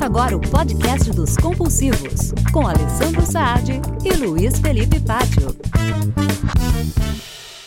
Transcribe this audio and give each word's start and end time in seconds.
Agora 0.00 0.36
o 0.36 0.40
podcast 0.40 1.10
dos 1.10 1.36
compulsivos, 1.36 2.32
com 2.52 2.66
Alessandro 2.66 3.24
Saad 3.24 3.80
e 4.04 4.12
Luiz 4.14 4.58
Felipe 4.60 5.00
Pátio. 5.00 5.56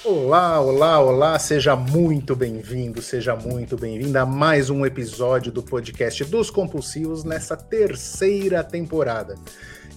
Olá, 0.05 0.61
olá, 0.61 0.99
olá, 0.99 1.39
seja 1.39 1.75
muito 1.75 2.35
bem-vindo, 2.35 3.01
seja 3.01 3.35
muito 3.35 3.75
bem-vinda 3.75 4.21
a 4.21 4.25
mais 4.25 4.69
um 4.69 4.85
episódio 4.85 5.51
do 5.51 5.61
podcast 5.61 6.23
dos 6.25 6.49
compulsivos 6.49 7.23
nessa 7.23 7.57
terceira 7.57 8.63
temporada. 8.63 9.35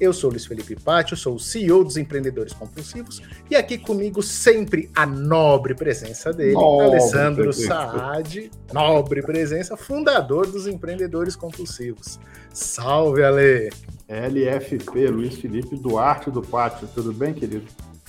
Eu 0.02 0.12
sou 0.12 0.30
Luiz 0.30 0.44
Felipe 0.44 0.74
Pátio, 0.74 1.16
sou 1.16 1.36
o 1.36 1.38
CEO 1.38 1.84
dos 1.84 1.96
Empreendedores 1.96 2.52
Compulsivos 2.52 3.22
e 3.48 3.54
aqui 3.54 3.78
comigo 3.78 4.20
sempre 4.20 4.90
a 4.96 5.06
nobre 5.06 5.76
presença 5.76 6.32
dele, 6.32 6.54
nobre 6.54 6.86
Alessandro 6.86 7.44
presença. 7.44 7.68
Saad, 7.68 8.50
nobre 8.72 9.22
presença, 9.22 9.76
fundador 9.76 10.48
dos 10.48 10.66
Empreendedores 10.66 11.36
Compulsivos. 11.36 12.18
Salve, 12.52 13.22
Ale! 13.22 13.70
LFP, 14.08 15.06
Luiz 15.06 15.36
Felipe 15.36 15.76
Duarte 15.76 16.32
do 16.32 16.42
Pátio, 16.42 16.88
tudo 16.92 17.12
bem, 17.12 17.32
querido? 17.32 17.66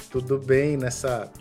Tudo 0.09 0.39
bem 0.39 0.75
nessa 0.75 1.31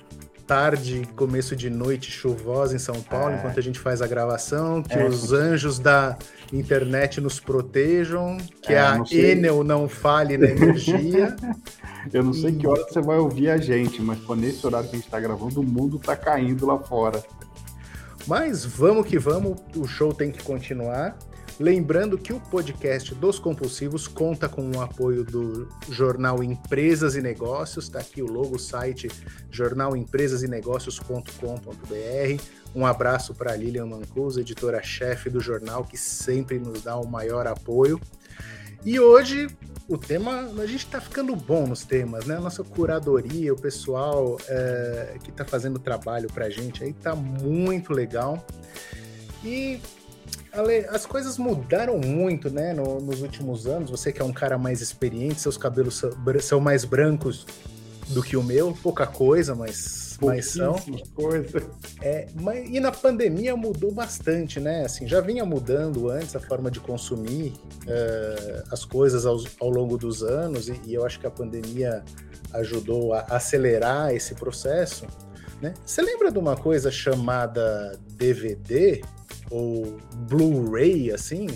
tarde, 0.52 1.08
começo 1.16 1.56
de 1.56 1.70
noite 1.70 2.10
chuvosa 2.10 2.76
em 2.76 2.78
São 2.78 3.00
Paulo, 3.00 3.30
é. 3.30 3.38
enquanto 3.38 3.58
a 3.58 3.62
gente 3.62 3.78
faz 3.78 4.02
a 4.02 4.06
gravação, 4.06 4.82
que 4.82 4.92
é. 4.92 5.06
os 5.06 5.32
anjos 5.32 5.78
da 5.78 6.18
internet 6.52 7.22
nos 7.22 7.40
protejam, 7.40 8.36
que 8.60 8.74
é, 8.74 8.78
a 8.78 9.00
Enel 9.10 9.64
não 9.64 9.88
fale 9.88 10.36
na 10.36 10.48
energia. 10.48 11.34
eu 12.12 12.22
não 12.22 12.34
sei 12.34 12.50
e... 12.50 12.56
que 12.56 12.66
hora 12.66 12.84
você 12.84 13.00
vai 13.00 13.16
ouvir 13.16 13.48
a 13.48 13.56
gente, 13.56 14.02
mas 14.02 14.18
nesse 14.36 14.66
horário 14.66 14.90
que 14.90 14.96
a 14.96 14.98
gente 14.98 15.06
está 15.06 15.18
gravando, 15.18 15.58
o 15.58 15.64
mundo 15.64 15.96
está 15.96 16.14
caindo 16.14 16.66
lá 16.66 16.78
fora. 16.78 17.24
Mas 18.26 18.62
vamos 18.62 19.06
que 19.06 19.18
vamos, 19.18 19.58
o 19.74 19.86
show 19.86 20.12
tem 20.12 20.30
que 20.30 20.42
continuar. 20.42 21.16
Lembrando 21.60 22.16
que 22.16 22.32
o 22.32 22.40
podcast 22.40 23.14
dos 23.14 23.38
compulsivos 23.38 24.08
conta 24.08 24.48
com 24.48 24.70
o 24.70 24.80
apoio 24.80 25.22
do 25.22 25.68
jornal 25.88 26.42
Empresas 26.42 27.14
e 27.14 27.20
Negócios, 27.20 27.84
está 27.84 28.00
aqui 28.00 28.22
o 28.22 28.26
logo, 28.26 28.58
site 28.58 29.08
jornalempresasenegócios.com.br. 29.50 32.42
Um 32.74 32.86
abraço 32.86 33.34
para 33.34 33.54
Lilian 33.54 33.84
Mancuso, 33.86 34.40
editora-chefe 34.40 35.28
do 35.28 35.40
jornal, 35.40 35.84
que 35.84 35.98
sempre 35.98 36.58
nos 36.58 36.82
dá 36.82 36.96
o 36.96 37.06
maior 37.06 37.46
apoio. 37.46 38.00
E 38.84 38.98
hoje 38.98 39.48
o 39.88 39.98
tema, 39.98 40.50
a 40.58 40.66
gente 40.66 40.86
está 40.86 41.00
ficando 41.00 41.36
bom 41.36 41.66
nos 41.66 41.84
temas, 41.84 42.24
né? 42.24 42.36
A 42.36 42.40
nossa 42.40 42.64
curadoria, 42.64 43.52
o 43.52 43.60
pessoal 43.60 44.38
é, 44.48 45.18
que 45.22 45.30
está 45.30 45.44
fazendo 45.44 45.78
trabalho 45.78 46.28
para 46.32 46.46
a 46.46 46.50
gente 46.50 46.82
aí 46.82 46.90
está 46.90 47.14
muito 47.14 47.92
legal. 47.92 48.44
E 49.44 49.80
Ale, 50.52 50.86
as 50.90 51.06
coisas 51.06 51.38
mudaram 51.38 51.98
muito, 51.98 52.50
né, 52.50 52.74
no, 52.74 53.00
nos 53.00 53.22
últimos 53.22 53.66
anos. 53.66 53.90
Você 53.90 54.12
que 54.12 54.20
é 54.20 54.24
um 54.24 54.32
cara 54.32 54.58
mais 54.58 54.80
experiente, 54.80 55.40
seus 55.40 55.56
cabelos 55.56 55.96
são, 55.96 56.10
são 56.40 56.60
mais 56.60 56.84
brancos 56.84 57.46
do 58.08 58.22
que 58.22 58.36
o 58.36 58.42
meu, 58.42 58.76
pouca 58.82 59.06
coisa, 59.06 59.54
mas, 59.54 60.18
mas 60.20 60.50
são. 60.50 60.76
Coisa. 61.14 61.62
É, 62.00 62.28
mas, 62.34 62.68
e 62.68 62.80
na 62.80 62.92
pandemia 62.92 63.56
mudou 63.56 63.92
bastante, 63.92 64.60
né? 64.60 64.84
Assim, 64.84 65.06
já 65.06 65.20
vinha 65.20 65.44
mudando 65.44 66.10
antes 66.10 66.34
a 66.36 66.40
forma 66.40 66.70
de 66.70 66.80
consumir 66.80 67.54
uh, 67.86 68.64
as 68.70 68.84
coisas 68.84 69.24
ao, 69.24 69.38
ao, 69.60 69.70
longo 69.70 69.96
dos 69.96 70.22
anos, 70.22 70.68
e, 70.68 70.80
e 70.84 70.94
eu 70.94 71.06
acho 71.06 71.18
que 71.18 71.26
a 71.26 71.30
pandemia 71.30 72.04
ajudou 72.52 73.14
a 73.14 73.20
acelerar 73.30 74.14
esse 74.14 74.34
processo. 74.34 75.06
Né? 75.62 75.72
Você 75.86 76.02
lembra 76.02 76.30
de 76.30 76.38
uma 76.38 76.56
coisa 76.56 76.90
chamada 76.90 77.98
DVD? 78.10 79.00
ou 79.52 79.98
Blu-ray, 80.28 81.12
assim? 81.12 81.46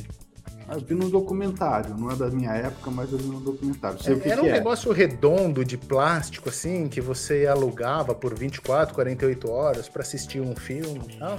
Eu 0.68 0.80
vi 0.80 0.94
num 0.94 1.08
documentário, 1.08 1.96
não 1.96 2.10
é 2.10 2.16
da 2.16 2.28
minha 2.28 2.50
época, 2.52 2.90
mas 2.90 3.10
eu 3.10 3.18
vi 3.18 3.28
num 3.28 3.40
documentário. 3.40 4.02
Sei 4.02 4.14
é, 4.14 4.18
que 4.18 4.28
era 4.28 4.40
que 4.40 4.46
um 4.46 4.50
é. 4.50 4.52
negócio 4.52 4.92
redondo 4.92 5.64
de 5.64 5.78
plástico, 5.78 6.48
assim, 6.48 6.88
que 6.88 7.00
você 7.00 7.46
alugava 7.46 8.14
por 8.14 8.34
24, 8.34 8.94
48 8.94 9.50
horas 9.50 9.88
para 9.88 10.02
assistir 10.02 10.40
um 10.40 10.54
filme 10.54 11.00
e 11.08 11.18
tal. 11.18 11.38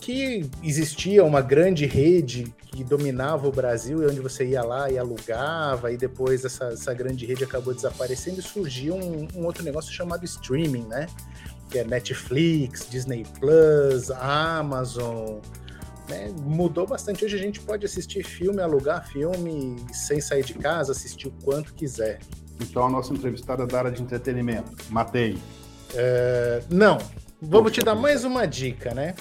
Que 0.00 0.48
existia 0.62 1.24
uma 1.24 1.40
grande 1.40 1.86
rede 1.86 2.54
que 2.66 2.84
dominava 2.84 3.48
o 3.48 3.50
Brasil 3.52 4.02
e 4.02 4.06
onde 4.06 4.20
você 4.20 4.46
ia 4.46 4.62
lá 4.62 4.90
e 4.90 4.96
alugava, 4.96 5.90
e 5.90 5.96
depois 5.96 6.44
essa, 6.44 6.66
essa 6.66 6.94
grande 6.94 7.26
rede 7.26 7.42
acabou 7.42 7.74
desaparecendo 7.74 8.38
e 8.38 8.42
surgiu 8.42 8.94
um, 8.94 9.26
um 9.34 9.44
outro 9.44 9.64
negócio 9.64 9.92
chamado 9.92 10.24
streaming, 10.24 10.84
né? 10.84 11.06
Que 11.70 11.78
é 11.78 11.84
Netflix, 11.84 12.88
Disney 12.88 13.24
Plus, 13.38 14.10
Amazon 14.10 15.40
né, 16.08 16.32
mudou 16.42 16.86
bastante. 16.86 17.24
Hoje 17.24 17.36
a 17.36 17.40
gente 17.40 17.60
pode 17.60 17.84
assistir 17.84 18.24
filme, 18.24 18.60
alugar 18.60 19.06
filme 19.08 19.76
sem 19.92 20.20
sair 20.20 20.44
de 20.44 20.54
casa, 20.54 20.92
assistir 20.92 21.28
o 21.28 21.32
quanto 21.42 21.74
quiser. 21.74 22.20
Então 22.60 22.86
a 22.86 22.90
nossa 22.90 23.12
entrevistada 23.12 23.64
é 23.64 23.66
da 23.66 23.78
área 23.78 23.90
de 23.90 24.02
entretenimento. 24.02 24.72
Matei. 24.90 25.38
É, 25.94 26.62
não. 26.70 26.98
Vamos 27.40 27.72
te 27.72 27.82
dar 27.82 27.94
mais 27.94 28.24
uma 28.24 28.46
dica, 28.46 28.94
né? 28.94 29.14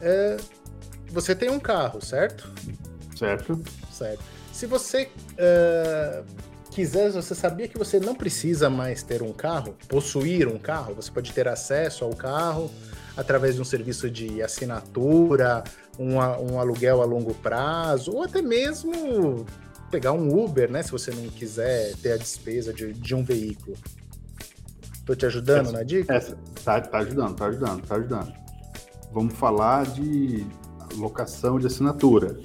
É, 0.00 0.36
você 1.10 1.34
tem 1.34 1.50
um 1.50 1.58
carro, 1.58 2.04
certo? 2.04 2.52
Certo. 3.16 3.60
Certo. 3.90 4.22
Se 4.52 4.66
você 4.66 5.08
uh, 5.34 6.24
quiser, 6.68 7.10
você 7.10 7.34
sabia 7.34 7.68
que 7.68 7.78
você 7.78 7.98
não 7.98 8.14
precisa 8.14 8.70
mais 8.70 9.02
ter 9.02 9.22
um 9.22 9.32
carro, 9.32 9.74
possuir 9.88 10.48
um 10.48 10.58
carro, 10.58 10.94
você 10.94 11.10
pode 11.10 11.32
ter 11.32 11.48
acesso 11.48 12.04
ao 12.04 12.14
carro 12.14 12.70
através 13.16 13.56
de 13.56 13.60
um 13.60 13.64
serviço 13.64 14.08
de 14.08 14.40
assinatura, 14.42 15.64
um, 15.98 16.14
um 16.14 16.60
aluguel 16.60 17.02
a 17.02 17.04
longo 17.04 17.34
prazo, 17.34 18.12
ou 18.12 18.22
até 18.22 18.40
mesmo 18.40 19.44
pegar 19.90 20.12
um 20.12 20.44
Uber, 20.44 20.70
né? 20.70 20.82
Se 20.82 20.92
você 20.92 21.10
não 21.10 21.28
quiser 21.28 21.96
ter 21.96 22.12
a 22.12 22.16
despesa 22.16 22.72
de, 22.72 22.92
de 22.92 23.14
um 23.14 23.24
veículo. 23.24 23.76
Tô 25.04 25.14
te 25.14 25.26
ajudando 25.26 25.66
essa, 25.66 25.72
na 25.72 25.82
dica? 25.82 26.14
Essa, 26.14 26.38
tá, 26.62 26.80
tá 26.80 26.98
ajudando, 26.98 27.34
tá 27.34 27.46
ajudando, 27.46 27.86
tá 27.86 27.94
ajudando. 27.96 28.32
Vamos 29.10 29.34
falar 29.34 29.86
de 29.86 30.46
locação 30.96 31.58
de 31.58 31.66
assinatura. 31.66 32.38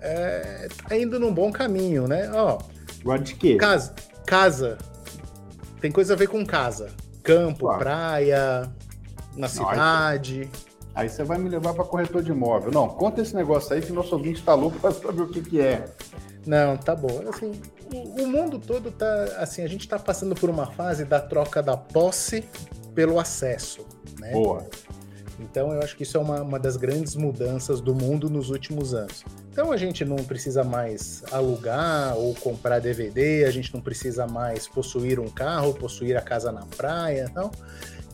É, 0.00 0.68
tá 0.88 0.96
indo 0.96 1.20
num 1.20 1.32
bom 1.32 1.52
caminho, 1.52 2.08
né? 2.08 2.30
Ó, 2.32 2.58
Guarda 3.02 3.24
de 3.24 3.34
quê? 3.34 3.56
Casa. 3.56 3.94
Casa. 4.26 4.78
Tem 5.80 5.90
coisa 5.90 6.14
a 6.14 6.16
ver 6.16 6.28
com 6.28 6.44
casa. 6.44 6.90
Campo, 7.22 7.60
claro. 7.60 7.78
praia, 7.78 8.70
na 9.36 9.48
cidade. 9.48 10.50
Aí 10.94 11.08
você 11.08 11.22
vai 11.22 11.38
me 11.38 11.48
levar 11.48 11.72
para 11.72 11.84
corretor 11.84 12.22
de 12.22 12.30
imóvel. 12.30 12.70
Não, 12.72 12.88
conta 12.88 13.22
esse 13.22 13.34
negócio 13.34 13.74
aí 13.74 13.80
que 13.80 13.92
nosso 13.92 14.14
ouvinte 14.14 14.40
está 14.40 14.54
louco 14.54 14.78
para 14.78 14.92
saber 14.92 15.22
o 15.22 15.28
que, 15.28 15.40
que 15.40 15.60
é. 15.60 15.84
Não, 16.46 16.76
tá 16.76 16.96
bom. 16.96 17.22
Assim, 17.28 17.60
o, 17.92 18.26
mundo 18.26 18.58
todo 18.58 18.90
tá 18.90 19.24
assim, 19.38 19.62
a 19.62 19.68
gente 19.68 19.82
está 19.82 19.98
passando 19.98 20.34
por 20.34 20.50
uma 20.50 20.66
fase 20.66 21.04
da 21.04 21.20
troca 21.20 21.62
da 21.62 21.76
posse 21.76 22.44
pelo 22.94 23.18
acesso, 23.18 23.86
né? 24.18 24.32
Boa. 24.32 24.66
Então 25.40 25.72
eu 25.72 25.80
acho 25.80 25.96
que 25.96 26.02
isso 26.02 26.16
é 26.16 26.20
uma, 26.20 26.42
uma 26.42 26.58
das 26.58 26.76
grandes 26.76 27.16
mudanças 27.16 27.80
do 27.80 27.94
mundo 27.94 28.28
nos 28.28 28.50
últimos 28.50 28.94
anos. 28.94 29.24
Então 29.50 29.72
a 29.72 29.76
gente 29.76 30.04
não 30.04 30.16
precisa 30.16 30.62
mais 30.62 31.22
alugar 31.32 32.16
ou 32.16 32.34
comprar 32.34 32.78
DVD, 32.78 33.44
a 33.44 33.50
gente 33.50 33.72
não 33.74 33.80
precisa 33.80 34.26
mais 34.26 34.68
possuir 34.68 35.18
um 35.18 35.28
carro, 35.28 35.74
possuir 35.74 36.16
a 36.16 36.20
casa 36.20 36.52
na 36.52 36.66
praia, 36.66 37.26
então 37.30 37.50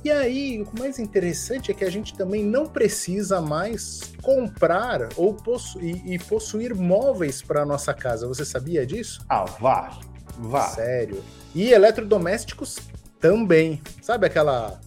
e 0.07 0.11
aí, 0.13 0.63
o 0.63 0.79
mais 0.79 1.01
interessante 1.01 1.73
é 1.73 1.75
que 1.75 1.85
a 1.85 1.91
gente 1.91 2.15
também 2.15 2.45
não 2.45 2.65
precisa 2.65 3.41
mais 3.41 4.03
comprar 4.23 5.09
ou 5.17 5.35
possuir, 5.35 6.01
e 6.07 6.17
possuir 6.17 6.77
móveis 6.77 7.43
para 7.43 7.67
nossa 7.67 7.93
casa. 7.93 8.29
Você 8.29 8.45
sabia 8.45 8.87
disso? 8.87 9.25
Ah, 9.29 9.45
vá, 9.45 9.99
vá. 10.39 10.69
Sério. 10.69 11.25
E 11.53 11.73
eletrodomésticos 11.73 12.79
também. 13.19 13.83
Sabe 14.01 14.27
aquela 14.29 14.81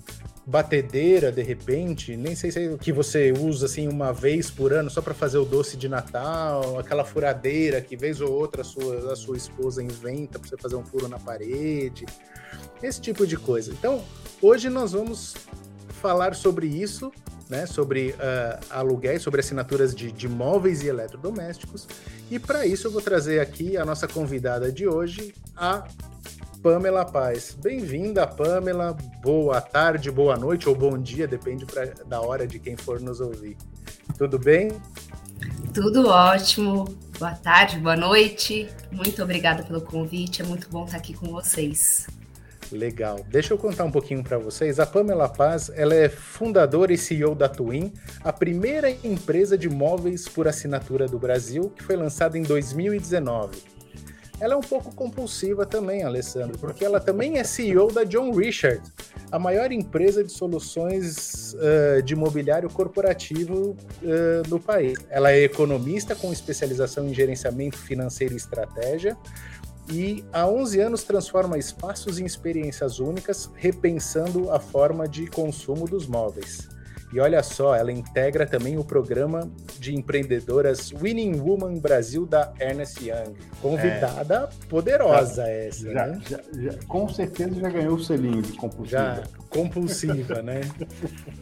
batedeira 0.49 1.31
de 1.31 1.43
repente, 1.43 2.17
nem 2.17 2.35
sei 2.35 2.51
se 2.51 2.59
é 2.59 2.77
que 2.77 2.91
você 2.91 3.31
usa 3.31 3.67
assim 3.67 3.87
uma 3.87 4.11
vez 4.11 4.49
por 4.49 4.73
ano 4.73 4.89
só 4.89 5.01
para 5.01 5.13
fazer 5.13 5.37
o 5.37 5.45
doce 5.45 5.77
de 5.77 5.87
Natal, 5.87 6.79
aquela 6.79 7.05
furadeira 7.05 7.81
que 7.81 7.95
vez 7.95 8.19
ou 8.19 8.31
outra 8.31 8.61
a 8.61 8.65
sua, 8.65 9.13
a 9.13 9.15
sua 9.15 9.37
esposa 9.37 9.83
inventa 9.83 10.39
para 10.39 10.49
você 10.49 10.57
fazer 10.57 10.75
um 10.75 10.83
furo 10.83 11.07
na 11.07 11.19
parede, 11.19 12.05
esse 12.81 12.99
tipo 12.99 13.27
de 13.27 13.37
coisa. 13.37 13.71
Então, 13.71 14.03
Hoje 14.41 14.69
nós 14.69 14.93
vamos 14.93 15.35
falar 16.01 16.33
sobre 16.33 16.65
isso, 16.65 17.11
né, 17.49 17.65
sobre 17.65 18.11
uh, 18.11 18.65
aluguéis, 18.69 19.21
sobre 19.21 19.41
assinaturas 19.41 19.93
de, 19.93 20.13
de 20.13 20.29
móveis 20.29 20.81
e 20.81 20.87
eletrodomésticos. 20.87 21.85
E 22.31 22.39
para 22.39 22.65
isso 22.65 22.87
eu 22.87 22.91
vou 22.91 23.01
trazer 23.01 23.41
aqui 23.41 23.75
a 23.75 23.83
nossa 23.83 24.07
convidada 24.07 24.71
de 24.71 24.87
hoje, 24.87 25.33
a 25.57 25.85
Pamela 26.61 27.05
Paz. 27.05 27.55
Bem-vinda, 27.61 28.27
Pamela. 28.27 28.95
Boa 29.21 29.61
tarde, 29.61 30.11
boa 30.11 30.35
noite 30.35 30.67
ou 30.67 30.75
bom 30.75 30.97
dia, 30.97 31.25
depende 31.25 31.65
pra, 31.65 31.85
da 32.05 32.19
hora 32.21 32.45
de 32.45 32.59
quem 32.59 32.75
for 32.75 32.99
nos 32.99 33.21
ouvir. 33.21 33.55
Tudo 34.17 34.37
bem? 34.37 34.71
Tudo 35.73 36.09
ótimo. 36.09 36.83
Boa 37.17 37.31
tarde, 37.31 37.79
boa 37.79 37.95
noite. 37.95 38.67
Muito 38.91 39.23
obrigada 39.23 39.63
pelo 39.63 39.79
convite. 39.79 40.41
É 40.41 40.45
muito 40.45 40.69
bom 40.69 40.83
estar 40.83 40.97
aqui 40.97 41.13
com 41.13 41.27
vocês. 41.27 42.07
Legal. 42.69 43.25
Deixa 43.29 43.53
eu 43.53 43.57
contar 43.57 43.85
um 43.85 43.91
pouquinho 43.91 44.21
para 44.21 44.37
vocês. 44.37 44.81
A 44.81 44.85
Pamela 44.85 45.29
Paz, 45.29 45.71
ela 45.73 45.95
é 45.95 46.09
fundadora 46.09 46.91
e 46.91 46.97
CEO 46.97 47.33
da 47.33 47.47
Twin, 47.47 47.93
a 48.21 48.33
primeira 48.33 48.91
empresa 48.91 49.57
de 49.57 49.69
móveis 49.69 50.27
por 50.27 50.45
assinatura 50.45 51.07
do 51.07 51.17
Brasil, 51.17 51.69
que 51.69 51.83
foi 51.83 51.95
lançada 51.95 52.37
em 52.37 52.43
2019. 52.43 53.78
Ela 54.39 54.53
é 54.53 54.57
um 54.57 54.61
pouco 54.61 54.93
compulsiva 54.95 55.65
também, 55.65 56.03
Alessandro, 56.03 56.57
porque 56.57 56.85
ela 56.85 56.99
também 56.99 57.37
é 57.39 57.43
CEO 57.43 57.91
da 57.91 58.05
John 58.05 58.31
Richard, 58.31 58.81
a 59.31 59.37
maior 59.37 59.71
empresa 59.71 60.23
de 60.23 60.31
soluções 60.31 61.53
uh, 61.55 62.01
de 62.01 62.15
mobiliário 62.15 62.69
corporativo 62.69 63.75
uh, 64.01 64.47
do 64.47 64.57
país. 64.59 64.97
Ela 65.09 65.31
é 65.31 65.43
economista 65.43 66.15
com 66.15 66.31
especialização 66.31 67.07
em 67.07 67.13
gerenciamento 67.13 67.77
financeiro 67.77 68.33
e 68.33 68.37
estratégia, 68.37 69.17
e 69.91 70.23
há 70.31 70.47
11 70.47 70.79
anos 70.79 71.03
transforma 71.03 71.57
espaços 71.57 72.19
em 72.19 72.25
experiências 72.25 72.99
únicas, 72.99 73.49
repensando 73.55 74.51
a 74.51 74.59
forma 74.59 75.07
de 75.07 75.27
consumo 75.27 75.87
dos 75.87 76.05
móveis. 76.05 76.69
E 77.11 77.19
olha 77.19 77.41
só, 77.41 77.75
ela 77.75 77.91
integra 77.91 78.45
também 78.45 78.77
o 78.77 78.83
programa 78.83 79.49
de 79.79 79.95
empreendedoras 79.95 80.91
Winning 80.91 81.39
Woman 81.39 81.79
Brasil 81.79 82.25
da 82.25 82.53
Ernest 82.59 83.03
Young. 83.03 83.35
Convidada 83.61 84.49
é. 84.51 84.65
poderosa 84.67 85.43
já, 85.43 85.49
essa, 85.49 85.91
já, 85.91 86.07
né? 86.07 86.21
Já, 86.29 86.73
com 86.87 87.09
certeza 87.09 87.59
já 87.59 87.69
ganhou 87.69 87.95
o 87.95 88.03
selinho 88.03 88.43
de 88.43 88.53
compulsiva. 88.53 88.87
Já, 88.87 89.23
compulsiva, 89.49 90.41
né? 90.41 90.61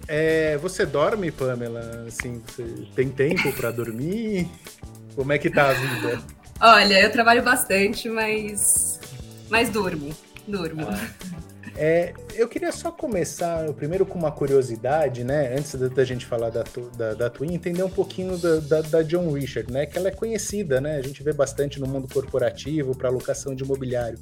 É, 0.09 0.55
você 0.57 0.85
dorme, 0.85 1.31
Pamela? 1.31 2.05
Assim, 2.07 2.41
você 2.47 2.63
tem 2.95 3.09
tempo 3.09 3.51
para 3.53 3.71
dormir? 3.71 4.47
Como 5.15 5.33
é 5.33 5.37
que 5.37 5.49
tá 5.49 5.69
a 5.69 5.73
vida? 5.73 6.21
Olha, 6.61 7.01
eu 7.01 7.11
trabalho 7.11 7.43
bastante, 7.43 8.07
mas, 8.07 8.99
mas 9.49 9.69
durmo, 9.69 10.15
durmo. 10.47 10.87
Ah. 10.89 11.27
É, 11.75 12.13
eu 12.35 12.47
queria 12.47 12.71
só 12.71 12.91
começar 12.91 13.71
primeiro 13.73 14.05
com 14.05 14.17
uma 14.17 14.31
curiosidade, 14.31 15.23
né? 15.23 15.55
Antes 15.55 15.75
da, 15.75 16.03
gente 16.03 16.25
falar 16.25 16.49
da, 16.49 16.63
da, 16.95 17.13
da 17.13 17.29
Twin, 17.29 17.53
entender 17.53 17.83
um 17.83 17.89
pouquinho 17.89 18.37
da, 18.37 18.59
da, 18.59 18.81
da, 18.81 19.03
John 19.03 19.31
Richard, 19.31 19.71
né? 19.71 19.85
Que 19.85 19.97
ela 19.97 20.07
é 20.07 20.11
conhecida, 20.11 20.79
né? 20.79 20.97
A 20.97 21.01
gente 21.01 21.21
vê 21.23 21.33
bastante 21.33 21.79
no 21.79 21.87
mundo 21.87 22.07
corporativo 22.11 22.95
para 22.95 23.09
alocação 23.09 23.55
de 23.55 23.63
imobiliário. 23.63 24.19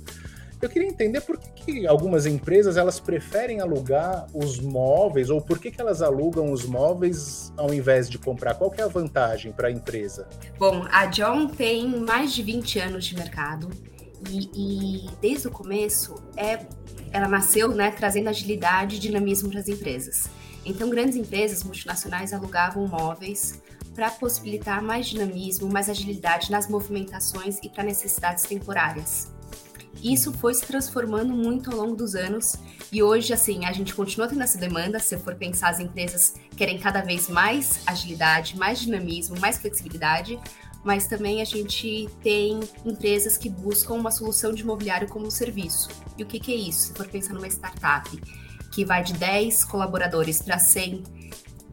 Eu 0.62 0.70
queria 0.70 0.88
entender 0.88 1.22
por 1.22 1.38
que, 1.38 1.64
que, 1.64 1.88
algumas 1.88 2.26
empresas 2.26 2.78
elas 2.78 3.00
preferem 3.00 3.60
alugar 3.60 4.26
os 4.34 4.60
móveis 4.60 5.30
ou 5.30 5.42
por 5.42 5.60
que, 5.60 5.70
que 5.70 5.80
elas 5.82 6.02
alugam 6.02 6.52
os 6.52 6.66
móveis 6.66 7.54
ao 7.58 7.74
invés 7.74 8.10
de 8.10 8.18
comprar. 8.18 8.56
Qual 8.56 8.72
que 8.72 8.82
é 8.82 8.84
a 8.84 8.88
vantagem 8.88 9.52
para 9.52 9.68
a 9.68 9.72
empresa? 9.72 10.28
Bom, 10.58 10.86
a 10.90 11.06
John 11.08 11.48
tem 11.48 11.88
mais 12.00 12.34
de 12.34 12.42
20 12.42 12.80
anos 12.80 13.06
de 13.06 13.16
mercado 13.16 13.70
e, 14.30 15.06
e 15.06 15.10
desde 15.22 15.48
o 15.48 15.52
começo 15.52 16.16
é, 16.38 16.66
ela 17.16 17.30
nasceu 17.30 17.70
né, 17.70 17.92
trazendo 17.92 18.28
agilidade 18.28 18.98
e 18.98 19.00
dinamismo 19.00 19.50
para 19.50 19.62
as 19.62 19.70
empresas. 19.70 20.26
Então, 20.66 20.90
grandes 20.90 21.16
empresas 21.16 21.64
multinacionais 21.64 22.34
alugavam 22.34 22.86
móveis 22.88 23.62
para 23.94 24.10
possibilitar 24.12 24.82
mais 24.82 25.08
dinamismo, 25.08 25.72
mais 25.72 25.90
agilidade 25.90 26.52
nas 26.52 26.68
movimentações 26.68 27.58
e 27.64 27.70
para 27.70 27.86
necessidades 27.86 28.44
temporárias. 28.44 29.34
Isso 30.04 30.34
foi 30.34 30.54
se 30.54 30.66
transformando 30.66 31.34
muito 31.34 31.72
ao 31.72 31.78
longo 31.78 31.96
dos 31.96 32.16
anos 32.16 32.58
e 32.92 33.02
hoje, 33.02 33.34
assim, 33.34 33.66
a 33.66 33.72
gente 33.72 33.96
continua 33.96 34.28
tendo 34.28 34.44
essa 34.44 34.58
demanda. 34.58 35.00
Se 35.00 35.18
for 35.18 35.36
pensar, 35.36 35.70
as 35.70 35.80
empresas 35.80 36.36
querem 36.58 36.78
cada 36.78 37.02
vez 37.02 37.30
mais 37.30 37.80
agilidade, 37.88 38.58
mais 38.58 38.80
dinamismo, 38.80 39.40
mais 39.40 39.58
flexibilidade, 39.58 40.38
mas 40.86 41.08
também 41.08 41.42
a 41.42 41.46
gente 41.46 42.08
tem 42.22 42.60
empresas 42.86 43.38
que 43.38 43.50
buscam 43.50 43.96
uma 43.96 44.12
solução 44.12 44.54
de 44.54 44.62
imobiliário 44.62 45.08
como 45.10 45.32
serviço. 45.32 45.90
E 46.16 46.22
o 46.22 46.28
que, 46.28 46.40
que 46.40 46.54
é 46.54 46.56
isso? 46.56 46.88
Se 46.88 46.94
for 46.94 47.08
pensar 47.08 47.34
numa 47.34 47.48
startup 47.48 48.10
que 48.72 48.86
vai 48.86 49.04
de 49.04 49.14
10 49.14 49.66
colaboradores 49.66 50.44
para 50.44 50.60
100, 50.60 51.04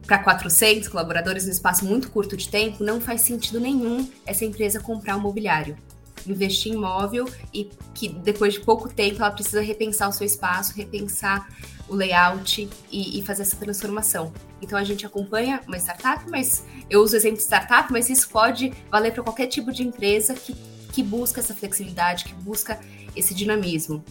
para 0.07 0.17
400 0.17 0.87
colaboradores 0.87 1.45
no 1.45 1.51
espaço 1.51 1.85
muito 1.85 2.09
curto 2.09 2.35
de 2.35 2.49
tempo, 2.49 2.83
não 2.83 2.99
faz 2.99 3.21
sentido 3.21 3.59
nenhum 3.59 4.09
essa 4.25 4.43
empresa 4.43 4.79
comprar 4.79 5.15
um 5.15 5.21
mobiliário 5.21 5.77
investir 6.25 6.71
em 6.71 6.75
imóvel 6.75 7.27
e 7.53 7.69
que 7.93 8.07
depois 8.07 8.53
de 8.53 8.61
pouco 8.61 8.87
tempo 8.87 9.21
ela 9.21 9.31
precisa 9.31 9.61
repensar 9.61 10.07
o 10.07 10.13
seu 10.13 10.25
espaço, 10.25 10.73
repensar 10.73 11.47
o 11.87 11.95
layout 11.95 12.69
e, 12.89 13.19
e, 13.19 13.21
fazer 13.23 13.41
essa 13.41 13.57
transformação. 13.57 14.31
Então 14.63 14.77
a 14.77 14.83
gente 14.83 15.05
acompanha 15.05 15.61
uma 15.67 15.77
startup, 15.77 16.23
mas 16.29 16.63
eu 16.89 17.01
uso 17.01 17.13
o 17.13 17.17
exemplo 17.17 17.37
de 17.37 17.43
startup, 17.43 17.91
mas 17.91 18.09
isso 18.09 18.29
pode 18.29 18.73
valer 18.89 19.13
para 19.13 19.23
qualquer 19.23 19.47
tipo 19.47 19.71
de 19.71 19.83
empresa 19.83 20.33
que, 20.33 20.55
que 20.91 21.03
busca 21.03 21.41
essa 21.41 21.53
flexibilidade, 21.53 22.25
que 22.25 22.33
busca 22.33 22.79
esse 23.15 23.33
dinamismo. 23.33 24.03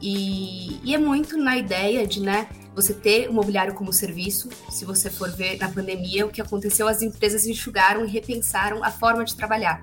E, 0.00 0.80
e 0.84 0.94
é 0.94 0.98
muito 0.98 1.36
na 1.36 1.56
ideia 1.56 2.06
de, 2.06 2.20
né, 2.20 2.48
você 2.74 2.94
ter 2.94 3.28
o 3.28 3.32
mobiliário 3.32 3.74
como 3.74 3.92
serviço. 3.92 4.48
Se 4.70 4.84
você 4.84 5.10
for 5.10 5.30
ver 5.30 5.58
na 5.58 5.68
pandemia, 5.68 6.26
o 6.26 6.30
que 6.30 6.40
aconteceu, 6.40 6.86
as 6.86 7.02
empresas 7.02 7.46
enxugaram 7.46 8.04
e 8.04 8.08
repensaram 8.08 8.84
a 8.84 8.90
forma 8.90 9.24
de 9.24 9.34
trabalhar. 9.34 9.82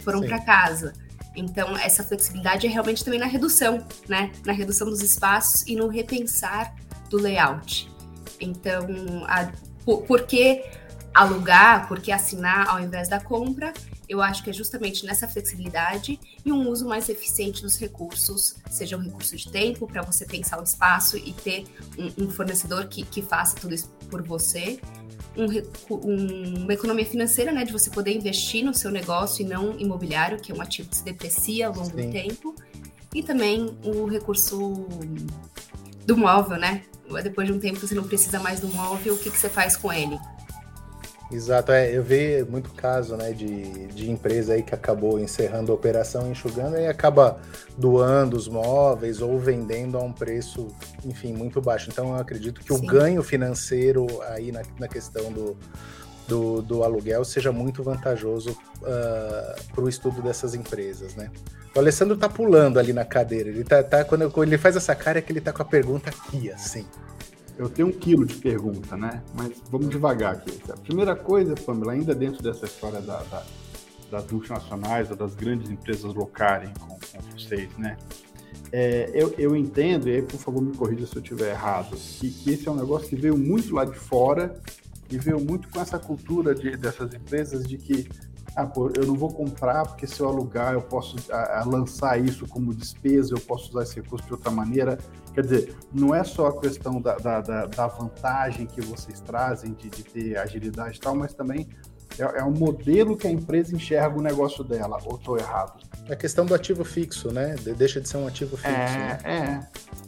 Foram 0.00 0.20
para 0.20 0.38
casa 0.40 0.92
então, 1.36 1.76
essa 1.76 2.02
flexibilidade 2.02 2.66
é 2.66 2.70
realmente 2.70 3.04
também 3.04 3.20
na 3.20 3.26
redução, 3.26 3.86
né? 4.08 4.32
Na 4.44 4.54
redução 4.54 4.88
dos 4.88 5.02
espaços 5.02 5.62
e 5.66 5.76
no 5.76 5.86
repensar 5.86 6.74
do 7.10 7.18
layout. 7.18 7.94
Então, 8.40 8.86
a, 9.26 9.50
por, 9.84 10.02
por 10.02 10.22
que 10.22 10.64
alugar, 11.14 11.88
por 11.88 12.00
que 12.00 12.12
assinar 12.12 12.68
ao 12.68 12.80
invés 12.80 13.08
da 13.08 13.18
compra? 13.18 13.72
Eu 14.08 14.22
acho 14.22 14.44
que 14.44 14.50
é 14.50 14.52
justamente 14.52 15.04
nessa 15.04 15.26
flexibilidade 15.26 16.20
e 16.44 16.52
um 16.52 16.68
uso 16.68 16.86
mais 16.86 17.08
eficiente 17.08 17.62
dos 17.62 17.76
recursos, 17.78 18.56
seja 18.70 18.96
um 18.96 19.00
recurso 19.00 19.34
de 19.34 19.50
tempo 19.50 19.86
para 19.86 20.02
você 20.02 20.24
pensar 20.24 20.60
o 20.60 20.62
espaço 20.62 21.16
e 21.16 21.32
ter 21.32 21.64
um, 21.98 22.24
um 22.24 22.30
fornecedor 22.30 22.86
que, 22.86 23.04
que 23.04 23.22
faça 23.22 23.56
tudo 23.56 23.74
isso 23.74 23.88
por 24.08 24.22
você, 24.22 24.78
um, 25.36 25.46
um, 25.94 26.62
uma 26.64 26.72
economia 26.72 27.04
financeira, 27.04 27.52
né, 27.52 27.64
de 27.64 27.72
você 27.72 27.90
poder 27.90 28.14
investir 28.14 28.64
no 28.64 28.74
seu 28.74 28.90
negócio 28.90 29.44
e 29.44 29.48
não 29.48 29.78
imobiliário, 29.78 30.40
que 30.40 30.52
é 30.52 30.54
um 30.54 30.60
ativo 30.60 30.88
que 30.88 30.96
se 30.96 31.04
deprecia 31.04 31.68
ao 31.68 31.74
longo 31.74 31.90
Sim. 31.90 32.06
do 32.06 32.12
tempo, 32.12 32.54
e 33.14 33.22
também 33.22 33.76
o 33.84 34.06
recurso 34.06 34.86
do 36.06 36.16
móvel, 36.16 36.58
né? 36.58 36.84
Depois 37.22 37.46
de 37.46 37.52
um 37.52 37.58
tempo 37.58 37.78
você 37.78 37.94
não 37.94 38.04
precisa 38.04 38.38
mais 38.38 38.60
do 38.60 38.68
móvel, 38.68 39.14
o 39.14 39.18
que, 39.18 39.30
que 39.30 39.38
você 39.38 39.48
faz 39.48 39.76
com 39.76 39.92
ele? 39.92 40.18
Exato, 41.30 41.72
é, 41.72 41.90
eu 41.90 42.04
vi 42.04 42.44
muito 42.48 42.70
caso 42.70 43.16
né, 43.16 43.32
de, 43.32 43.88
de 43.88 44.08
empresa 44.08 44.54
aí 44.54 44.62
que 44.62 44.72
acabou 44.72 45.18
encerrando 45.18 45.72
a 45.72 45.74
operação, 45.74 46.30
enxugando 46.30 46.76
e 46.76 46.86
acaba 46.86 47.40
doando 47.76 48.36
os 48.36 48.46
móveis 48.46 49.20
ou 49.20 49.36
vendendo 49.36 49.98
a 49.98 50.02
um 50.02 50.12
preço, 50.12 50.68
enfim, 51.04 51.32
muito 51.32 51.60
baixo. 51.60 51.90
Então 51.90 52.10
eu 52.10 52.16
acredito 52.16 52.60
que 52.60 52.72
Sim. 52.72 52.84
o 52.84 52.86
ganho 52.86 53.22
financeiro 53.24 54.06
aí 54.28 54.52
na, 54.52 54.62
na 54.78 54.86
questão 54.86 55.32
do, 55.32 55.56
do, 56.28 56.62
do, 56.62 56.84
aluguel 56.84 57.24
seja 57.24 57.50
muito 57.50 57.82
vantajoso 57.82 58.50
uh, 58.50 58.86
ah, 58.86 59.56
para 59.74 59.84
o 59.84 59.88
estudo 59.88 60.22
dessas 60.22 60.54
empresas, 60.54 61.16
né? 61.16 61.28
O 61.76 61.78
Alessandro 61.78 62.16
tá 62.16 62.26
pulando 62.26 62.78
ali 62.78 62.94
na 62.94 63.04
cadeira, 63.04 63.50
ele 63.50 63.62
tá, 63.62 63.82
tá 63.82 64.02
quando, 64.02 64.30
quando 64.30 64.48
ele 64.48 64.56
faz 64.56 64.76
essa 64.76 64.94
cara 64.94 65.18
é 65.18 65.22
que 65.22 65.30
ele 65.30 65.42
tá 65.42 65.52
com 65.52 65.60
a 65.60 65.64
pergunta 65.64 66.08
aqui, 66.08 66.50
assim. 66.50 66.86
Eu 67.58 67.68
tenho 67.68 67.88
um 67.88 67.92
quilo 67.92 68.24
de 68.24 68.34
pergunta, 68.36 68.96
né? 68.96 69.22
Mas 69.34 69.52
vamos 69.70 69.90
devagar 69.90 70.36
aqui. 70.36 70.58
A 70.70 70.76
primeira 70.78 71.14
coisa, 71.14 71.54
Pamela, 71.54 71.92
ainda 71.92 72.14
dentro 72.14 72.42
dessa 72.42 72.64
história 72.64 73.02
da, 73.02 73.18
da, 73.24 73.42
das 74.10 74.26
multinacionais 74.30 75.10
ou 75.10 75.16
das 75.16 75.34
grandes 75.34 75.70
empresas 75.70 76.14
locarem 76.14 76.72
com, 76.80 76.88
com 76.88 77.30
vocês, 77.36 77.68
né? 77.76 77.98
É, 78.72 79.10
eu, 79.12 79.34
eu, 79.36 79.54
entendo, 79.54 80.08
e 80.08 80.14
aí, 80.14 80.22
por 80.22 80.40
favor, 80.40 80.62
me 80.62 80.74
corrija 80.74 81.06
se 81.06 81.14
eu 81.14 81.22
estiver 81.22 81.50
errado, 81.50 81.94
que, 81.94 82.30
que, 82.30 82.52
esse 82.52 82.66
é 82.66 82.70
um 82.70 82.76
negócio 82.76 83.06
que 83.06 83.16
veio 83.16 83.36
muito 83.36 83.74
lá 83.74 83.84
de 83.84 83.98
fora 83.98 84.58
e 85.10 85.18
veio 85.18 85.38
muito 85.38 85.68
com 85.68 85.78
essa 85.78 85.98
cultura 85.98 86.54
de, 86.54 86.74
dessas 86.74 87.12
empresas 87.12 87.66
de 87.66 87.76
que 87.76 88.08
ah, 88.56 88.66
pô, 88.66 88.90
eu 88.96 89.06
não 89.06 89.14
vou 89.14 89.30
comprar 89.30 89.86
porque 89.86 90.06
se 90.06 90.18
eu 90.18 90.28
alugar 90.28 90.72
eu 90.72 90.80
posso 90.80 91.16
a, 91.30 91.60
a 91.60 91.64
lançar 91.64 92.18
isso 92.18 92.48
como 92.48 92.74
despesa, 92.74 93.34
eu 93.34 93.40
posso 93.40 93.68
usar 93.68 93.82
esse 93.82 93.96
recurso 93.96 94.26
de 94.26 94.32
outra 94.32 94.50
maneira. 94.50 94.96
Quer 95.34 95.42
dizer, 95.42 95.76
não 95.92 96.14
é 96.14 96.24
só 96.24 96.46
a 96.46 96.58
questão 96.58 96.98
da, 96.98 97.16
da, 97.16 97.42
da, 97.42 97.66
da 97.66 97.86
vantagem 97.86 98.66
que 98.66 98.80
vocês 98.80 99.20
trazem 99.20 99.74
de, 99.74 99.90
de 99.90 100.02
ter 100.02 100.38
agilidade 100.38 100.96
e 100.96 101.00
tal, 101.00 101.14
mas 101.14 101.34
também 101.34 101.68
é, 102.18 102.40
é 102.40 102.42
o 102.42 102.50
modelo 102.50 103.14
que 103.14 103.26
a 103.26 103.30
empresa 103.30 103.76
enxerga 103.76 104.18
o 104.18 104.22
negócio 104.22 104.64
dela, 104.64 104.98
ou 105.04 105.16
estou 105.16 105.36
errado? 105.36 105.82
É 106.08 106.14
a 106.14 106.16
questão 106.16 106.46
do 106.46 106.54
ativo 106.54 106.82
fixo, 106.82 107.30
né? 107.30 107.56
Deixa 107.76 108.00
de 108.00 108.08
ser 108.08 108.16
um 108.16 108.26
ativo 108.26 108.56
fixo. 108.56 108.70
É, 108.70 108.78
né? 108.78 109.18
é. 109.22 110.05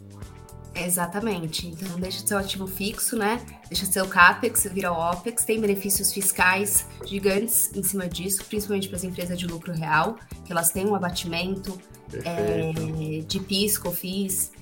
Exatamente. 0.85 1.66
Então 1.66 1.99
deixa 1.99 2.35
o 2.35 2.38
ativo 2.38 2.66
fixo, 2.66 3.16
né? 3.16 3.40
Deixa 3.68 4.02
o 4.02 4.08
CAPEX, 4.08 4.66
vira 4.73 4.92
o 4.92 4.97
OPEX, 4.97 5.44
tem 5.44 5.61
benefícios 5.61 6.12
fiscais 6.12 6.87
gigantes 7.04 7.70
em 7.75 7.82
cima 7.82 8.08
disso, 8.08 8.44
principalmente 8.44 8.88
para 8.88 8.97
as 8.97 9.04
empresas 9.04 9.38
de 9.38 9.47
lucro 9.47 9.73
real, 9.73 10.16
que 10.44 10.52
elas 10.52 10.70
têm 10.70 10.87
um 10.87 10.94
abatimento 10.94 11.78
é, 12.25 13.23
de 13.26 13.40
PIS, 13.40 13.78
COFIS. 13.78 14.52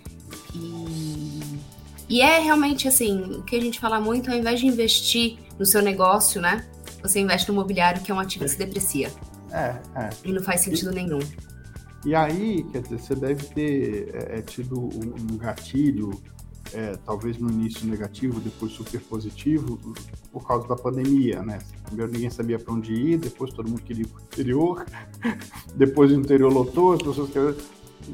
E, 0.54 1.40
e 2.08 2.20
é 2.20 2.38
realmente 2.38 2.88
assim, 2.88 3.20
o 3.20 3.42
que 3.42 3.56
a 3.56 3.60
gente 3.60 3.78
fala 3.78 4.00
muito, 4.00 4.30
ao 4.30 4.36
invés 4.36 4.60
de 4.60 4.66
investir 4.66 5.38
no 5.58 5.66
seu 5.66 5.82
negócio, 5.82 6.40
né? 6.40 6.66
Você 7.02 7.20
investe 7.20 7.48
no 7.48 7.54
mobiliário, 7.54 8.02
que 8.02 8.10
é 8.10 8.14
um 8.14 8.18
ativo 8.18 8.44
que 8.44 8.50
se 8.50 8.58
deprecia. 8.58 9.12
É, 9.52 9.76
é. 9.94 10.10
E 10.24 10.32
não 10.32 10.42
faz 10.42 10.62
sentido 10.62 10.90
e... 10.92 10.94
nenhum. 10.94 11.20
E 12.06 12.14
aí, 12.14 12.64
quer 12.70 12.82
dizer, 12.82 13.00
você 13.00 13.16
deve 13.16 13.44
ter 13.46 14.14
é, 14.14 14.38
é 14.38 14.40
tido 14.40 14.78
um 14.78 15.36
gatilho, 15.36 16.12
é, 16.72 16.96
talvez 17.04 17.36
no 17.36 17.50
início 17.50 17.84
negativo, 17.84 18.38
depois 18.38 18.70
super 18.70 19.00
positivo, 19.00 19.76
por 20.30 20.46
causa 20.46 20.68
da 20.68 20.76
pandemia, 20.76 21.42
né? 21.42 21.58
Primeiro 21.84 22.12
ninguém 22.12 22.30
sabia 22.30 22.60
para 22.60 22.72
onde 22.72 22.94
ir, 22.94 23.18
depois 23.18 23.52
todo 23.52 23.68
mundo 23.68 23.82
queria 23.82 24.04
ir 24.04 24.06
para 24.06 24.20
o 24.20 24.22
interior, 24.22 24.86
depois 25.74 26.12
o 26.12 26.14
interior 26.14 26.52
lotou, 26.52 26.92
as 26.92 27.02
pessoas 27.02 27.28
queriam 27.28 27.56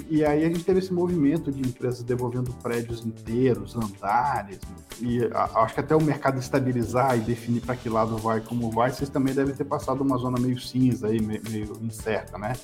e 0.09 0.25
aí 0.25 0.43
a 0.43 0.49
gente 0.49 0.65
teve 0.65 0.79
esse 0.79 0.93
movimento 0.93 1.53
de 1.53 1.61
empresas 1.61 2.03
devolvendo 2.03 2.51
prédios 2.63 3.05
inteiros, 3.05 3.77
andares, 3.77 4.59
e 4.99 5.19
acho 5.55 5.75
que 5.75 5.81
até 5.81 5.95
o 5.95 6.03
mercado 6.03 6.39
estabilizar 6.39 7.19
e 7.19 7.21
definir 7.21 7.61
para 7.61 7.77
que 7.77 7.91
lado 7.91 8.17
vai, 8.17 8.41
como 8.41 8.71
vai, 8.71 8.91
vocês 8.91 9.11
também 9.11 9.35
devem 9.35 9.55
ter 9.55 9.65
passado 9.65 10.01
uma 10.01 10.17
zona 10.17 10.41
meio 10.41 10.59
cinza 10.59 11.09
aí, 11.09 11.21
meio 11.21 11.77
incerta, 11.83 12.39
né? 12.39 12.55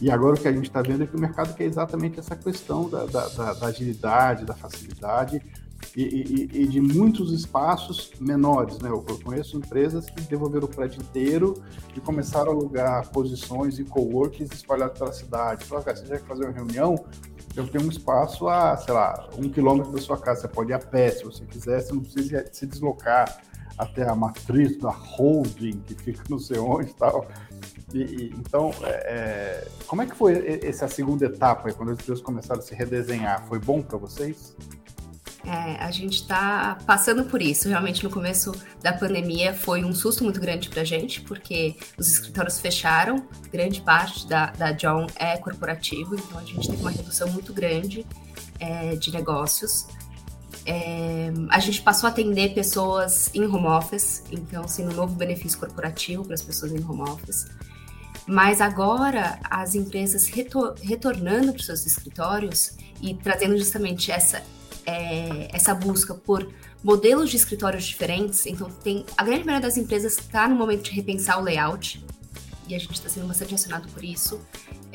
E 0.00 0.10
agora 0.10 0.34
o 0.34 0.38
que 0.40 0.48
a 0.48 0.52
gente 0.52 0.66
está 0.66 0.82
vendo 0.82 1.04
é 1.04 1.06
que 1.06 1.16
o 1.16 1.20
mercado 1.20 1.54
quer 1.54 1.64
exatamente 1.64 2.18
essa 2.18 2.34
questão 2.34 2.88
da, 2.88 3.06
da, 3.06 3.28
da, 3.28 3.52
da 3.54 3.66
agilidade, 3.66 4.44
da 4.44 4.54
facilidade, 4.54 5.40
e, 5.96 6.02
e, 6.02 6.62
e, 6.62 6.66
de 6.66 6.80
muitos 6.80 7.32
espaços 7.32 8.10
menores. 8.18 8.78
Né? 8.78 8.88
Eu 8.88 9.02
conheço 9.22 9.56
empresas 9.56 10.06
que 10.06 10.20
devolveram 10.22 10.66
o 10.66 10.68
prédio 10.68 11.00
inteiro 11.00 11.62
e 11.94 12.00
começaram 12.00 12.50
a 12.50 12.54
alugar 12.54 13.08
posições 13.10 13.78
e 13.78 13.84
coworkings 13.84 14.52
espalhados 14.52 14.98
pela 14.98 15.12
cidade. 15.12 15.64
Falaram, 15.64 15.84
cara, 15.84 15.96
você 15.96 16.06
já 16.06 16.18
quer 16.18 16.24
fazer 16.24 16.44
uma 16.44 16.52
reunião? 16.52 17.04
Eu 17.54 17.68
tenho 17.68 17.84
um 17.84 17.88
espaço 17.88 18.48
a, 18.48 18.76
sei 18.76 18.92
lá, 18.92 19.28
um 19.38 19.48
quilômetro 19.48 19.92
da 19.92 20.00
sua 20.00 20.18
casa. 20.18 20.42
Você 20.42 20.48
pode 20.48 20.70
ir 20.70 20.74
a 20.74 20.78
pé 20.78 21.10
se 21.10 21.24
você 21.24 21.44
quiser, 21.44 21.80
você 21.80 21.92
não 21.92 22.00
precisa 22.00 22.44
se 22.50 22.66
deslocar 22.66 23.40
até 23.78 24.08
a 24.08 24.14
matriz 24.14 24.76
da 24.78 24.90
holding, 24.90 25.80
que 25.80 25.94
fica 25.94 26.22
não 26.28 26.38
sei 26.38 26.58
onde 26.58 26.90
e 26.90 26.94
tal. 26.94 27.26
E, 27.92 28.34
então, 28.36 28.72
é, 28.82 28.88
é, 28.88 29.68
como 29.86 30.02
é 30.02 30.06
que 30.06 30.14
foi 30.16 30.60
essa 30.64 30.88
segunda 30.88 31.26
etapa, 31.26 31.72
quando 31.72 31.90
as 31.90 31.98
empresas 31.98 32.20
começaram 32.20 32.60
a 32.60 32.62
se 32.62 32.74
redesenhar? 32.74 33.46
Foi 33.46 33.58
bom 33.58 33.82
para 33.82 33.98
vocês? 33.98 34.54
É, 35.46 35.76
a 35.84 35.90
gente 35.90 36.14
está 36.14 36.78
passando 36.86 37.24
por 37.24 37.42
isso. 37.42 37.68
Realmente, 37.68 38.02
no 38.02 38.10
começo 38.10 38.52
da 38.82 38.92
pandemia, 38.92 39.52
foi 39.52 39.84
um 39.84 39.92
susto 39.92 40.24
muito 40.24 40.40
grande 40.40 40.70
para 40.70 40.80
a 40.80 40.84
gente, 40.84 41.20
porque 41.20 41.76
os 41.98 42.10
escritórios 42.10 42.58
fecharam, 42.58 43.26
grande 43.52 43.82
parte 43.82 44.26
da, 44.26 44.46
da 44.46 44.72
John 44.72 45.06
é 45.16 45.36
corporativo, 45.36 46.14
então 46.14 46.38
a 46.38 46.44
gente 46.44 46.66
teve 46.66 46.80
uma 46.80 46.90
redução 46.90 47.28
muito 47.28 47.52
grande 47.52 48.06
é, 48.58 48.96
de 48.96 49.12
negócios. 49.12 49.86
É, 50.66 51.30
a 51.50 51.58
gente 51.58 51.82
passou 51.82 52.06
a 52.06 52.10
atender 52.10 52.54
pessoas 52.54 53.30
em 53.34 53.44
home 53.44 53.66
office, 53.66 54.22
então 54.30 54.66
sendo 54.66 54.92
um 54.92 54.94
novo 54.94 55.14
benefício 55.14 55.58
corporativo 55.58 56.24
para 56.24 56.34
as 56.34 56.42
pessoas 56.42 56.72
em 56.72 56.82
home 56.82 57.02
office. 57.02 57.46
Mas 58.26 58.60
agora 58.60 59.38
as 59.50 59.74
empresas 59.74 60.26
retor 60.28 60.74
retornando 60.82 61.52
para 61.52 61.60
os 61.60 61.66
seus 61.66 61.84
escritórios 61.84 62.72
e 63.02 63.14
trazendo 63.14 63.58
justamente 63.58 64.10
essa 64.10 64.42
é, 64.86 65.48
essa 65.52 65.74
busca 65.74 66.14
por 66.14 66.46
modelos 66.82 67.30
de 67.30 67.36
escritórios 67.36 67.84
diferentes. 67.84 68.44
Então, 68.46 68.70
tem 68.70 69.04
a 69.16 69.24
grande 69.24 69.44
maioria 69.44 69.68
das 69.68 69.76
empresas 69.76 70.18
está 70.18 70.46
no 70.48 70.54
momento 70.54 70.82
de 70.82 70.90
repensar 70.92 71.38
o 71.38 71.42
layout 71.42 72.04
e 72.68 72.74
a 72.74 72.78
gente 72.78 72.94
está 72.94 73.08
sendo 73.08 73.26
bastante 73.26 73.54
acionado 73.54 73.88
por 73.88 74.04
isso. 74.04 74.40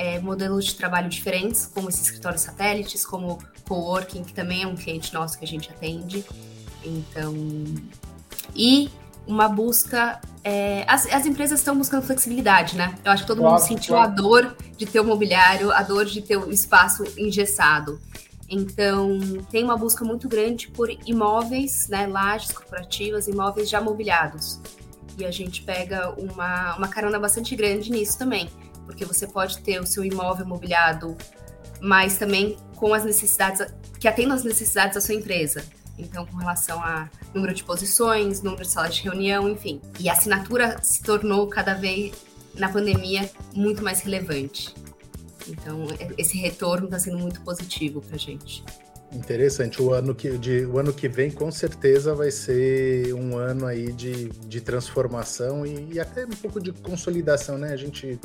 É, 0.01 0.18
modelos 0.22 0.63
de 0.63 0.75
trabalho 0.75 1.10
diferentes, 1.10 1.65
como 1.65 1.89
esses 1.89 2.03
escritórios 2.03 2.41
satélites, 2.41 3.06
como 3.06 3.38
coworking, 3.68 4.24
que 4.24 4.34
também 4.34 4.63
é 4.63 4.68
um 4.68 4.77
cliente 4.77 5.13
nosso 5.13 5.38
que 5.38 5.44
a 5.44 5.48
gente 5.48 5.70
atende. 5.70 6.24
Então, 6.86 7.36
e 8.56 8.89
uma 9.27 9.50
busca. 9.50 10.20
É, 10.41 10.86
as, 10.88 11.06
as, 11.08 11.25
empresas 11.25 11.60
estão 11.60 11.77
buscando 11.77 12.03
flexibilidade, 12.03 12.77
né? 12.77 12.96
Eu 13.03 13.12
acho 13.12 13.24
que 13.24 13.27
todo 13.27 13.39
claro, 13.39 13.56
mundo 13.56 13.68
sentiu 13.68 13.96
claro. 13.96 14.10
a 14.10 14.15
dor 14.15 14.58
de 14.77 14.86
ter 14.86 15.01
o 15.01 15.03
mobiliário, 15.03 15.72
a 15.72 15.84
dor 15.84 16.06
de 16.06 16.22
ter 16.22 16.38
o 16.38 16.50
espaço 16.50 17.03
engessado. 17.18 18.00
Então, 18.50 19.20
tem 19.51 19.63
uma 19.63 19.77
busca 19.77 20.03
muito 20.03 20.27
grande 20.27 20.70
por 20.70 20.89
imóveis, 21.06 21.88
né, 21.88 22.08
lajes 22.08 22.51
corporativas, 22.51 23.27
imóveis 23.27 23.70
já 23.70 23.79
mobiliados. 23.79 24.60
E 25.18 25.25
a 25.25 25.29
gente 25.29 25.62
pega 25.62 26.10
uma, 26.18 26.75
uma 26.75 26.88
carona 26.88 27.20
bastante 27.20 27.56
grande 27.56 27.91
nisso 27.91 28.18
também, 28.18 28.50
porque 28.89 29.05
você 29.05 29.27
pode 29.27 29.60
ter 29.60 29.79
o 29.79 29.86
seu 29.86 30.03
imóvel 30.03 30.48
mobiliado, 30.48 31.15
mas 31.79 32.17
também 32.17 32.58
com 32.75 32.91
as 32.91 33.05
necessidades, 33.05 33.72
que 34.00 34.08
atendam 34.08 34.36
as 34.36 34.43
necessidades 34.43 34.96
da 34.96 35.01
sua 35.01 35.13
empresa. 35.13 35.63
Então, 35.96 36.25
com 36.25 36.38
relação 36.38 36.84
a 36.84 37.08
número 37.31 37.53
de 37.53 37.63
posições, 37.63 38.41
número 38.41 38.63
de 38.63 38.72
salas 38.72 38.96
de 38.96 39.03
reunião, 39.03 39.48
enfim. 39.48 39.79
E 40.00 40.10
a 40.10 40.13
assinatura 40.13 40.81
se 40.81 41.03
tornou 41.03 41.46
cada 41.48 41.75
vez, 41.75 42.13
na 42.55 42.67
pandemia, 42.67 43.29
muito 43.53 43.84
mais 43.84 44.01
relevante. 44.01 44.74
Então, 45.48 45.86
esse 46.17 46.36
retorno 46.39 46.86
está 46.86 46.98
sendo 46.98 47.19
muito 47.19 47.41
positivo 47.41 48.01
para 48.01 48.15
a 48.15 48.19
gente. 48.19 48.63
Interessante. 49.12 49.79
O 49.84 49.93
ano, 49.93 50.15
que, 50.15 50.36
de, 50.36 50.65
o 50.65 50.79
ano 50.79 50.91
que 50.91 51.08
vem, 51.08 51.29
com 51.29 51.51
certeza, 51.51 52.15
vai 52.15 52.31
ser 52.31 53.13
um 53.13 53.38
ano 53.38 53.67
aí 53.67 53.91
de, 53.91 54.29
de 54.29 54.62
transformação 54.62 55.63
e, 55.63 55.93
e 55.93 56.00
até 56.00 56.25
um 56.25 56.29
pouco 56.29 56.60
de 56.60 56.72
consolidação, 56.72 57.58
né? 57.58 57.72
A 57.72 57.77
gente 57.77 58.19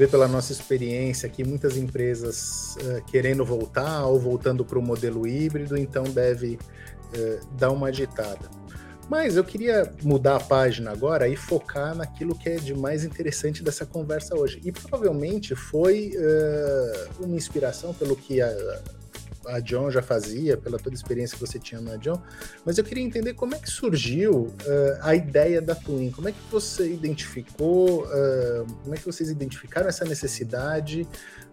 vê 0.00 0.08
pela 0.08 0.26
nossa 0.26 0.50
experiência 0.50 1.26
aqui 1.26 1.44
muitas 1.44 1.76
empresas 1.76 2.74
uh, 2.76 3.04
querendo 3.04 3.44
voltar 3.44 4.06
ou 4.06 4.18
voltando 4.18 4.64
para 4.64 4.78
o 4.78 4.82
modelo 4.82 5.26
híbrido, 5.26 5.76
então 5.76 6.04
deve 6.04 6.54
uh, 6.54 7.46
dar 7.58 7.70
uma 7.70 7.88
agitada. 7.88 8.48
Mas 9.10 9.36
eu 9.36 9.44
queria 9.44 9.92
mudar 10.02 10.36
a 10.36 10.40
página 10.40 10.90
agora 10.90 11.28
e 11.28 11.36
focar 11.36 11.94
naquilo 11.94 12.34
que 12.34 12.48
é 12.48 12.56
de 12.56 12.72
mais 12.72 13.04
interessante 13.04 13.62
dessa 13.62 13.84
conversa 13.84 14.34
hoje. 14.34 14.58
E 14.64 14.72
provavelmente 14.72 15.54
foi 15.54 16.12
uh, 16.16 17.22
uma 17.26 17.36
inspiração 17.36 17.92
pelo 17.92 18.16
que 18.16 18.40
a, 18.40 18.48
a 19.50 19.60
John 19.60 19.90
já 19.90 20.02
fazia, 20.02 20.56
pela 20.56 20.78
toda 20.78 20.94
a 20.94 20.96
experiência 20.96 21.36
que 21.36 21.46
você 21.46 21.58
tinha 21.58 21.80
na 21.80 21.96
John, 21.96 22.20
mas 22.64 22.78
eu 22.78 22.84
queria 22.84 23.02
entender 23.02 23.34
como 23.34 23.54
é 23.54 23.58
que 23.58 23.70
surgiu 23.70 24.46
uh, 24.46 24.98
a 25.02 25.14
ideia 25.14 25.60
da 25.60 25.74
Twin, 25.74 26.10
como 26.10 26.28
é 26.28 26.32
que 26.32 26.38
você 26.50 26.90
identificou, 26.90 28.04
uh, 28.04 28.66
como 28.82 28.94
é 28.94 28.98
que 28.98 29.04
vocês 29.04 29.30
identificaram 29.30 29.88
essa 29.88 30.04
necessidade 30.04 31.06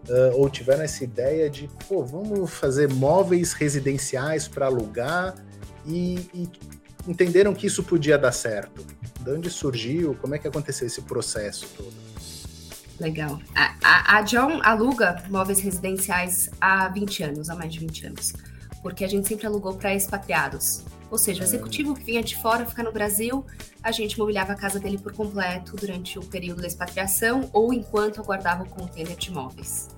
uh, 0.08 0.36
ou 0.36 0.48
tiveram 0.48 0.82
essa 0.82 1.04
ideia 1.04 1.50
de, 1.50 1.68
pô, 1.88 2.04
vamos 2.04 2.50
fazer 2.50 2.88
móveis 2.88 3.52
residenciais 3.52 4.48
para 4.48 4.66
alugar 4.66 5.34
e, 5.86 6.28
e 6.34 6.48
entenderam 7.06 7.54
que 7.54 7.66
isso 7.66 7.82
podia 7.82 8.18
dar 8.18 8.32
certo? 8.32 8.84
De 9.20 9.30
onde 9.30 9.50
surgiu? 9.50 10.14
Como 10.20 10.34
é 10.34 10.38
que 10.38 10.46
aconteceu 10.46 10.86
esse 10.86 11.02
processo 11.02 11.66
todo? 11.76 11.97
Legal. 13.00 13.38
A, 13.54 13.74
a, 13.82 14.18
a 14.18 14.22
John 14.22 14.60
aluga 14.62 15.22
móveis 15.28 15.60
residenciais 15.60 16.50
há 16.60 16.88
20 16.88 17.22
anos, 17.22 17.50
há 17.50 17.54
mais 17.54 17.72
de 17.72 17.78
20 17.78 18.06
anos. 18.06 18.32
Porque 18.82 19.04
a 19.04 19.08
gente 19.08 19.28
sempre 19.28 19.46
alugou 19.46 19.74
para 19.76 19.94
expatriados. 19.94 20.84
Ou 21.10 21.16
seja, 21.16 21.40
o 21.40 21.44
executivo 21.44 21.94
que 21.94 22.04
vinha 22.04 22.22
de 22.22 22.36
fora 22.36 22.66
ficar 22.66 22.82
no 22.82 22.92
Brasil, 22.92 23.44
a 23.82 23.90
gente 23.90 24.18
mobiliava 24.18 24.52
a 24.52 24.56
casa 24.56 24.78
dele 24.78 24.98
por 24.98 25.12
completo 25.12 25.74
durante 25.76 26.18
o 26.18 26.22
período 26.22 26.60
da 26.60 26.66
expatriação 26.66 27.48
ou 27.52 27.72
enquanto 27.72 28.20
aguardava 28.20 28.64
o 28.64 28.68
container 28.68 29.16
de 29.16 29.30
móveis. 29.30 29.88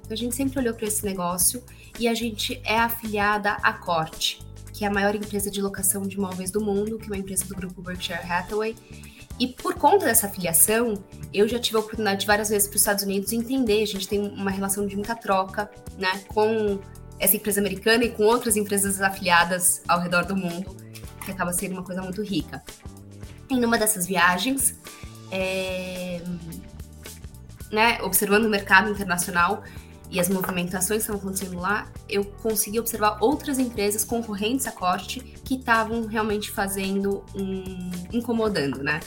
Então 0.00 0.12
a 0.12 0.16
gente 0.16 0.34
sempre 0.34 0.58
olhou 0.58 0.74
para 0.74 0.86
esse 0.86 1.04
negócio 1.04 1.62
e 1.98 2.08
a 2.08 2.14
gente 2.14 2.60
é 2.64 2.78
afiliada 2.78 3.52
à 3.62 3.72
Corte, 3.72 4.42
que 4.72 4.84
é 4.84 4.88
a 4.88 4.90
maior 4.90 5.14
empresa 5.14 5.50
de 5.50 5.60
locação 5.60 6.02
de 6.02 6.16
imóveis 6.16 6.50
do 6.50 6.60
mundo, 6.60 6.98
que 6.98 7.04
é 7.04 7.08
uma 7.08 7.18
empresa 7.18 7.44
do 7.44 7.54
grupo 7.54 7.82
Berkshire 7.82 8.20
Hathaway. 8.20 8.76
E 9.38 9.46
por 9.46 9.74
conta 9.74 10.04
dessa 10.04 10.26
afiliação, 10.26 10.94
eu 11.32 11.46
já 11.46 11.58
tive 11.58 11.76
a 11.76 11.80
oportunidade 11.80 12.20
de 12.20 12.26
várias 12.26 12.48
vezes 12.48 12.66
para 12.66 12.74
os 12.74 12.82
Estados 12.82 13.04
Unidos 13.04 13.32
entender. 13.32 13.82
A 13.82 13.86
gente 13.86 14.08
tem 14.08 14.20
uma 14.20 14.50
relação 14.50 14.86
de 14.86 14.96
muita 14.96 15.14
troca, 15.14 15.70
né, 15.96 16.22
com 16.28 16.80
essa 17.20 17.36
empresa 17.36 17.60
americana 17.60 18.04
e 18.04 18.10
com 18.10 18.24
outras 18.24 18.56
empresas 18.56 19.00
afiliadas 19.00 19.82
ao 19.86 20.00
redor 20.00 20.24
do 20.24 20.36
mundo, 20.36 20.76
que 21.24 21.30
acaba 21.30 21.52
sendo 21.52 21.72
uma 21.72 21.84
coisa 21.84 22.02
muito 22.02 22.22
rica. 22.22 22.62
E 23.48 23.58
numa 23.58 23.78
dessas 23.78 24.06
viagens, 24.06 24.74
é, 25.30 26.20
né, 27.70 28.00
observando 28.02 28.46
o 28.46 28.48
mercado 28.48 28.90
internacional, 28.90 29.62
e 30.10 30.18
as 30.18 30.28
movimentações 30.28 31.04
que 31.04 31.10
estavam 31.10 31.20
acontecendo 31.20 31.58
lá, 31.58 31.86
eu 32.08 32.24
consegui 32.24 32.80
observar 32.80 33.18
outras 33.20 33.58
empresas 33.58 34.04
concorrentes 34.04 34.66
à 34.66 34.72
Coste 34.72 35.20
que 35.20 35.56
estavam 35.56 36.06
realmente 36.06 36.50
fazendo 36.50 37.22
um. 37.34 37.90
incomodando, 38.10 38.82
né? 38.82 39.00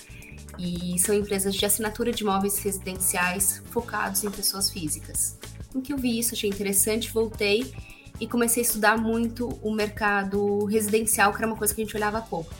E 0.57 0.97
são 0.99 1.15
empresas 1.15 1.55
de 1.55 1.65
assinatura 1.65 2.11
de 2.11 2.23
imóveis 2.23 2.57
residenciais 2.59 3.61
focados 3.71 4.23
em 4.23 4.31
pessoas 4.31 4.69
físicas. 4.69 5.37
No 5.73 5.81
que 5.81 5.93
eu 5.93 5.97
vi 5.97 6.19
isso, 6.19 6.33
achei 6.33 6.49
interessante, 6.49 7.11
voltei 7.11 7.73
e 8.19 8.27
comecei 8.27 8.61
a 8.61 8.65
estudar 8.65 8.97
muito 8.97 9.47
o 9.61 9.73
mercado 9.73 10.65
residencial, 10.65 11.31
que 11.31 11.37
era 11.37 11.47
uma 11.47 11.57
coisa 11.57 11.73
que 11.73 11.81
a 11.81 11.85
gente 11.85 11.95
olhava 11.95 12.21
pouco. 12.21 12.53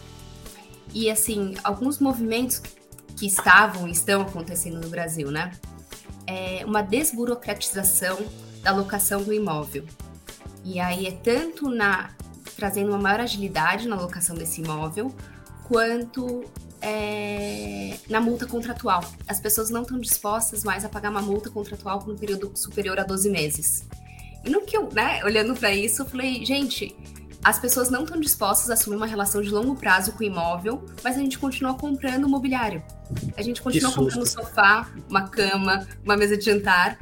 E 0.93 1.09
assim, 1.09 1.55
alguns 1.63 1.99
movimentos 1.99 2.61
que 3.17 3.27
estavam 3.27 3.87
e 3.87 3.91
estão 3.91 4.21
acontecendo 4.21 4.79
no 4.81 4.89
Brasil, 4.89 5.29
né? 5.29 5.51
é, 6.31 6.63
uma 6.65 6.81
desburocratização 6.81 8.19
da 8.63 8.71
locação 8.71 9.21
do 9.21 9.33
imóvel. 9.33 9.85
E 10.63 10.79
aí 10.79 11.07
é 11.07 11.11
tanto 11.11 11.69
na 11.69 12.11
trazendo 12.55 12.89
uma 12.89 12.97
maior 12.97 13.21
agilidade 13.21 13.87
na 13.87 13.95
locação 13.95 14.35
desse 14.35 14.61
imóvel, 14.61 15.13
quanto 15.67 16.43
é, 16.81 17.97
na 18.09 18.19
multa 18.19 18.45
contratual. 18.47 19.03
As 19.27 19.39
pessoas 19.39 19.69
não 19.69 19.83
estão 19.83 19.99
dispostas 19.99 20.63
mais 20.63 20.83
a 20.83 20.89
pagar 20.89 21.11
uma 21.11 21.21
multa 21.21 21.49
contratual 21.49 21.99
por 21.99 22.13
um 22.13 22.17
período 22.17 22.51
superior 22.55 22.99
a 22.99 23.03
12 23.03 23.29
meses. 23.29 23.85
E 24.43 24.49
no 24.49 24.61
que 24.61 24.75
eu, 24.75 24.89
né, 24.91 25.23
olhando 25.23 25.55
para 25.55 25.71
isso, 25.71 26.01
eu 26.01 26.05
falei, 26.05 26.43
gente, 26.43 26.95
as 27.43 27.59
pessoas 27.59 27.89
não 27.89 28.03
estão 28.03 28.19
dispostas 28.19 28.69
a 28.69 28.73
assumir 28.73 28.95
uma 28.95 29.05
relação 29.05 29.41
de 29.41 29.49
longo 29.49 29.75
prazo 29.75 30.11
com 30.13 30.19
o 30.19 30.23
imóvel, 30.23 30.83
mas 31.03 31.15
a 31.15 31.19
gente 31.19 31.37
continua 31.37 31.75
comprando 31.75 32.27
mobiliário. 32.27 32.83
A 33.37 33.41
gente 33.41 33.61
continua 33.61 33.91
comprando 33.91 34.23
um 34.23 34.25
sofá, 34.25 34.91
uma 35.09 35.27
cama, 35.27 35.87
uma 36.03 36.17
mesa 36.17 36.35
de 36.35 36.45
jantar, 36.45 36.97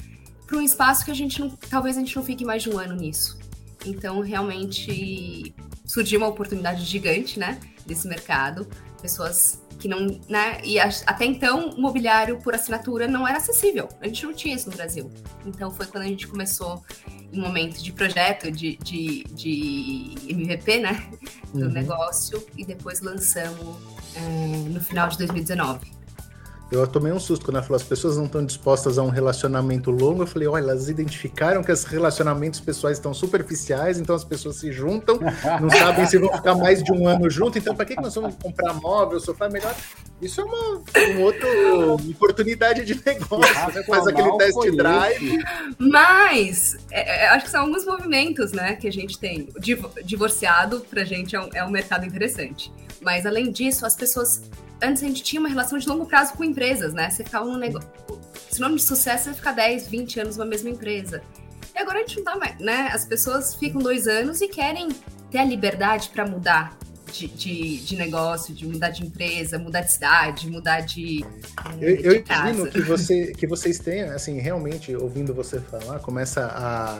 para 0.45 0.57
um 0.57 0.61
espaço 0.61 1.05
que 1.05 1.11
a 1.11 1.13
gente 1.13 1.39
não, 1.39 1.49
talvez 1.69 1.95
a 1.95 1.99
gente 1.99 2.15
não 2.15 2.23
fique 2.23 2.43
mais 2.43 2.63
de 2.63 2.69
um 2.69 2.77
ano 2.77 2.95
nisso. 2.95 3.37
Então, 3.85 4.19
realmente 4.19 5.53
surgiu 5.85 6.19
uma 6.19 6.27
oportunidade 6.27 6.83
gigante, 6.83 7.39
né, 7.39 7.59
desse 7.85 8.07
mercado. 8.07 8.67
Pessoas 9.01 9.61
que 9.79 9.87
não, 9.87 10.19
né, 10.27 10.59
e 10.63 10.77
até 10.77 11.25
então 11.25 11.69
o 11.69 11.81
mobiliário 11.81 12.37
por 12.39 12.53
assinatura 12.53 13.07
não 13.07 13.27
era 13.27 13.37
acessível. 13.37 13.87
A 14.01 14.07
gente 14.07 14.25
não 14.25 14.33
tinha 14.33 14.53
isso 14.53 14.69
no 14.69 14.75
Brasil. 14.75 15.09
Então 15.45 15.71
foi 15.71 15.85
quando 15.85 16.03
a 16.03 16.07
gente 16.07 16.27
começou 16.27 16.83
em 17.31 17.39
momento 17.39 17.81
de 17.81 17.91
projeto 17.93 18.51
de, 18.51 18.77
de, 18.77 19.23
de 19.31 20.15
MVP, 20.27 20.79
né? 20.79 21.09
Do 21.53 21.65
uhum. 21.65 21.71
negócio, 21.71 22.45
e 22.57 22.65
depois 22.65 23.01
lançamos 23.01 23.77
é, 24.15 24.69
no 24.69 24.81
final 24.81 25.07
de 25.07 25.17
2019. 25.17 25.98
Eu 26.71 26.85
tomei 26.85 27.11
um 27.11 27.19
susto 27.19 27.45
quando 27.45 27.55
ela 27.55 27.63
falou 27.63 27.77
as 27.77 27.83
pessoas 27.83 28.15
não 28.15 28.25
estão 28.25 28.45
dispostas 28.45 28.99
a 28.99 29.03
um 29.03 29.09
relacionamento 29.09 29.89
longo. 29.89 30.21
Eu 30.21 30.27
falei, 30.27 30.47
olha, 30.47 30.61
elas 30.61 30.87
identificaram 30.87 31.63
que 31.63 31.71
esses 31.71 31.85
relacionamentos 31.85 32.59
pessoais 32.59 32.97
estão 32.97 33.11
superficiais, 33.11 33.99
então 33.99 34.15
as 34.15 34.23
pessoas 34.23 34.57
se 34.57 34.71
juntam, 34.71 35.19
não 35.59 35.69
sabem 35.69 36.05
se 36.05 36.19
vão 36.19 36.31
ficar 36.31 36.53
mais 36.53 36.83
de 36.83 36.91
um 36.91 37.07
ano 37.07 37.27
junto. 37.29 37.57
Então, 37.57 37.75
para 37.75 37.85
que, 37.85 37.95
que 37.95 38.01
nós 38.01 38.13
vamos 38.13 38.35
comprar 38.35 38.73
móvel, 38.75 39.19
sofá 39.19 39.47
é 39.47 39.49
melhor? 39.49 39.75
Isso 40.21 40.41
é 40.41 40.43
uma, 40.43 40.73
uma 40.73 41.19
outra 41.21 41.47
oportunidade 42.09 42.85
de 42.85 43.01
negócio. 43.03 43.73
Né? 43.73 43.83
Faz 43.83 44.05
aquele 44.05 44.37
test 44.37 44.75
drive. 44.75 45.43
Mas 45.79 46.77
é, 46.91 47.23
é, 47.23 47.29
acho 47.29 47.45
que 47.45 47.51
são 47.51 47.61
alguns 47.61 47.85
movimentos, 47.85 48.51
né, 48.51 48.75
que 48.75 48.87
a 48.87 48.91
gente 48.91 49.17
tem. 49.17 49.49
Divorciado, 50.03 50.81
pra 50.81 51.03
gente, 51.03 51.35
é 51.35 51.41
um, 51.41 51.49
é 51.53 51.65
um 51.65 51.71
mercado 51.71 52.05
interessante. 52.05 52.71
Mas 53.01 53.25
além 53.25 53.51
disso, 53.51 53.85
as 53.85 53.95
pessoas 53.95 54.41
antes 54.81 55.03
a 55.03 55.07
gente 55.07 55.23
tinha 55.23 55.39
uma 55.39 55.49
relação 55.49 55.77
de 55.77 55.87
longo 55.87 56.05
prazo 56.05 56.33
com 56.33 56.43
empresas, 56.43 56.93
né? 56.93 57.09
Você 57.09 57.23
ficava 57.23 57.45
num 57.45 57.57
negócio. 57.57 57.89
Sinônimo 58.49 58.77
de 58.77 58.83
sucesso 58.83 59.29
é 59.29 59.33
ficar 59.33 59.51
10, 59.51 59.87
20 59.87 60.19
anos 60.19 60.37
numa 60.37 60.47
mesma 60.47 60.69
empresa. 60.69 61.21
E 61.75 61.79
agora 61.79 61.99
a 61.99 62.01
gente 62.01 62.17
não 62.17 62.23
tá 62.23 62.35
mais, 62.35 62.57
né? 62.59 62.89
As 62.91 63.05
pessoas 63.05 63.55
ficam 63.55 63.81
dois 63.81 64.07
anos 64.07 64.41
e 64.41 64.47
querem 64.47 64.89
ter 65.29 65.37
a 65.37 65.45
liberdade 65.45 66.09
para 66.09 66.25
mudar 66.25 66.77
de, 67.11 67.27
de, 67.27 67.77
de, 67.79 67.95
negócio, 67.95 68.53
de 68.53 68.65
mudar 68.67 68.89
de 68.89 69.03
empresa, 69.03 69.57
mudar 69.57 69.81
de 69.81 69.93
cidade, 69.93 70.49
mudar 70.49 70.81
de. 70.81 71.25
Eu, 71.79 71.97
de 71.97 72.05
eu 72.05 72.15
imagino 72.15 72.67
que, 72.67 72.81
você, 72.81 73.33
que 73.37 73.47
vocês 73.47 73.79
tenham, 73.79 74.15
assim, 74.15 74.39
realmente, 74.39 74.95
ouvindo 74.95 75.33
você 75.33 75.59
falar, 75.59 75.99
começa 75.99 76.45
a, 76.45 76.99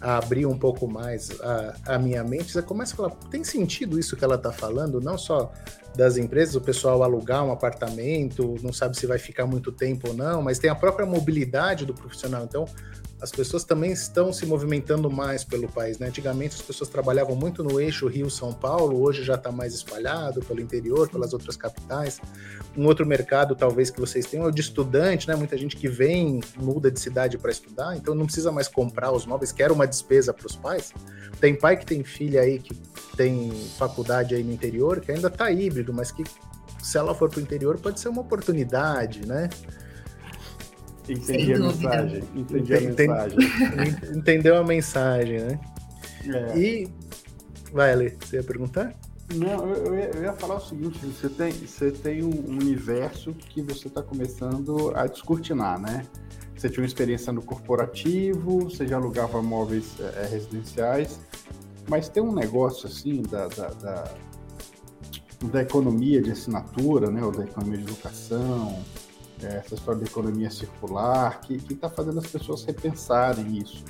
a 0.00 0.18
abrir 0.18 0.46
um 0.46 0.58
pouco 0.58 0.86
mais 0.86 1.30
a, 1.40 1.94
a 1.94 1.98
minha 1.98 2.22
mente. 2.22 2.52
Você 2.52 2.62
começa 2.62 2.94
a 2.94 2.96
falar, 2.96 3.10
tem 3.30 3.42
sentido 3.44 3.98
isso 3.98 4.16
que 4.16 4.24
ela 4.24 4.36
está 4.36 4.52
falando? 4.52 5.00
Não 5.00 5.16
só 5.16 5.52
das 5.96 6.16
empresas, 6.16 6.56
o 6.56 6.60
pessoal 6.60 7.02
alugar 7.02 7.44
um 7.44 7.52
apartamento, 7.52 8.56
não 8.62 8.72
sabe 8.72 8.96
se 8.96 9.06
vai 9.06 9.18
ficar 9.18 9.46
muito 9.46 9.70
tempo 9.70 10.08
ou 10.08 10.14
não, 10.14 10.42
mas 10.42 10.58
tem 10.58 10.68
a 10.68 10.74
própria 10.74 11.06
mobilidade 11.06 11.86
do 11.86 11.94
profissional. 11.94 12.44
Então, 12.44 12.66
as 13.24 13.32
pessoas 13.32 13.64
também 13.64 13.90
estão 13.90 14.34
se 14.34 14.44
movimentando 14.44 15.10
mais 15.10 15.42
pelo 15.42 15.66
país. 15.66 15.98
Né? 15.98 16.08
Antigamente 16.08 16.56
as 16.56 16.60
pessoas 16.60 16.90
trabalhavam 16.90 17.34
muito 17.34 17.64
no 17.64 17.80
eixo 17.80 18.06
Rio-São 18.06 18.52
Paulo, 18.52 19.00
hoje 19.02 19.24
já 19.24 19.34
está 19.34 19.50
mais 19.50 19.72
espalhado 19.72 20.42
pelo 20.42 20.60
interior, 20.60 21.08
pelas 21.08 21.32
outras 21.32 21.56
capitais. 21.56 22.20
Um 22.76 22.84
outro 22.84 23.06
mercado, 23.06 23.56
talvez, 23.56 23.88
que 23.88 23.98
vocês 23.98 24.26
tenham 24.26 24.44
é 24.44 24.48
o 24.48 24.52
de 24.52 24.60
estudante, 24.60 25.26
né? 25.26 25.34
Muita 25.34 25.56
gente 25.56 25.74
que 25.74 25.88
vem, 25.88 26.40
muda 26.58 26.90
de 26.90 27.00
cidade 27.00 27.38
para 27.38 27.50
estudar, 27.50 27.96
então 27.96 28.14
não 28.14 28.26
precisa 28.26 28.52
mais 28.52 28.68
comprar 28.68 29.10
os 29.10 29.24
móveis, 29.24 29.52
que 29.52 29.62
era 29.62 29.72
uma 29.72 29.86
despesa 29.86 30.34
para 30.34 30.46
os 30.46 30.54
pais. 30.54 30.92
Tem 31.40 31.54
pai 31.54 31.78
que 31.78 31.86
tem 31.86 32.04
filha 32.04 32.42
aí 32.42 32.58
que 32.58 32.74
tem 33.16 33.50
faculdade 33.78 34.34
aí 34.34 34.44
no 34.44 34.52
interior, 34.52 35.00
que 35.00 35.10
ainda 35.10 35.28
está 35.28 35.50
híbrido, 35.50 35.94
mas 35.94 36.12
que 36.12 36.24
se 36.82 36.98
ela 36.98 37.14
for 37.14 37.30
para 37.30 37.38
o 37.38 37.42
interior 37.42 37.78
pode 37.78 38.00
ser 38.00 38.10
uma 38.10 38.20
oportunidade, 38.20 39.26
né? 39.26 39.48
Entendi 41.08 41.52
a 41.52 41.58
mensagem. 41.58 42.24
Entendi 42.34 42.74
a 42.74 42.80
mensagem. 42.80 43.38
Entendeu 44.16 44.56
a 44.56 44.64
mensagem, 44.64 45.40
né? 45.40 45.60
É. 46.26 46.58
E. 46.58 46.88
Vai, 47.72 47.92
Ale, 47.92 48.16
você 48.20 48.36
ia 48.36 48.42
perguntar? 48.42 48.94
Não, 49.34 49.68
eu, 49.68 49.94
eu, 49.94 50.22
ia 50.22 50.32
falar 50.32 50.56
o 50.56 50.60
seguinte: 50.60 50.98
você 51.04 51.28
tem, 51.28 51.52
você 51.52 51.90
tem 51.90 52.22
um 52.22 52.46
universo 52.48 53.32
que 53.32 53.62
você 53.62 53.88
está 53.88 54.02
começando 54.02 54.92
a 54.94 55.06
descortinar, 55.06 55.80
né? 55.80 56.06
Você 56.56 56.68
tinha 56.68 56.82
uma 56.82 56.86
experiência 56.86 57.32
no 57.32 57.42
corporativo, 57.42 58.60
você 58.60 58.86
já 58.86 58.96
alugava 58.96 59.42
móveis 59.42 59.96
é, 60.00 60.26
residenciais, 60.26 61.20
mas 61.88 62.08
tem 62.08 62.22
um 62.22 62.32
negócio 62.32 62.86
assim 62.86 63.22
da, 63.22 63.48
da, 63.48 63.68
da, 63.68 64.14
da 65.50 65.62
economia 65.62 66.22
de 66.22 66.30
assinatura, 66.30 67.10
né? 67.10 67.24
Ou 67.24 67.32
da 67.32 67.44
economia 67.44 67.78
de 67.78 67.84
educação, 67.84 68.78
é, 68.78 69.13
essa 69.46 69.74
história 69.74 70.00
da 70.00 70.06
economia 70.06 70.50
circular, 70.50 71.40
que 71.40 71.54
está 71.54 71.88
fazendo 71.88 72.18
as 72.18 72.26
pessoas 72.26 72.64
repensarem 72.64 73.58
isso. 73.58 73.84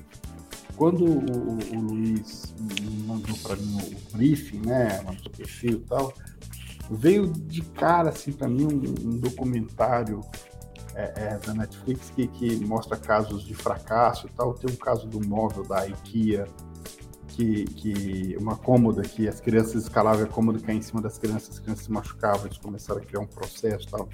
Quando 0.76 1.04
o, 1.04 1.76
o 1.76 1.80
Luiz 1.80 2.54
mandou 3.06 3.36
para 3.38 3.56
mim 3.56 3.76
o 3.76 4.16
briefing, 4.16 4.60
né, 4.66 5.00
mandou 5.02 5.26
o 5.26 5.30
perfil 5.30 5.78
e 5.78 5.88
tal, 5.88 6.12
veio 6.90 7.28
de 7.28 7.62
cara 7.62 8.10
assim 8.10 8.32
para 8.32 8.48
mim 8.48 8.64
um, 8.64 9.08
um 9.08 9.18
documentário 9.18 10.20
é, 10.94 11.12
é, 11.16 11.38
da 11.38 11.54
Netflix 11.54 12.10
que, 12.10 12.26
que, 12.26 12.56
mostra 12.64 12.96
casos 12.96 13.44
de 13.44 13.54
fracasso 13.54 14.26
e 14.26 14.30
tal. 14.30 14.54
Tem 14.54 14.72
um 14.72 14.76
caso 14.76 15.06
do 15.06 15.24
móvel 15.26 15.64
da 15.64 15.86
IKEA, 15.86 16.46
que, 17.28 17.64
que 17.64 18.36
uma 18.38 18.56
cômoda 18.56 19.02
que 19.02 19.26
as 19.28 19.40
crianças 19.40 19.82
escalavam 19.82 20.24
a 20.24 20.28
cômoda 20.28 20.60
caía 20.60 20.78
em 20.78 20.82
cima 20.82 21.00
das 21.00 21.18
crianças, 21.18 21.50
as 21.50 21.58
crianças 21.58 21.84
se 21.84 21.90
machucavam, 21.90 22.46
eles 22.46 22.58
começaram 22.58 23.00
a 23.00 23.04
criar 23.04 23.20
um 23.20 23.26
processo 23.26 23.88
tal 23.88 24.08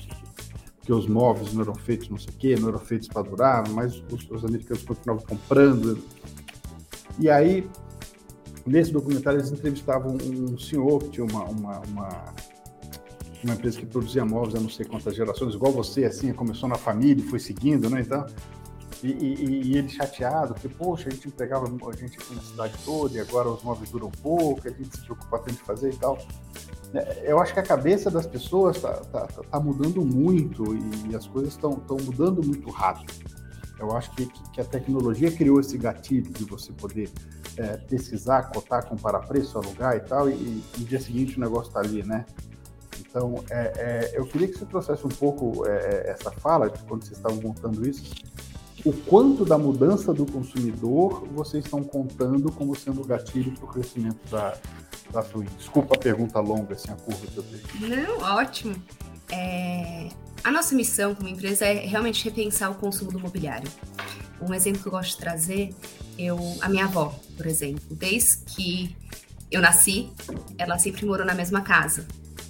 que 0.90 0.94
os 0.94 1.06
móveis 1.06 1.54
não 1.54 1.62
eram 1.62 1.74
feitos 1.76 2.08
não 2.08 2.18
sei 2.18 2.30
o 2.30 2.36
quê, 2.36 2.56
não 2.58 2.68
eram 2.68 2.80
feitos 2.80 3.06
para 3.06 3.22
durar, 3.22 3.68
mas 3.68 4.02
os, 4.10 4.28
os, 4.28 4.44
americanos 4.44 4.82
continuavam 4.82 5.24
comprando. 5.24 6.02
E 7.16 7.30
aí, 7.30 7.70
nesse 8.66 8.90
documentário, 8.90 9.38
eles 9.38 9.52
entrevistavam 9.52 10.16
um 10.16 10.58
senhor 10.58 10.98
que 10.98 11.10
tinha 11.10 11.24
uma, 11.24 11.44
uma, 11.44 11.78
uma, 11.78 12.34
uma 13.44 13.54
empresa 13.54 13.78
que 13.78 13.86
produzia 13.86 14.24
móveis 14.24 14.56
há 14.56 14.60
não 14.60 14.68
sei 14.68 14.84
quantas 14.84 15.14
gerações, 15.14 15.54
igual 15.54 15.72
você, 15.72 16.04
assim, 16.06 16.32
começou 16.32 16.68
na 16.68 16.74
família 16.74 17.24
e 17.24 17.28
foi 17.28 17.38
seguindo, 17.38 17.88
né? 17.88 18.00
Então, 18.00 18.26
e, 19.04 19.12
e, 19.12 19.62
e, 19.68 19.78
ele 19.78 19.88
chateado, 19.88 20.54
porque, 20.54 20.68
poxa, 20.68 21.08
a 21.08 21.12
gente 21.12 21.28
entregava 21.28 21.66
a 21.66 21.96
gente 21.96 22.18
aqui 22.18 22.34
na 22.34 22.42
cidade 22.42 22.74
toda 22.84 23.16
e 23.16 23.20
agora 23.20 23.48
os 23.48 23.62
móveis 23.62 23.90
duram 23.90 24.10
pouco, 24.10 24.66
a 24.66 24.70
gente 24.72 24.90
se 24.96 25.04
preocupa 25.04 25.38
tanto 25.38 25.52
de 25.52 25.62
fazer 25.62 25.92
e 25.92 25.96
tal. 25.96 26.18
É, 26.92 27.24
eu 27.24 27.38
acho 27.38 27.54
que 27.54 27.60
a 27.60 27.62
cabeça 27.62 28.10
das 28.10 28.26
pessoas 28.26 28.76
está 28.76 28.94
tá, 28.94 29.26
tá, 29.26 29.60
mudando 29.60 30.04
muito 30.04 30.64
e 31.08 31.14
as 31.14 31.26
coisas 31.26 31.52
estão 31.52 31.80
mudando 32.04 32.44
muito 32.44 32.68
rápido. 32.70 33.12
Eu 33.78 33.96
acho 33.96 34.10
que, 34.10 34.26
que, 34.26 34.60
a 34.60 34.64
tecnologia 34.64 35.30
criou 35.30 35.60
esse 35.60 35.78
gatilho 35.78 36.30
de 36.30 36.44
você 36.44 36.72
poder 36.72 37.10
é, 37.56 37.76
pesquisar, 37.78 38.50
cotar, 38.50 38.86
comparar 38.86 39.20
preço, 39.20 39.56
alugar 39.56 39.96
e 39.96 40.00
tal, 40.00 40.28
e, 40.28 40.34
e 40.34 40.64
no 40.78 40.84
dia 40.84 41.00
seguinte 41.00 41.38
o 41.38 41.40
negócio 41.40 41.68
está 41.68 41.80
ali, 41.80 42.02
né? 42.02 42.26
Então, 43.00 43.42
é, 43.50 43.72
é, 43.76 44.10
eu 44.14 44.26
queria 44.26 44.48
que 44.48 44.58
você 44.58 44.66
trouxesse 44.66 45.04
um 45.06 45.10
pouco 45.10 45.66
é, 45.66 45.70
é, 45.70 46.10
essa 46.10 46.30
fala, 46.30 46.68
quando 46.86 47.04
vocês 47.04 47.16
estavam 47.16 47.40
montando 47.40 47.88
isso, 47.88 48.12
o 48.84 48.92
quanto 48.92 49.44
da 49.44 49.58
mudança 49.58 50.12
do 50.12 50.24
consumidor 50.24 51.26
vocês 51.28 51.64
estão 51.64 51.82
contando 51.82 52.50
como 52.52 52.74
sendo 52.74 53.04
gatilho 53.04 53.52
para 53.52 53.64
o 53.64 53.68
crescimento 53.68 54.18
da, 54.30 54.56
da 55.10 55.22
Twin? 55.22 55.46
Desculpa 55.58 55.94
a 55.94 55.98
pergunta 55.98 56.40
longa, 56.40 56.74
assim, 56.74 56.90
a 56.90 56.96
curva 56.96 57.26
que 57.26 57.36
eu 57.36 57.42
dei. 57.42 57.88
Não, 57.88 58.18
ótimo. 58.18 58.74
É... 59.30 60.08
A 60.42 60.50
nossa 60.50 60.74
missão 60.74 61.14
como 61.14 61.28
empresa 61.28 61.66
é 61.66 61.86
realmente 61.86 62.24
repensar 62.24 62.70
o 62.70 62.74
consumo 62.74 63.12
do 63.12 63.20
mobiliário. 63.20 63.70
Um 64.40 64.54
exemplo 64.54 64.80
que 64.80 64.88
eu 64.88 64.92
gosto 64.92 65.10
de 65.10 65.16
trazer, 65.18 65.74
eu, 66.18 66.38
a 66.62 66.68
minha 66.68 66.86
avó, 66.86 67.14
por 67.36 67.46
exemplo, 67.46 67.82
desde 67.90 68.38
que 68.46 68.96
eu 69.50 69.60
nasci, 69.60 70.10
ela 70.56 70.78
sempre 70.78 71.04
morou 71.04 71.26
na 71.26 71.34
mesma 71.34 71.60
casa. 71.60 72.06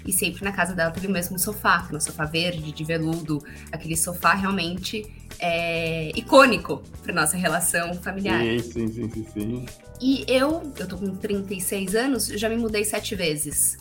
E 0.06 0.12
sempre 0.12 0.44
na 0.44 0.52
casa 0.52 0.74
dela 0.74 0.90
teve 0.90 1.06
o 1.06 1.10
mesmo 1.10 1.38
sofá, 1.38 1.86
é 1.90 1.94
um 1.94 2.00
sofá 2.00 2.24
verde, 2.24 2.72
de 2.72 2.84
veludo, 2.84 3.42
aquele 3.70 3.96
sofá 3.96 4.34
realmente 4.34 5.04
é, 5.38 6.10
icônico 6.16 6.82
para 7.02 7.14
nossa 7.14 7.36
relação 7.36 7.94
familiar. 7.94 8.40
Sim, 8.40 8.58
sim, 8.60 8.88
sim, 8.88 9.10
sim, 9.10 9.26
sim. 9.32 9.66
E 10.00 10.24
eu, 10.26 10.72
eu 10.78 10.88
tô 10.88 10.96
com 10.96 11.14
36 11.14 11.94
anos, 11.94 12.26
já 12.26 12.48
me 12.48 12.56
mudei 12.56 12.84
sete 12.84 13.14
vezes 13.14 13.78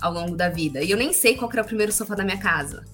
ao 0.00 0.12
longo 0.12 0.36
da 0.36 0.48
vida. 0.48 0.82
E 0.82 0.90
eu 0.90 0.96
nem 0.96 1.12
sei 1.12 1.34
qual 1.34 1.50
era 1.50 1.62
o 1.62 1.64
primeiro 1.64 1.92
sofá 1.92 2.14
da 2.14 2.24
minha 2.24 2.38
casa. 2.38 2.84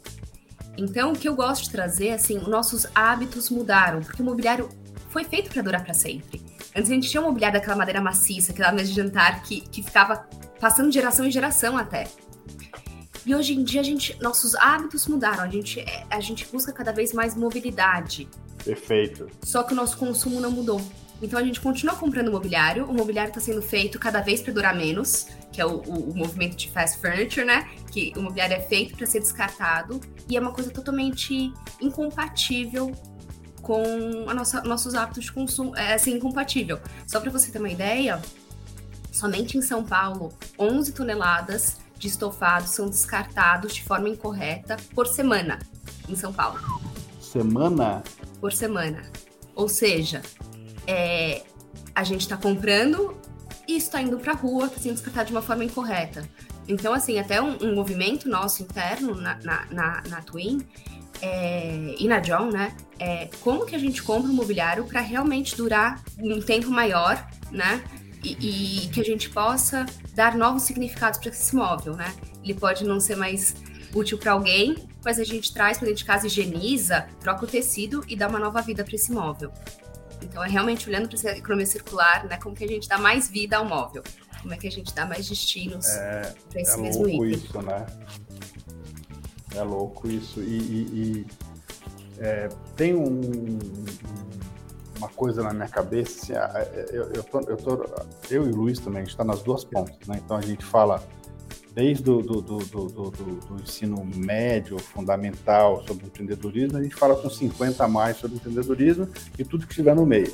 Então, 0.77 1.13
o 1.13 1.17
que 1.17 1.29
eu 1.29 1.35
gosto 1.35 1.65
de 1.65 1.71
trazer, 1.71 2.11
assim, 2.11 2.39
nossos 2.49 2.87
hábitos 2.95 3.51
mudaram, 3.51 4.01
porque 4.01 4.23
o 4.23 4.25
mobiliário 4.25 4.69
foi 5.11 5.25
feito 5.25 5.51
para 5.51 5.61
durar 5.61 5.85
para 5.85 5.93
sempre. 5.93 6.41
Antes 6.75 6.91
a 6.91 6.95
gente 6.95 7.11
tinha 7.11 7.21
um 7.21 7.27
mobiliário 7.27 7.59
daquela 7.59 7.77
madeira 7.77 8.01
maciça, 8.01 8.53
aquela 8.53 8.73
mesa 8.73 8.89
de 8.89 8.97
jantar 8.97 9.43
que, 9.43 9.61
que 9.61 9.83
ficava 9.83 10.27
passando 10.59 10.89
de 10.89 10.95
geração 10.95 11.27
em 11.27 11.31
geração 11.31 11.77
até. 11.77 12.05
E 13.25 13.35
hoje 13.35 13.55
em 13.55 13.63
dia 13.63 13.81
a 13.81 13.85
gente, 13.85 14.17
nossos 14.21 14.55
hábitos 14.57 15.07
mudaram, 15.07 15.45
a 15.45 15.49
gente, 15.49 15.81
é, 15.81 16.05
a 16.11 16.21
gente 16.21 16.47
busca 16.51 16.73
cada 16.73 16.93
vez 16.93 17.13
mais 17.13 17.37
mobilidade. 17.37 18.29
Perfeito. 18.65 19.29
Só 19.43 19.63
que 19.63 19.73
o 19.73 19.77
nosso 19.77 19.97
consumo 19.97 20.41
não 20.41 20.51
mudou. 20.51 20.81
Então 21.21 21.39
a 21.39 21.43
gente 21.45 21.61
continua 21.61 21.95
comprando 21.95 22.33
mobiliário, 22.33 22.85
o 22.85 22.93
mobiliário 22.93 23.29
está 23.31 23.41
sendo 23.41 23.63
feito 23.63 23.97
cada 23.97 24.21
vez 24.21 24.43
para 24.43 24.53
durar 24.53 24.75
menos, 24.75 25.29
que 25.53 25.61
é 25.61 25.67
o, 25.67 25.77
o, 25.77 26.11
o, 26.11 26.17
movimento 26.17 26.57
de 26.57 26.69
fast 26.69 26.99
furniture, 26.99 27.47
né? 27.47 27.71
Que 27.93 28.13
o 28.17 28.23
mobiliário 28.23 28.57
é 28.57 28.61
feito 28.61 28.97
para 28.97 29.07
ser 29.07 29.21
descartado 29.21 30.01
e 30.29 30.37
é 30.37 30.41
uma 30.41 30.51
coisa 30.51 30.71
totalmente 30.71 31.53
incompatível 31.81 32.93
com 33.63 33.85
a 34.27 34.35
nossa, 34.35 34.63
nossos 34.63 34.97
hábitos 34.97 35.25
de 35.25 35.33
consumo, 35.33 35.77
é 35.77 35.95
assim, 35.95 36.15
incompatível. 36.15 36.81
Só 37.07 37.21
para 37.21 37.31
você 37.31 37.53
ter 37.53 37.61
uma 37.61 37.71
ideia, 37.71 38.21
somente 39.13 39.57
em 39.57 39.63
São 39.63 39.85
Paulo, 39.85 40.37
11 40.59 40.93
toneladas 40.93 41.82
de 42.03 42.09
estofados 42.09 42.71
são 42.71 42.89
descartados 42.91 43.75
de 43.75 43.85
forma 43.85 44.09
incorreta 44.09 44.77
por 44.93 45.07
semana 45.07 45.61
em 46.09 46.17
São 46.17 46.33
Paulo. 46.33 46.59
Semana? 47.21 48.03
Por 48.41 48.53
semana. 48.53 49.05
Ou 49.55 49.69
seja, 49.69 50.21
é, 50.85 51.45
a 51.95 52.03
gente 52.03 52.23
está 52.23 52.37
comprando 52.37 53.17
e 53.69 53.77
está 53.77 54.03
indo 54.03 54.19
para 54.19 54.33
a 54.33 54.35
rua, 54.35 54.67
está 54.67 54.81
sendo 54.81 54.95
descartado 54.95 55.29
de 55.29 55.33
uma 55.33 55.43
forma 55.43 55.65
incorreta. 55.65 56.29
Então, 56.67 56.93
assim, 56.93 57.21
até 57.21 57.41
um, 57.41 57.57
um 57.63 57.73
movimento 57.73 58.29
nosso 58.29 58.65
interno 58.65 59.15
na, 59.15 59.39
na, 59.45 59.67
na, 59.71 60.03
na 60.09 60.23
Twin 60.23 60.61
é, 61.21 61.95
e 62.01 62.09
na 62.09 62.19
John, 62.19 62.51
né? 62.51 62.75
É, 62.99 63.29
como 63.41 63.65
que 63.65 63.77
a 63.77 63.79
gente 63.79 64.03
compra 64.03 64.29
um 64.29 64.35
mobiliário 64.35 64.85
para 64.85 65.01
realmente 65.01 65.57
durar 65.57 66.03
um 66.19 66.41
tempo 66.41 66.69
maior, 66.69 67.25
né? 67.53 67.81
E, 68.23 68.85
e, 68.85 68.89
que 68.89 69.01
a 69.01 69.05
gente 69.05 69.29
possa 69.31 69.85
dar 70.15 70.37
novos 70.37 70.63
significados 70.63 71.19
para 71.19 71.31
esse 71.31 71.55
móvel, 71.57 71.97
né? 71.97 72.15
Ele 72.45 72.55
pode 72.55 72.85
não 72.85 73.01
ser 73.01 73.17
mais 73.17 73.57
útil 73.93 74.17
para 74.17 74.33
alguém, 74.33 74.77
mas 75.05 75.19
a 75.19 75.25
gente 75.25 75.53
traz 75.53 75.79
para 75.79 75.87
dentro 75.87 75.99
de 75.99 76.05
casa, 76.05 76.27
higieniza, 76.27 77.09
troca 77.21 77.45
o 77.45 77.49
tecido 77.49 78.05
e 78.07 78.15
dá 78.15 78.29
uma 78.29 78.39
nova 78.39 78.63
vida 78.63 78.85
para 78.85 78.95
esse 78.95 79.11
móvel. 79.11 79.53
Então 80.23 80.43
é 80.45 80.49
realmente 80.49 80.89
olhando 80.89 81.09
para 81.09 81.19
essa 81.19 81.31
economia 81.31 81.67
circular, 81.67 82.25
né? 82.27 82.39
Como 82.39 82.55
que 82.55 82.65
a 82.65 82.69
gente 82.69 82.89
dá 82.89 82.97
mais 82.97 83.29
vida 83.29 83.57
ao 83.57 83.65
móvel? 83.65 84.03
Como 84.41 84.55
é 84.55 84.57
que 84.57 84.67
a 84.67 84.71
gente 84.71 84.95
dá 84.95 85.05
mais 85.07 85.29
destinos 85.29 85.87
é, 85.89 86.35
para 86.51 86.61
esse 86.61 86.75
é 86.75 86.77
mesmo 86.77 87.09
item? 87.09 87.31
Isso, 87.31 87.63
né? 87.63 87.87
É 89.55 89.63
louco 89.63 90.09
isso. 90.09 90.41
E, 90.41 90.59
e, 90.59 90.87
e 90.93 91.27
é, 92.19 92.49
tem 92.77 92.95
um, 92.95 93.59
uma 95.03 95.09
coisa 95.09 95.43
na 95.43 95.53
minha 95.53 95.69
cabeça, 95.69 96.23
assim, 96.23 96.33
é, 96.33 96.89
eu, 96.93 97.11
eu, 97.13 97.25
tô, 97.25 97.41
eu, 97.41 97.57
tô, 97.57 97.85
eu 98.31 98.47
e 98.47 98.51
o 98.51 98.57
Luiz 98.57 98.79
também, 98.79 98.99
a 99.01 99.05
gente 99.05 99.11
está 99.11 99.25
nas 99.25 99.43
duas 99.43 99.65
pontas, 99.65 100.07
né? 100.07 100.21
Então 100.25 100.37
a 100.37 100.41
gente 100.41 100.65
fala 100.65 101.03
desde 101.75 102.05
do, 102.05 102.23
do, 102.23 102.41
do, 102.41 102.59
do, 102.59 103.11
do 103.11 103.61
ensino 103.61 104.05
médio, 104.15 104.79
fundamental 104.79 105.83
sobre 105.87 106.07
empreendedorismo, 106.07 106.79
a 106.79 106.83
gente 106.83 106.95
fala 106.95 107.17
com 107.17 107.29
50 107.29 107.83
a 107.83 107.89
mais 107.89 108.19
sobre 108.19 108.37
empreendedorismo 108.37 109.09
e 109.37 109.45
tudo 109.45 109.67
que 109.67 109.73
estiver 109.73 109.97
no 109.97 110.07
meio. 110.07 110.33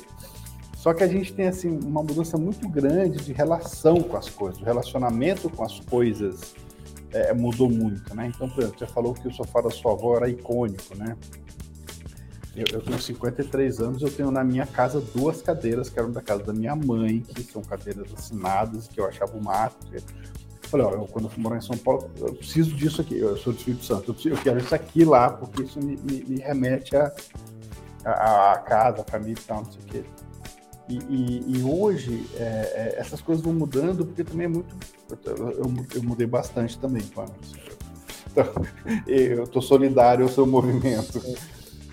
Só 0.75 0.93
que 0.93 1.03
a 1.03 1.07
gente 1.07 1.33
tem 1.33 1.47
assim 1.47 1.79
uma 1.83 2.03
mudança 2.03 2.37
muito 2.37 2.67
grande 2.69 3.23
de 3.23 3.33
relação 3.33 4.01
com 4.01 4.17
as 4.17 4.29
coisas, 4.29 4.61
o 4.61 4.65
relacionamento 4.65 5.49
com 5.49 5.63
as 5.63 5.79
coisas 5.79 6.53
é, 7.11 7.33
mudou 7.33 7.69
muito, 7.69 8.15
né? 8.15 8.31
Então, 8.33 8.47
por 8.47 8.59
exemplo, 8.61 8.77
você 8.77 8.87
falou 8.87 9.13
que 9.13 9.27
o 9.27 9.33
sofá 9.33 9.61
da 9.61 9.71
sua 9.71 9.93
avó 9.93 10.17
era 10.17 10.29
icônico, 10.29 10.95
né? 10.95 11.17
Eu, 12.59 12.65
eu 12.73 12.81
tenho 12.81 12.99
53 12.99 13.79
anos, 13.79 14.01
eu 14.01 14.11
tenho 14.11 14.29
na 14.29 14.43
minha 14.43 14.65
casa 14.65 14.99
duas 15.15 15.41
cadeiras 15.41 15.89
que 15.89 15.97
eram 15.97 16.11
da 16.11 16.21
casa 16.21 16.43
da 16.43 16.51
minha 16.51 16.75
mãe, 16.75 17.21
que 17.21 17.41
são 17.43 17.61
cadeiras 17.61 18.13
assinadas, 18.13 18.87
que 18.87 18.99
eu 18.99 19.05
achava 19.05 19.37
o 19.37 19.41
máximo. 19.41 19.83
Falei, 20.63 20.85
ó, 20.85 20.91
eu, 20.91 21.05
quando 21.05 21.25
eu 21.25 21.31
fui 21.31 21.41
morar 21.41 21.57
em 21.57 21.61
São 21.61 21.77
Paulo, 21.77 22.11
eu 22.17 22.33
preciso 22.33 22.75
disso 22.75 22.99
aqui, 22.99 23.17
eu 23.17 23.37
sou 23.37 23.53
do 23.53 23.59
Espírito 23.59 23.85
Santo, 23.85 24.09
eu, 24.09 24.13
preciso, 24.13 24.35
eu 24.35 24.41
quero 24.41 24.59
isso 24.59 24.75
aqui 24.75 25.05
lá, 25.05 25.29
porque 25.31 25.63
isso 25.63 25.79
me, 25.79 25.97
me, 25.97 26.23
me 26.25 26.39
remete 26.39 26.95
a, 26.97 27.11
a, 28.03 28.51
a, 28.51 28.57
casa, 28.59 29.01
a 29.01 29.05
família 29.05 29.39
e 29.39 29.47
tal, 29.47 29.63
não 29.63 29.71
sei 29.71 29.81
o 29.81 29.85
quê. 29.85 30.03
E, 30.89 30.97
e, 31.07 31.57
e 31.57 31.63
hoje, 31.63 32.27
é, 32.35 32.41
é, 32.43 32.95
essas 32.99 33.21
coisas 33.21 33.43
vão 33.43 33.53
mudando, 33.53 34.05
porque 34.05 34.23
também 34.23 34.45
é 34.45 34.49
muito. 34.49 34.75
Eu, 35.23 35.73
eu, 35.95 36.03
mudei 36.03 36.27
bastante 36.27 36.77
também, 36.77 37.03
Pamela. 37.03 37.35
Então, 38.31 38.45
eu 39.07 39.43
estou 39.43 39.61
solidário 39.61 40.25
ao 40.25 40.29
seu 40.29 40.45
movimento. 40.45 41.21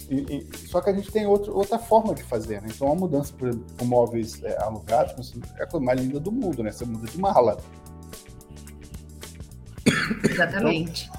E, 0.09 0.15
e, 0.53 0.69
só 0.69 0.81
que 0.81 0.91
a 0.91 0.93
gente 0.93 1.11
tem 1.11 1.27
outro, 1.27 1.55
outra 1.55 1.79
forma 1.79 2.15
de 2.15 2.23
fazer, 2.23 2.63
né? 2.63 2.69
Então, 2.75 2.91
a 2.91 2.95
mudança 2.95 3.33
por, 3.37 3.55
por 3.55 3.87
móveis 3.87 4.43
é, 4.43 4.57
alugados 4.63 5.35
é 5.59 5.63
a 5.63 5.67
coisa 5.67 5.85
mais 5.85 6.01
linda 6.01 6.21
do 6.21 6.31
mundo, 6.31 6.63
né? 6.63 6.71
Você 6.71 6.85
muda 6.85 7.07
de 7.07 7.19
mala. 7.19 7.57
Exatamente. 10.29 11.11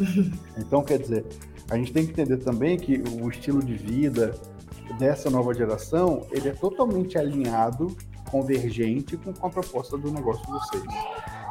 Então, 0.00 0.38
então, 0.58 0.82
quer 0.82 0.98
dizer, 0.98 1.24
a 1.70 1.76
gente 1.76 1.92
tem 1.92 2.04
que 2.04 2.12
entender 2.12 2.38
também 2.38 2.76
que 2.76 3.02
o 3.20 3.28
estilo 3.30 3.62
de 3.62 3.74
vida 3.74 4.34
dessa 4.98 5.30
nova 5.30 5.54
geração, 5.54 6.26
ele 6.30 6.48
é 6.48 6.52
totalmente 6.52 7.16
alinhado, 7.16 7.96
convergente 8.30 9.16
com, 9.16 9.32
com 9.32 9.46
a 9.46 9.50
proposta 9.50 9.96
do 9.96 10.10
negócio 10.10 10.44
de 10.44 10.52
vocês. 10.52 10.82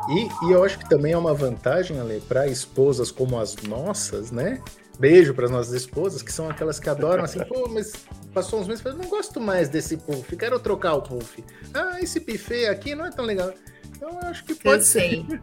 E, 0.09 0.47
e 0.47 0.51
eu 0.51 0.63
acho 0.63 0.77
que 0.79 0.89
também 0.89 1.13
é 1.13 1.17
uma 1.17 1.33
vantagem, 1.33 1.99
Ale, 1.99 2.21
para 2.21 2.47
esposas 2.47 3.09
como 3.09 3.39
as 3.39 3.55
nossas, 3.63 4.31
né? 4.31 4.61
Beijo 4.99 5.33
para 5.33 5.45
as 5.45 5.51
nossas 5.51 5.73
esposas, 5.73 6.21
que 6.21 6.31
são 6.31 6.49
aquelas 6.49 6.79
que 6.79 6.89
adoram 6.89 7.23
assim, 7.23 7.39
pô, 7.43 7.67
mas 7.67 7.93
passou 8.33 8.59
uns 8.59 8.67
meses, 8.67 8.85
eu 8.85 8.93
não 8.93 9.05
gosto 9.05 9.41
mais 9.41 9.67
desse 9.67 9.97
puff, 9.97 10.35
quero 10.35 10.59
trocar 10.59 10.93
o 10.93 11.01
puff. 11.01 11.43
Ah, 11.73 11.99
esse 11.99 12.19
buffet 12.19 12.67
aqui 12.67 12.93
não 12.93 13.05
é 13.05 13.11
tão 13.11 13.25
legal. 13.25 13.51
Então 13.95 14.09
eu 14.09 14.27
acho 14.27 14.43
que 14.43 14.53
pode 14.53 14.83
Cansei. 14.83 15.25
ser. 15.27 15.41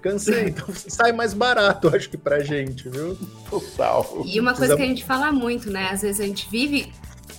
Cansei, 0.00 0.48
então 0.48 0.66
sai 0.74 1.12
mais 1.12 1.32
barato, 1.32 1.94
acho 1.94 2.10
que 2.10 2.16
pra 2.16 2.40
gente, 2.40 2.88
viu? 2.88 3.16
Total. 3.48 4.22
E 4.24 4.38
uma 4.40 4.54
coisa 4.54 4.76
que 4.76 4.82
a 4.82 4.86
gente 4.86 5.04
fala 5.04 5.30
muito, 5.30 5.70
né? 5.70 5.88
Às 5.90 6.02
vezes 6.02 6.20
a 6.20 6.26
gente 6.26 6.48
vive 6.50 6.92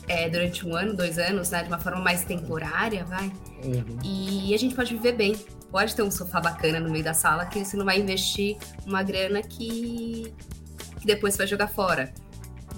é, 0.07 0.29
durante 0.29 0.65
um 0.65 0.75
ano, 0.75 0.93
dois 0.93 1.17
anos, 1.17 1.49
né? 1.49 1.61
De 1.61 1.67
uma 1.67 1.79
forma 1.79 2.01
mais 2.01 2.23
temporária, 2.23 3.03
vai. 3.05 3.31
Uhum. 3.63 3.99
E 4.03 4.53
a 4.53 4.57
gente 4.57 4.75
pode 4.75 4.93
viver 4.93 5.13
bem. 5.13 5.35
Pode 5.71 5.95
ter 5.95 6.03
um 6.03 6.11
sofá 6.11 6.39
bacana 6.39 6.79
no 6.79 6.89
meio 6.89 7.03
da 7.03 7.13
sala 7.13 7.45
que 7.45 7.63
você 7.63 7.75
não 7.75 7.85
vai 7.85 7.99
investir 7.99 8.57
uma 8.85 9.01
grana 9.01 9.41
que, 9.41 10.33
que 11.03 11.07
depois 11.07 11.33
você 11.33 11.39
vai 11.39 11.47
jogar 11.47 11.67
fora. 11.67 12.13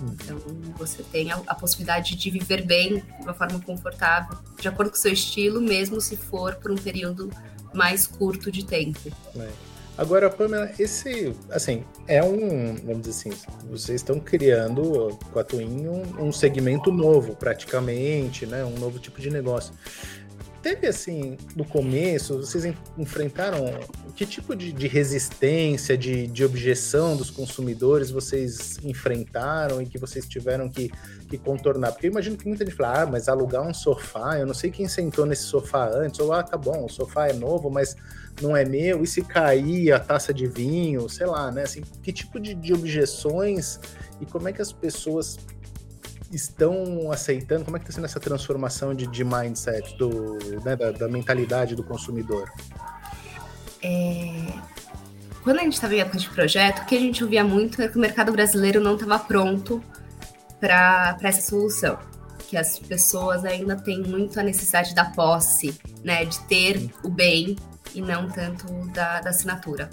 Uhum. 0.02 0.16
Então, 0.20 0.38
você 0.78 1.04
tem 1.04 1.32
a, 1.32 1.40
a, 1.46 1.54
possibilidade 1.54 2.16
de 2.16 2.32
viver 2.32 2.66
bem, 2.66 2.96
de 2.98 3.24
uma 3.24 3.36
forma 3.36 3.60
confortável, 3.62 4.38
de 4.60 4.68
acordo 4.68 4.90
com 4.90 4.98
o 4.98 5.00
seu 5.00 5.14
estilo, 5.14 5.62
mesmo 5.62 6.02
se 6.02 6.18
for 6.18 6.56
por 6.56 6.72
um 6.72 6.76
período 6.76 7.30
mais 7.74 8.08
curto 8.08 8.52
de 8.52 8.66
tempo. 8.66 9.00
É. 9.38 9.48
Agora, 9.98 10.30
Pamela, 10.30 10.70
esse, 10.78 11.34
assim, 11.50 11.86
é 12.08 12.22
um, 12.22 12.76
vamos 12.76 13.04
dizer 13.04 13.30
assim, 13.30 13.30
vocês 13.70 14.02
estão 14.02 14.20
criando 14.20 15.18
com 15.32 15.40
a 15.40 15.44
Twin 15.44 15.88
um, 15.88 16.28
um 16.28 16.32
segmento 16.34 16.92
novo, 16.92 17.34
praticamente, 17.36 18.46
né? 18.46 18.66
Um 18.66 18.78
novo 18.78 19.00
tipo 19.00 19.22
de 19.22 19.30
negócio 19.30 19.74
teve 20.66 20.88
assim, 20.88 21.38
no 21.56 21.64
começo, 21.64 22.40
vocês 22.40 22.66
enfrentaram 22.98 23.66
que 24.16 24.26
tipo 24.26 24.56
de, 24.56 24.72
de 24.72 24.88
resistência, 24.88 25.96
de, 25.96 26.26
de, 26.26 26.44
objeção 26.44 27.16
dos 27.16 27.30
consumidores 27.30 28.10
vocês 28.10 28.80
enfrentaram 28.84 29.80
e 29.80 29.86
que 29.86 30.00
vocês 30.00 30.28
tiveram 30.28 30.68
que, 30.68 30.92
que, 31.30 31.38
contornar? 31.38 31.92
Porque 31.92 32.08
eu 32.08 32.12
imagino 32.12 32.36
que 32.36 32.48
muita 32.48 32.66
gente 32.66 32.76
fala, 32.76 33.04
ah, 33.04 33.06
mas 33.06 33.30
alugar 33.30 33.62
um 33.62 33.76
sofá, 33.76 34.40
eu 34.40 34.48
não 34.48 34.56
sei 34.56 34.72
quem 34.72 34.88
sentou 34.88 35.28
nesse 35.28 35.44
sofá 35.44 35.88
antes, 35.88 36.20
ou 36.20 36.34
ah, 36.34 36.42
tá 36.42 36.58
bom, 36.58 36.86
o 36.86 36.90
sofá 36.90 37.28
é 37.28 37.34
novo, 37.34 37.70
mas 37.70 37.96
não 38.42 38.58
é 38.58 38.66
meu, 38.66 39.04
e 39.04 39.08
se 39.08 39.22
cair 39.22 39.92
a 39.92 40.00
taça 40.00 40.34
de 40.34 40.48
vinho, 40.48 41.08
sei 41.08 41.28
lá, 41.28 41.52
né? 41.52 41.62
Assim, 41.62 41.84
que 42.02 42.12
tipo 42.12 42.40
de, 42.40 42.56
de 42.56 42.74
objeções 42.74 43.80
e 44.20 44.26
como 44.26 44.50
é 44.50 44.52
que 44.52 44.64
as 44.64 44.74
pessoas 44.74 45.38
estão 46.32 47.12
aceitando? 47.12 47.66
Como 47.66 47.78
é 47.78 47.80
que 47.80 47.86
está 47.86 47.96
sendo 47.96 48.06
essa 48.06 48.20
transformação 48.20 48.94
de, 48.94 49.08
de 49.08 49.24
mindset, 49.24 49.96
do, 49.98 50.38
né, 50.64 50.76
da, 50.76 50.92
da, 50.92 51.08
mentalidade 51.08 51.76
do 51.76 51.84
consumidor? 51.84 52.52
É... 53.82 54.54
Quando 55.44 55.60
a 55.60 55.64
gente 55.64 55.74
estava 55.74 55.94
em 55.94 56.00
época 56.00 56.18
de 56.18 56.30
projeto, 56.30 56.82
o 56.82 56.86
que 56.86 56.96
a 56.96 57.00
gente 57.00 57.24
ouvia 57.24 57.44
muito 57.44 57.82
é 57.82 57.88
que 57.88 57.98
o 57.98 58.02
mercado 58.02 58.32
brasileiro 58.32 58.82
não 58.82 58.96
estava 58.96 59.20
pronto 59.20 59.84
para 60.60 61.18
essa 61.22 61.50
solução. 61.50 62.00
Que 62.48 62.58
as 62.58 62.80
pessoas 62.80 63.46
ainda 63.46 63.76
têm 63.76 64.02
muito 64.02 64.40
a 64.40 64.44
necessidade 64.44 64.96
da 64.96 65.06
posse, 65.06 65.80
né, 66.04 66.26
de 66.26 66.40
ter 66.48 66.90
o 67.04 67.10
bem 67.10 67.56
e 67.94 68.02
não 68.02 68.28
tanto 68.28 68.66
da, 68.90 69.22
da 69.22 69.30
assinatura. 69.30 69.90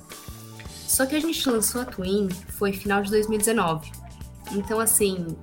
Só 0.87 1.07
que 1.07 1.17
a 1.17 1.21
gente 1.21 1.49
lançou 1.49 1.83
a 1.83 1.85
Twin 1.85 2.29
foi 2.31 2.73
final 2.73 3.03
de 3.03 3.11
2019. 3.11 3.91
Então, 4.53 4.79
assim, 4.79 5.37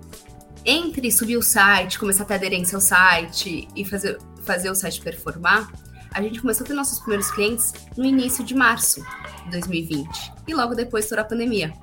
entre 0.65 1.11
subir 1.11 1.37
o 1.37 1.41
site, 1.41 1.99
começar 1.99 2.23
a 2.23 2.25
ter 2.25 2.35
aderência 2.35 2.75
ao 2.75 2.81
site 2.81 3.67
e 3.75 3.85
fazer, 3.85 4.17
fazer 4.43 4.69
o 4.69 4.75
site 4.75 5.01
performar, 5.01 5.71
a 6.11 6.21
gente 6.21 6.41
começou 6.41 6.63
a 6.63 6.67
ter 6.67 6.73
nossos 6.73 6.99
primeiros 6.99 7.29
clientes 7.31 7.73
no 7.95 8.05
início 8.05 8.43
de 8.43 8.55
março 8.55 9.01
de 9.45 9.51
2020 9.51 10.33
e 10.47 10.53
logo 10.53 10.73
depois 10.73 11.07
toda 11.07 11.21
a 11.21 11.25
pandemia. 11.25 11.73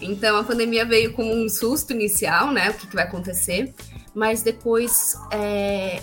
Então 0.00 0.36
a 0.36 0.44
pandemia 0.44 0.84
veio 0.84 1.12
como 1.12 1.32
um 1.32 1.48
susto 1.48 1.92
inicial, 1.92 2.52
né? 2.52 2.70
O 2.70 2.74
que, 2.74 2.86
que 2.86 2.94
vai 2.94 3.04
acontecer, 3.04 3.74
mas 4.14 4.42
depois, 4.42 5.14
é, 5.32 6.02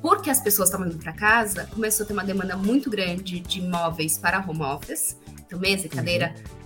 porque 0.00 0.30
as 0.30 0.40
pessoas 0.40 0.68
estavam 0.68 0.86
indo 0.86 0.98
para 0.98 1.12
casa, 1.12 1.68
começou 1.72 2.04
a 2.04 2.06
ter 2.06 2.12
uma 2.12 2.24
demanda 2.24 2.56
muito 2.56 2.90
grande 2.90 3.40
de 3.40 3.60
móveis 3.60 4.18
para 4.18 4.40
home 4.40 4.62
office, 4.62 5.16
então 5.46 5.58
mesa 5.58 5.86
e 5.86 5.88
cadeira. 5.88 6.34
Uhum 6.36 6.58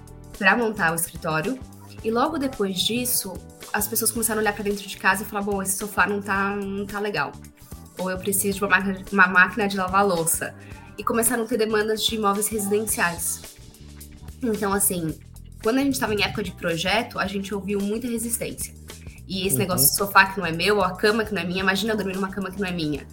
para 0.43 0.57
montar 0.57 0.91
o 0.93 0.95
escritório. 0.97 1.59
E 2.05 2.11
logo 2.11 2.39
depois 2.39 2.81
disso, 2.81 3.35
as 3.73 3.87
pessoas 3.87 4.11
começaram 4.11 4.41
a 4.41 4.43
olhar 4.43 4.53
para 4.53 4.65
dentro 4.65 4.87
de 4.87 4.97
casa 4.97 5.23
e 5.23 5.27
falar: 5.27 5.43
bom, 5.43 5.63
esse 5.63 5.77
sofá 5.79 6.07
não 6.07 6.21
tá, 6.21 6.57
não 6.57 6.85
tá 6.87 6.99
legal. 6.99 7.33
Ou 7.99 8.11
eu 8.11 8.19
preciso 8.19 8.59
de 8.59 8.65
uma 8.65 8.71
máquina, 8.71 9.05
uma 9.13 9.27
máquina 9.27 9.69
de 9.69 9.77
lavar 9.77 10.07
louça. 10.07 10.55
E 10.99 11.05
começaram 11.05 11.45
a 11.45 11.47
ter 11.47 11.57
demandas 11.57 12.05
de 12.05 12.17
imóveis 12.17 12.49
residenciais. 12.49 13.41
Então, 14.43 14.73
assim, 14.73 15.15
quando 15.63 15.79
a 15.79 15.83
gente 15.83 15.95
estava 15.95 16.15
em 16.15 16.23
época 16.23 16.43
de 16.43 16.53
projeto, 16.53 17.19
a 17.19 17.27
gente 17.27 17.55
ouviu 17.55 17.81
muita 17.81 18.09
resistência. 18.09 18.75
E 19.29 19.47
esse 19.47 19.55
uhum. 19.55 19.61
negócio 19.61 19.89
de 19.89 19.97
sofá 19.97 20.27
que 20.27 20.39
não 20.39 20.47
é 20.47 20.53
meu, 20.53 20.77
ou 20.77 20.83
a 20.83 20.97
cama 20.97 21.25
que 21.25 21.33
não 21.33 21.41
é 21.41 21.45
minha, 21.45 21.61
imagina 21.61 21.93
eu 21.93 21.97
dormir 21.97 22.15
numa 22.15 22.29
cama 22.29 22.51
que 22.51 22.61
não 22.61 22.69
é 22.69 22.73
minha. 22.73 23.07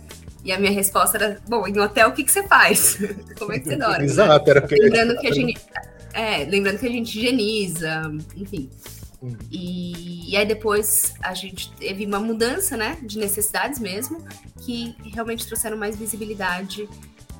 E 0.44 0.52
a 0.52 0.60
minha 0.60 0.72
resposta 0.72 1.18
era: 1.18 1.40
bom, 1.48 1.68
em 1.68 1.78
hotel 1.80 2.10
o 2.10 2.12
que, 2.14 2.24
que 2.24 2.32
você 2.32 2.44
faz? 2.44 2.98
Como 3.38 3.54
é 3.54 3.60
que 3.60 3.66
você 3.66 3.76
dorme? 3.76 4.06
Exato, 4.06 4.50
era 4.50 4.62
porque... 4.62 4.76
Lembrando 4.76 5.18
que 5.20 5.28
a 5.28 5.34
gente. 5.34 5.60
É, 6.20 6.44
lembrando 6.44 6.78
que 6.78 6.86
a 6.86 6.90
gente 6.90 7.18
higieniza, 7.18 8.02
enfim. 8.36 8.70
Uhum. 9.22 9.38
E, 9.50 10.34
e, 10.34 10.36
aí 10.36 10.46
depois 10.46 11.14
a 11.22 11.34
gente 11.34 11.72
teve 11.76 12.06
uma 12.06 12.20
mudança, 12.20 12.76
né, 12.76 12.98
de 13.02 13.18
necessidades 13.18 13.80
mesmo, 13.80 14.22
que 14.60 14.98
realmente 15.14 15.48
trouxeram 15.48 15.78
mais 15.78 15.96
visibilidade 15.96 16.90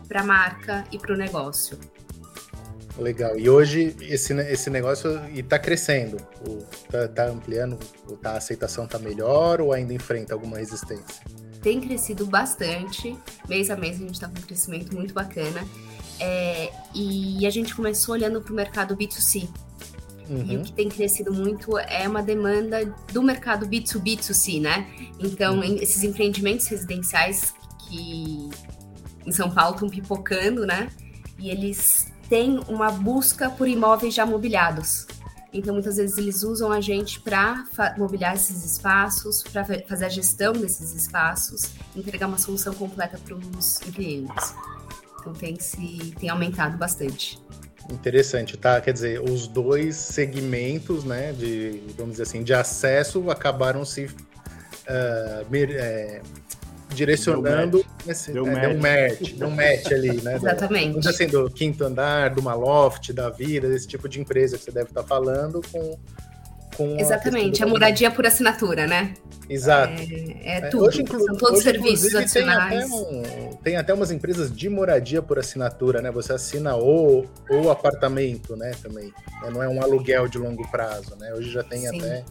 para 0.08 0.22
a 0.22 0.24
marca 0.24 0.86
e 0.94 0.98
para 0.98 1.14
o 1.14 1.18
negócio. 1.18 1.78
Legal. 2.98 3.38
E 3.38 3.50
hoje 3.50 3.94
esse, 4.00 4.34
esse 4.34 4.70
negócio 4.70 5.10
está 5.36 5.60
crescendo, 5.60 6.16
está 6.86 7.08
tá 7.10 7.26
ampliando, 7.28 7.78
tá, 8.22 8.32
a 8.32 8.38
aceitação 8.38 8.86
está 8.86 8.98
melhor 8.98 9.60
ou 9.60 9.74
ainda 9.74 9.94
enfrenta 9.94 10.34
alguma 10.34 10.58
resistência? 10.58 11.22
Tem 11.62 11.82
crescido 11.82 12.26
bastante, 12.26 13.18
mês 13.50 13.70
a 13.70 13.76
mês 13.76 13.98
a 13.98 14.00
gente 14.00 14.14
está 14.14 14.30
com 14.30 14.40
um 14.40 14.42
crescimento 14.42 14.96
muito 14.96 15.14
bacana. 15.14 15.68
É, 16.20 16.72
e 16.94 17.46
a 17.46 17.50
gente 17.50 17.74
começou 17.76 18.14
olhando 18.14 18.42
para 18.42 18.52
o 18.52 18.56
mercado 18.56 18.96
B2C. 18.96 19.48
Uhum. 20.30 20.46
E 20.46 20.56
o 20.56 20.60
uhum. 20.60 20.64
que 20.64 20.72
tem 20.72 20.90
crescido 20.90 21.34
muito 21.34 21.78
é 21.78 22.08
uma 22.08 22.22
demanda 22.22 22.86
do 23.12 23.24
mercado 23.24 23.66
B2B, 23.66 24.18
B2C, 24.18 24.62
né? 24.62 24.88
Então, 25.20 25.56
uhum. 25.56 25.78
esses 25.78 26.04
empreendimentos 26.04 26.68
residenciais 26.68 27.54
que 27.88 28.50
em 29.26 29.32
São 29.32 29.50
Paulo 29.50 29.74
estão 29.74 29.90
pipocando, 29.90 30.66
né? 30.66 30.90
E 31.40 31.50
eles 31.50 32.12
têm 32.30 32.60
uma 32.68 32.92
busca 32.92 33.50
por 33.50 33.68
imóveis 33.68 34.14
já 34.14 34.26
mobiliados. 34.26 35.08
Então, 35.52 35.74
muitas 35.74 35.98
vezes, 35.98 36.16
eles 36.18 36.44
usam 36.44 36.72
a 36.72 36.80
gente 36.80 37.20
para 37.22 37.66
mobiliar 37.98 38.36
esses 38.36 38.64
espaços, 38.64 39.42
para 39.42 39.66
fazer 39.66 40.06
a 40.06 40.10
gestão 40.10 40.54
desses 40.54 40.94
espaços, 40.94 41.72
entregar 41.96 42.28
uma 42.28 42.38
solução 42.38 42.74
completa 42.76 43.18
para 43.18 43.36
os 43.36 43.80
clientes. 43.80 44.54
Então, 45.20 45.34
tem, 45.34 45.60
se, 45.60 46.14
tem 46.20 46.30
aumentado 46.30 46.78
bastante. 46.78 47.40
Interessante, 47.90 48.56
tá? 48.56 48.80
Quer 48.80 48.94
dizer, 48.94 49.22
os 49.22 49.48
dois 49.48 49.96
segmentos, 49.96 51.04
né, 51.04 51.34
de, 51.34 51.82
vamos 51.98 52.14
dizer 52.14 52.24
assim, 52.24 52.44
de 52.44 52.54
acesso 52.54 53.30
acabaram 53.32 53.84
se 53.84 54.06
uh, 54.06 55.56
é, 55.72 56.22
direcionando. 56.94 57.84
Deu, 58.06 58.06
match. 58.06 58.28
É, 58.28 58.32
deu, 58.32 58.46
match. 58.78 59.34
deu 59.34 59.50
match 59.50 59.92
ali, 59.92 60.22
né? 60.22 60.36
Exatamente. 60.38 61.08
assim, 61.08 61.28
do 61.28 61.50
quinto 61.50 61.84
andar, 61.84 62.30
do 62.34 62.42
Maloft, 62.42 63.12
da 63.14 63.30
vida, 63.30 63.68
desse 63.68 63.88
tipo 63.88 64.08
de 64.08 64.20
empresa 64.20 64.58
que 64.58 64.64
você 64.64 64.72
deve 64.72 64.90
estar 64.90 65.04
falando 65.04 65.62
com. 65.72 65.98
Com 66.80 66.98
Exatamente, 66.98 67.62
a, 67.62 67.66
a 67.66 67.70
moradia 67.70 68.10
por 68.10 68.26
assinatura, 68.26 68.88
né? 68.88 69.14
Exato. 69.50 69.92
É, 69.92 70.60
é 70.60 70.62
tudo. 70.70 70.86
Hoje, 70.86 71.04
São 71.06 71.36
todos 71.36 71.62
serviços 71.62 72.16
adicionais. 72.16 72.70
Tem 72.70 72.80
até, 72.80 72.96
um, 72.96 73.56
tem 73.58 73.76
até, 73.76 73.94
umas 73.94 74.12
empresas 74.12 74.50
de 74.50 74.70
moradia 74.70 75.22
por 75.22 75.38
assinatura, 75.38 76.02
né? 76.02 76.10
Você 76.12 76.32
assina 76.32 76.78
o, 76.78 77.26
o 77.50 77.70
apartamento, 77.70 78.56
né? 78.56 78.72
Também. 78.82 79.12
Não 79.52 79.62
é 79.62 79.68
um 79.68 79.84
aluguel 79.84 80.30
de 80.30 80.38
longo 80.38 80.66
prazo, 80.72 81.18
né? 81.18 81.34
Hoje 81.34 81.52
já 81.52 81.64
tem 81.64 81.82
Sim. 81.82 82.00
até 82.00 82.24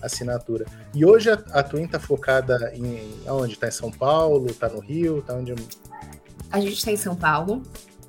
assinatura. 0.00 0.64
E 0.94 1.04
hoje 1.04 1.30
a, 1.30 1.34
a 1.50 1.62
Twin 1.64 1.88
tá 1.88 1.98
focada 1.98 2.72
em 2.76 3.12
aonde? 3.26 3.58
Tá 3.58 3.66
em 3.66 3.72
São 3.72 3.90
Paulo? 3.90 4.54
Tá 4.54 4.68
no 4.68 4.78
Rio? 4.78 5.22
Tá 5.22 5.34
onde? 5.34 5.56
A 6.52 6.60
gente 6.60 6.74
está 6.74 6.92
em 6.92 6.96
São 6.96 7.16
Paulo. 7.16 7.64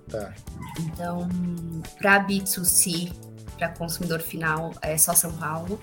Tá. 0.07 0.31
Então, 0.79 1.27
para 1.97 2.23
B2C, 2.27 3.11
para 3.67 3.77
consumidor 3.77 4.19
final, 4.21 4.73
é 4.81 4.97
só 4.97 5.13
São 5.13 5.31
Paulo. 5.33 5.79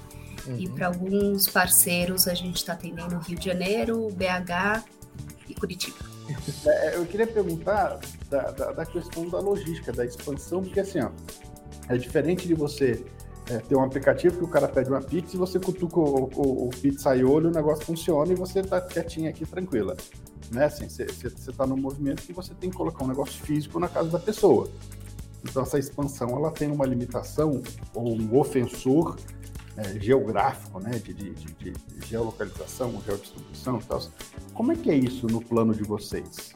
Uhum. 0.47 0.57
E 0.59 0.69
para 0.69 0.87
alguns 0.87 1.49
parceiros, 1.49 2.27
a 2.27 2.35
gente 2.35 2.57
está 2.57 2.73
atendendo 2.73 3.19
Rio 3.19 3.39
de 3.39 3.45
Janeiro, 3.45 4.09
BH 4.11 4.85
e 5.49 5.55
Curitiba. 5.55 5.99
É, 6.67 6.97
eu 6.97 7.05
queria 7.07 7.27
perguntar 7.27 7.99
da, 8.29 8.51
da, 8.53 8.73
da, 8.73 8.87
questão 8.87 9.29
da 9.29 9.41
logística, 9.41 9.93
da 9.93 10.05
expansão, 10.05 10.63
porque 10.63 10.81
assim, 10.81 11.01
ó, 11.01 11.11
é 11.89 11.97
diferente 11.97 12.47
de 12.47 12.55
você 12.55 13.05
é, 13.49 13.59
ter 13.59 13.75
um 13.75 13.83
aplicativo 13.83 14.39
que 14.39 14.45
o 14.45 14.49
cara 14.49 14.69
pede 14.69 14.89
uma 14.89 15.01
pizza 15.01 15.35
e 15.35 15.39
você 15.39 15.59
cutuca 15.59 15.99
o, 15.99 16.31
o, 16.35 16.69
o 16.69 16.71
pizzaiolo, 16.71 17.49
o 17.49 17.53
negócio 17.53 17.85
funciona 17.85 18.33
e 18.33 18.37
você 18.37 18.63
tá 18.63 18.81
quietinho 18.81 19.29
aqui, 19.29 19.45
tranquila. 19.45 19.97
Né? 20.53 20.65
Assim, 20.65 20.89
você 20.89 21.05
está 21.27 21.67
no 21.67 21.77
movimento 21.77 22.23
que 22.23 22.33
você 22.33 22.55
tem 22.55 22.71
que 22.71 22.77
colocar 22.77 23.05
um 23.05 23.09
negócio 23.09 23.41
físico 23.43 23.79
na 23.81 23.89
casa 23.89 24.09
da 24.11 24.19
pessoa. 24.19 24.69
Então, 25.43 25.63
essa 25.63 25.79
expansão 25.79 26.29
ela 26.31 26.51
tem 26.51 26.71
uma 26.71 26.87
limitação 26.87 27.63
ou 27.95 28.15
um 28.15 28.39
ofensor 28.39 29.17
é, 29.77 29.99
geográfico, 29.99 30.81
né? 30.81 30.91
De, 30.99 31.15
de, 31.15 31.31
de, 31.35 31.73
de 31.73 32.07
geolocalização, 32.07 33.01
geodistribuição 33.05 33.79
e 33.79 33.85
tal. 33.85 34.03
Como 34.53 34.73
é 34.73 34.77
que 34.77 34.91
é 34.91 34.95
isso 34.95 35.27
no 35.27 35.41
plano 35.41 35.75
de 35.75 35.83
vocês? 35.83 36.53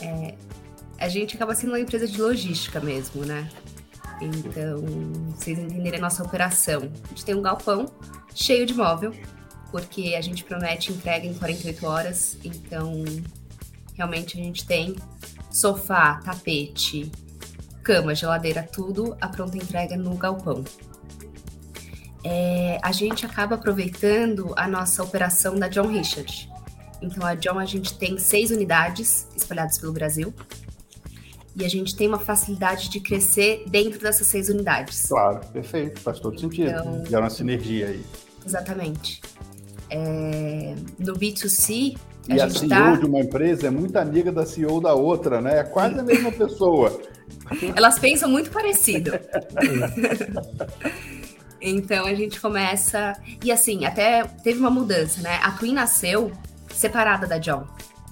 É, 0.00 0.34
a 0.98 1.08
gente 1.08 1.36
acaba 1.36 1.54
sendo 1.54 1.70
uma 1.70 1.80
empresa 1.80 2.06
de 2.06 2.20
logística 2.20 2.80
mesmo, 2.80 3.24
né? 3.24 3.50
Então, 4.20 4.82
vocês 5.34 5.58
entenderem 5.58 5.98
a 5.98 6.02
nossa 6.02 6.22
operação. 6.22 6.82
A 7.04 7.08
gente 7.08 7.24
tem 7.24 7.34
um 7.34 7.42
galpão 7.42 7.86
cheio 8.34 8.66
de 8.66 8.74
móvel, 8.74 9.12
porque 9.70 10.14
a 10.14 10.20
gente 10.20 10.44
promete 10.44 10.92
entrega 10.92 11.26
em 11.26 11.34
48 11.34 11.86
horas. 11.86 12.38
Então, 12.44 13.02
realmente 13.94 14.38
a 14.38 14.42
gente 14.42 14.66
tem 14.66 14.96
sofá, 15.50 16.20
tapete, 16.24 17.10
cama, 17.82 18.14
geladeira, 18.14 18.62
tudo 18.62 19.16
a 19.20 19.28
pronta 19.28 19.56
entrega 19.56 19.96
no 19.96 20.14
galpão. 20.16 20.64
É, 22.24 22.78
a 22.82 22.92
gente 22.92 23.24
acaba 23.24 23.54
aproveitando 23.54 24.52
a 24.56 24.68
nossa 24.68 25.02
operação 25.02 25.58
da 25.58 25.68
John 25.68 25.88
Richard. 25.88 26.50
Então, 27.00 27.26
a 27.26 27.34
John 27.34 27.58
a 27.58 27.64
gente 27.64 27.96
tem 27.96 28.18
seis 28.18 28.50
unidades 28.50 29.26
espalhadas 29.34 29.78
pelo 29.78 29.92
Brasil 29.92 30.34
e 31.56 31.64
a 31.64 31.68
gente 31.68 31.96
tem 31.96 32.06
uma 32.06 32.18
facilidade 32.18 32.88
de 32.88 33.00
crescer 33.00 33.64
dentro 33.68 34.00
dessas 34.00 34.26
seis 34.26 34.48
unidades. 34.48 35.06
Claro, 35.06 35.40
perfeito, 35.46 36.00
faz 36.00 36.20
todo 36.20 36.38
sentido. 36.38 36.70
Então, 36.70 37.04
Gera 37.06 37.22
uma 37.22 37.30
sinergia 37.30 37.88
aí. 37.88 38.04
Exatamente. 38.44 39.20
É, 39.88 40.74
no 40.98 41.14
B2C, 41.14 41.96
a 42.32 42.36
e 42.36 42.40
a, 42.40 42.50
CEO 42.50 42.68
tá... 42.68 42.96
de 42.96 43.06
uma 43.06 43.20
empresa 43.20 43.66
é 43.66 43.70
muito 43.70 43.96
amiga 43.96 44.30
da 44.30 44.46
CEO 44.46 44.80
da 44.80 44.94
outra, 44.94 45.40
né? 45.40 45.58
É 45.58 45.62
quase 45.64 45.98
a 45.98 46.02
mesma 46.02 46.30
pessoa. 46.32 47.00
Elas 47.74 47.98
pensam 47.98 48.28
muito 48.28 48.50
parecido. 48.50 49.12
então 51.60 52.06
a 52.06 52.14
gente 52.14 52.40
começa. 52.40 53.14
E 53.44 53.50
assim, 53.50 53.84
até 53.84 54.24
teve 54.42 54.58
uma 54.60 54.70
mudança, 54.70 55.20
né? 55.20 55.38
A 55.42 55.52
Twin 55.52 55.72
nasceu 55.72 56.30
separada 56.72 57.26
da 57.26 57.38
John. 57.38 57.66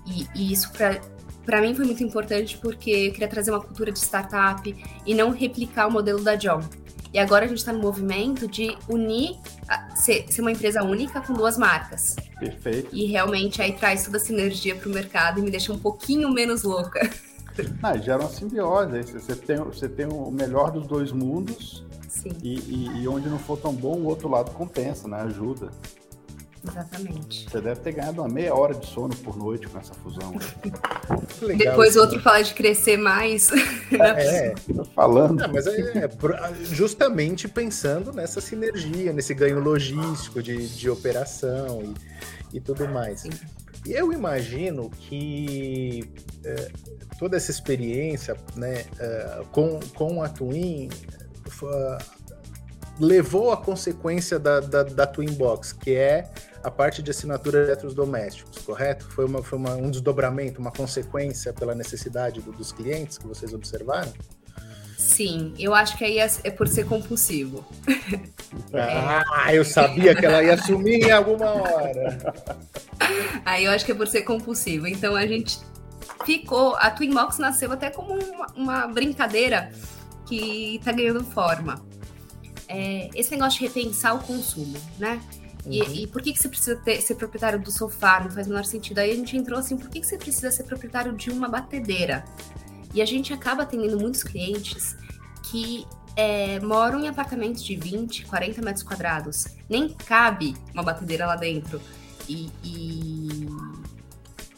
E, 0.06 0.26
e 0.34 0.52
isso 0.52 0.72
para 0.72 1.00
para 1.48 1.62
mim 1.62 1.74
foi 1.74 1.86
muito 1.86 2.04
importante 2.04 2.58
porque 2.58 2.90
eu 2.90 3.12
queria 3.12 3.26
trazer 3.26 3.50
uma 3.50 3.60
cultura 3.62 3.90
de 3.90 3.98
startup 3.98 4.76
e 5.06 5.14
não 5.14 5.30
replicar 5.30 5.88
o 5.88 5.90
modelo 5.90 6.22
da 6.22 6.34
John. 6.34 6.60
E 7.12 7.18
agora 7.18 7.44
a 7.44 7.48
gente 7.48 7.58
está 7.58 7.72
no 7.72 7.80
movimento 7.80 8.46
de 8.46 8.76
unir, 8.88 9.36
ser, 9.94 10.26
uma 10.38 10.52
empresa 10.52 10.82
única 10.82 11.20
com 11.20 11.32
duas 11.32 11.56
marcas. 11.56 12.16
Perfeito. 12.38 12.94
E 12.94 13.06
realmente 13.06 13.62
aí 13.62 13.72
traz 13.72 14.04
toda 14.04 14.18
a 14.18 14.20
sinergia 14.20 14.76
para 14.76 14.88
o 14.88 14.92
mercado 14.92 15.40
e 15.40 15.42
me 15.42 15.50
deixa 15.50 15.72
um 15.72 15.78
pouquinho 15.78 16.30
menos 16.30 16.62
louca. 16.62 17.08
Ah, 17.82 17.96
gera 17.96 18.20
uma 18.20 18.28
simbiose. 18.28 19.14
Você 19.14 19.34
tem, 19.34 19.56
você 19.56 19.88
tem 19.88 20.06
o 20.06 20.30
melhor 20.30 20.70
dos 20.70 20.86
dois 20.86 21.10
mundos. 21.10 21.84
Sim. 22.08 22.30
E, 22.40 22.54
e, 22.54 23.02
e 23.02 23.08
onde 23.08 23.28
não 23.28 23.36
for 23.36 23.58
tão 23.58 23.74
bom, 23.74 23.96
o 23.96 24.06
outro 24.06 24.28
lado 24.28 24.52
compensa, 24.52 25.08
né? 25.08 25.22
Ajuda. 25.22 25.68
Exatamente. 26.68 27.48
Você 27.50 27.60
deve 27.60 27.80
ter 27.80 27.92
ganhado 27.92 28.20
uma 28.20 28.28
meia 28.28 28.54
hora 28.54 28.74
de 28.74 28.86
sono 28.86 29.14
por 29.16 29.36
noite 29.36 29.66
com 29.66 29.78
essa 29.78 29.94
fusão. 29.94 30.32
Legal, 31.42 31.72
Depois 31.72 31.96
o 31.96 32.00
outro 32.00 32.20
fala 32.20 32.42
de 32.42 32.54
crescer 32.54 32.96
mais. 32.96 33.50
É, 33.90 34.48
é 34.48 34.54
falando. 34.94 35.40
Não, 35.40 35.52
mas 35.52 35.66
é, 35.66 35.80
é, 35.80 36.10
justamente 36.64 37.48
pensando 37.48 38.12
nessa 38.12 38.40
sinergia, 38.40 39.12
nesse 39.12 39.34
ganho 39.34 39.60
logístico 39.60 40.42
de, 40.42 40.68
de 40.68 40.90
operação 40.90 41.82
e, 42.52 42.56
e 42.56 42.60
tudo 42.60 42.86
mais. 42.88 43.20
Sim. 43.20 43.30
E 43.86 43.92
eu 43.92 44.12
imagino 44.12 44.90
que 44.90 46.08
é, 46.44 46.70
toda 47.18 47.36
essa 47.36 47.50
experiência 47.50 48.36
né, 48.54 48.84
é, 48.98 49.42
com, 49.50 49.80
com 49.94 50.22
a 50.22 50.28
Twin 50.28 50.88
levou 53.00 53.52
a 53.52 53.56
consequência 53.56 54.38
da, 54.38 54.60
da, 54.60 54.82
da 54.82 55.06
Twin 55.06 55.32
Box, 55.32 55.72
que 55.72 55.94
é 55.94 56.28
a 56.62 56.70
parte 56.70 57.02
de 57.02 57.10
assinatura 57.10 57.64
de 57.64 57.70
eletrodomésticos, 57.70 58.58
correto? 58.58 59.06
Foi, 59.10 59.24
uma, 59.24 59.42
foi 59.42 59.58
uma, 59.58 59.74
um 59.74 59.90
desdobramento, 59.90 60.60
uma 60.60 60.72
consequência 60.72 61.52
pela 61.52 61.74
necessidade 61.74 62.40
do, 62.40 62.52
dos 62.52 62.72
clientes 62.72 63.18
que 63.18 63.26
vocês 63.26 63.54
observaram? 63.54 64.12
Sim, 64.98 65.54
eu 65.58 65.74
acho 65.74 65.96
que 65.96 66.04
aí 66.04 66.18
é, 66.18 66.28
é 66.44 66.50
por 66.50 66.66
ser 66.66 66.84
compulsivo. 66.84 67.64
Ah, 68.74 69.54
eu 69.54 69.64
sabia 69.64 70.14
que 70.14 70.26
ela 70.26 70.42
ia 70.42 70.54
assumir 70.54 71.04
em 71.04 71.10
alguma 71.12 71.52
hora. 71.52 72.34
Aí 73.44 73.64
eu 73.64 73.70
acho 73.70 73.84
que 73.84 73.92
é 73.92 73.94
por 73.94 74.08
ser 74.08 74.22
compulsivo. 74.22 74.88
Então 74.88 75.14
a 75.14 75.24
gente 75.24 75.60
ficou. 76.26 76.74
A 76.76 76.90
Twinbox 76.90 77.38
nasceu 77.38 77.70
até 77.72 77.90
como 77.90 78.12
uma, 78.12 78.46
uma 78.56 78.86
brincadeira 78.88 79.70
que 80.26 80.80
tá 80.84 80.92
ganhando 80.92 81.24
forma. 81.24 81.80
É, 82.68 83.08
esse 83.14 83.30
negócio 83.30 83.60
de 83.60 83.66
repensar 83.66 84.14
o 84.14 84.18
consumo, 84.18 84.76
né? 84.98 85.20
E, 85.68 85.82
uhum. 85.82 85.94
e, 85.94 86.06
por 86.06 86.22
que, 86.22 86.32
que 86.32 86.38
você 86.38 86.48
precisa 86.48 86.76
ter, 86.76 87.00
ser 87.00 87.14
proprietário 87.14 87.58
do 87.60 87.70
sofá? 87.70 88.20
Não 88.20 88.30
faz 88.30 88.46
o 88.46 88.50
menor 88.50 88.64
sentido. 88.64 88.98
Aí 88.98 89.10
a 89.10 89.14
gente 89.14 89.36
entrou 89.36 89.58
assim, 89.58 89.76
por 89.76 89.88
que, 89.90 90.00
que 90.00 90.06
você 90.06 90.16
precisa 90.16 90.50
ser 90.50 90.64
proprietário 90.64 91.12
de 91.12 91.30
uma 91.30 91.48
batedeira? 91.48 92.24
E 92.94 93.02
a 93.02 93.04
gente 93.04 93.32
acaba 93.32 93.62
atendendo 93.62 93.98
muitos 93.98 94.22
clientes 94.22 94.96
que 95.50 95.86
é, 96.16 96.58
moram 96.60 97.00
em 97.00 97.08
apartamentos 97.08 97.62
de 97.62 97.76
20, 97.76 98.24
40 98.26 98.62
metros 98.62 98.82
quadrados. 98.82 99.46
Nem 99.68 99.88
cabe 99.90 100.56
uma 100.72 100.82
batedeira 100.82 101.26
lá 101.26 101.36
dentro. 101.36 101.80
E, 102.28 102.50
e, 102.64 103.46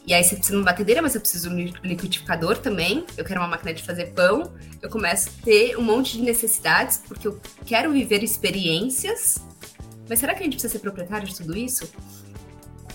e 0.07 0.14
aí 0.14 0.25
você 0.25 0.37
precisa 0.37 0.57
de 0.57 0.62
uma 0.62 0.64
batedeira, 0.64 1.03
mas 1.03 1.14
eu 1.14 1.20
preciso 1.20 1.51
de 1.51 1.55
um 1.55 1.59
liquidificador 1.85 2.57
também. 2.59 3.05
Eu 3.16 3.25
quero 3.25 3.40
uma 3.40 3.49
máquina 3.49 3.75
de 3.75 3.83
fazer 3.83 4.07
pão. 4.07 4.53
Eu 4.81 4.88
começo 4.88 5.29
a 5.29 5.44
ter 5.44 5.77
um 5.77 5.83
monte 5.83 6.16
de 6.16 6.23
necessidades, 6.23 7.03
porque 7.07 7.29
eu 7.29 7.38
quero 7.66 7.92
viver 7.92 8.25
experiências. 8.25 9.38
Mas 10.11 10.18
será 10.18 10.35
que 10.35 10.40
a 10.40 10.42
gente 10.42 10.55
precisa 10.55 10.73
ser 10.73 10.81
proprietário 10.81 11.29
de 11.29 11.37
tudo 11.37 11.57
isso? 11.57 11.88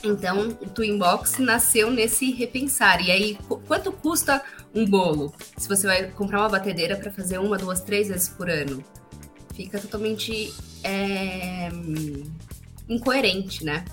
Então, 0.04 0.49
o 0.49 0.69
Twinbox 0.69 1.39
nasceu 1.39 1.89
nesse 1.89 2.30
repensar. 2.34 3.01
E 3.01 3.10
aí, 3.10 3.38
quanto 3.65 3.89
custa 3.93 4.43
um 4.73 4.86
bolo? 4.86 5.34
Se 5.58 5.69
você 5.69 5.88
vai 5.88 6.12
comprar 6.12 6.41
uma 6.41 6.49
batedeira 6.49 6.97
para 6.97 7.10
fazer 7.10 7.38
uma, 7.38 7.58
duas, 7.58 7.80
três 7.80 8.10
vezes 8.10 8.28
por 8.28 8.49
ano, 8.49 8.84
fica 9.54 9.80
totalmente 9.80 10.54
é, 10.84 11.69
incoerente, 12.89 13.63
né? 13.63 13.86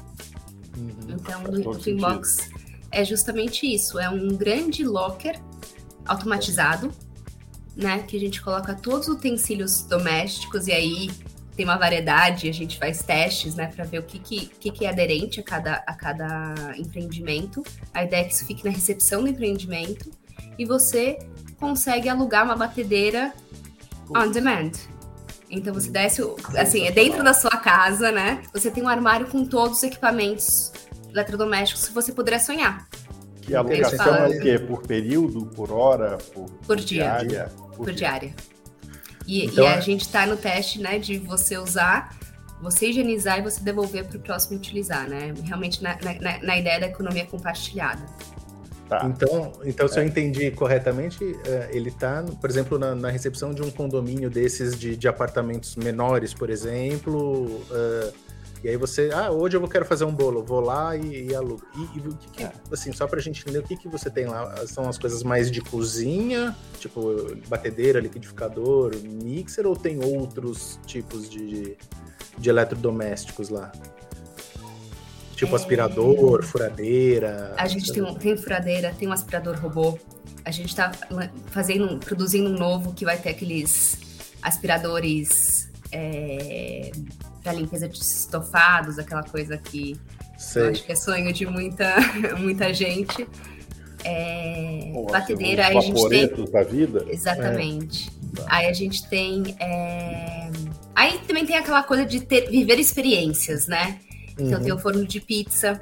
Uhum, 0.77 1.15
então, 1.15 1.45
o 1.45 1.79
Twinbox 1.79 2.51
é 2.91 3.05
justamente 3.05 3.73
isso. 3.73 4.01
É 4.01 4.11
um 4.11 4.37
grande 4.37 4.85
locker 4.85 5.41
automatizado, 6.07 6.93
né? 7.77 8.01
Que 8.01 8.17
a 8.17 8.21
gente 8.21 8.43
coloca 8.43 8.75
todos 8.75 9.07
os 9.07 9.15
utensílios 9.15 9.85
domésticos 9.85 10.67
e 10.67 10.73
aí 10.73 11.11
tem 11.57 11.65
uma 11.65 11.77
variedade, 11.77 12.49
a 12.49 12.53
gente 12.53 12.79
faz 12.79 13.03
testes, 13.03 13.55
né, 13.55 13.67
para 13.67 13.85
ver 13.85 13.99
o 13.99 14.03
que, 14.03 14.19
que, 14.19 14.47
que, 14.47 14.71
que 14.71 14.87
é 14.87 14.89
aderente 14.89 15.41
a 15.41 15.43
cada, 15.43 15.75
a 15.87 15.95
cada 15.95 16.55
empreendimento. 16.77 17.63
A 17.93 18.05
ideia 18.05 18.23
é 18.23 18.25
que 18.25 18.35
isso 18.35 18.47
fique 18.47 18.65
na 18.65 18.71
recepção 18.71 19.23
do 19.23 19.29
empreendimento 19.29 20.11
e 20.59 20.65
você 20.65 21.19
consegue 21.61 22.09
alugar 22.09 22.45
uma 22.45 22.57
batedeira 22.57 23.33
on 24.11 24.31
demand. 24.31 24.73
Então 25.51 25.75
você 25.75 25.91
desce, 25.91 26.23
assim, 26.57 26.87
é 26.87 26.91
dentro 26.91 27.23
da 27.23 27.35
sua 27.35 27.59
casa, 27.59 28.11
né? 28.11 28.43
Você 28.55 28.71
tem 28.71 28.83
um 28.83 28.89
armário 28.89 29.27
com 29.27 29.45
todos 29.45 29.79
os 29.79 29.83
equipamentos 29.83 30.73
eletrodomésticos 31.11 31.87
que 31.87 31.93
você 31.93 32.13
poderia 32.13 32.41
sonhar. 32.41 32.89
Que 33.43 33.55
alugação 33.55 34.15
é 34.17 34.29
o 34.29 34.41
quê? 34.41 34.59
Por 34.59 34.83
período, 34.87 35.47
por 35.47 35.71
hora, 35.71 36.17
por, 36.33 36.49
por 36.67 36.77
dia? 36.77 37.03
Diária? 37.03 37.53
Por, 37.55 37.85
por 37.85 37.93
diária. 37.93 38.35
E, 39.27 39.47
então, 39.47 39.65
e 39.65 39.67
a 39.67 39.77
é... 39.77 39.81
gente 39.81 40.03
está 40.03 40.27
no 40.27 40.37
teste, 40.37 40.81
né, 40.81 40.99
de 40.99 41.19
você 41.19 41.57
usar, 41.57 42.17
você 42.61 42.89
higienizar 42.89 43.39
e 43.39 43.43
você 43.43 43.61
devolver 43.61 44.05
para 44.05 44.19
o 44.19 44.21
próximo 44.21 44.57
utilizar, 44.57 45.09
né? 45.09 45.35
Realmente 45.45 45.83
na, 45.83 45.99
na, 46.01 46.39
na 46.43 46.59
ideia 46.59 46.79
da 46.81 46.87
economia 46.87 47.27
compartilhada. 47.27 48.05
Tá. 48.89 49.07
Então, 49.07 49.53
então, 49.65 49.89
se 49.89 49.99
é. 49.99 50.03
eu 50.03 50.07
entendi 50.07 50.51
corretamente, 50.51 51.19
é, 51.47 51.71
ele 51.73 51.89
está, 51.89 52.23
por 52.41 52.51
exemplo, 52.51 52.79
na, 52.79 52.95
na, 52.95 53.09
recepção 53.09 53.55
de 53.55 53.63
um 53.63 53.71
condomínio 53.71 54.29
desses 54.29 54.79
de, 54.79 54.97
de 54.97 55.09
apartamentos 55.09 55.77
menores, 55.77 56.35
por 56.35 56.51
exemplo, 56.51 57.47
uh, 57.71 58.13
e 58.63 58.69
aí 58.69 58.77
você, 58.77 59.11
ah, 59.13 59.31
hoje 59.31 59.57
eu 59.57 59.69
quero 59.69 59.85
fazer 59.85 60.05
um 60.05 60.15
bolo, 60.15 60.45
vou 60.45 60.61
lá 60.61 60.97
e, 60.97 61.29
e 61.29 61.35
alugo. 61.35 61.63
E, 61.75 61.99
e 61.99 62.01
o 62.01 62.15
que, 62.15 62.31
que 62.31 62.43
é. 62.45 62.53
assim, 62.71 62.93
só 62.93 63.09
pra 63.09 63.21
gente 63.21 63.43
entender 63.43 63.59
o 63.59 63.63
que, 63.63 63.77
que 63.77 63.89
você 63.89 64.09
tem 64.09 64.27
lá, 64.27 64.55
são 64.67 64.89
as 64.89 64.97
coisas 64.97 65.23
mais 65.25 65.51
de 65.51 65.61
cozinha, 65.61 66.57
tipo 66.79 67.35
batedeira, 67.49 67.99
liquidificador, 67.99 68.95
mixer, 69.03 69.67
ou 69.67 69.75
tem 69.75 69.99
outros 70.05 70.79
tipos 70.87 71.29
de, 71.29 71.77
de 72.39 72.51
eletrodomésticos 72.51 73.49
lá? 73.49 73.73
Tipo 75.35 75.53
é... 75.53 75.57
aspirador, 75.57 76.45
furadeira. 76.45 77.55
A 77.57 77.67
gente 77.67 77.93
tem, 77.93 78.03
um, 78.03 78.15
tem 78.15 78.37
furadeira, 78.37 78.95
tem 78.97 79.09
um 79.09 79.13
aspirador 79.13 79.59
robô. 79.59 79.99
A 80.45 80.53
gente 80.53 80.75
tá 80.75 80.93
fazendo, 81.47 81.99
produzindo 81.99 82.49
um 82.49 82.57
novo 82.57 82.93
que 82.93 83.05
vai 83.05 83.17
ter 83.17 83.31
aqueles 83.31 83.99
aspiradores 84.41 85.69
é, 85.91 86.91
para 87.43 87.53
limpeza 87.53 87.89
de 87.89 87.99
estofados, 87.99 88.99
aquela 88.99 89.23
coisa 89.23 89.59
que 89.59 89.99
eu 90.57 90.71
acho 90.71 90.85
que 90.85 90.93
é 90.93 90.97
sonho 90.97 91.33
de 91.33 91.47
muita, 91.47 91.95
muita 92.39 92.73
gente. 92.73 93.27
É, 94.05 94.91
Bom, 94.93 95.07
batedeira, 95.07 95.69
aí 95.69 95.77
a 95.77 95.81
gente 95.81 96.09
tem. 96.09 96.47
da 96.51 96.63
vida? 96.63 97.05
Exatamente. 97.09 98.11
É. 98.39 98.45
Aí 98.47 98.67
a 98.67 98.73
gente 98.73 99.09
tem. 99.09 99.57
É... 99.61 100.51
Aí 100.95 101.19
também 101.27 101.47
tem 101.47 101.57
aquela 101.57 101.83
coisa 101.83 102.05
de 102.05 102.21
ter, 102.21 102.51
viver 102.51 102.79
experiências, 102.79 103.67
né? 103.69 104.01
Então 104.33 104.59
uhum. 104.59 104.65
tem 104.65 104.73
o 104.73 104.79
forno 104.79 105.07
de 105.07 105.21
pizza, 105.21 105.81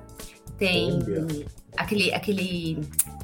tem 0.59 0.99
aquele, 1.77 2.13
aquele. 2.13 2.79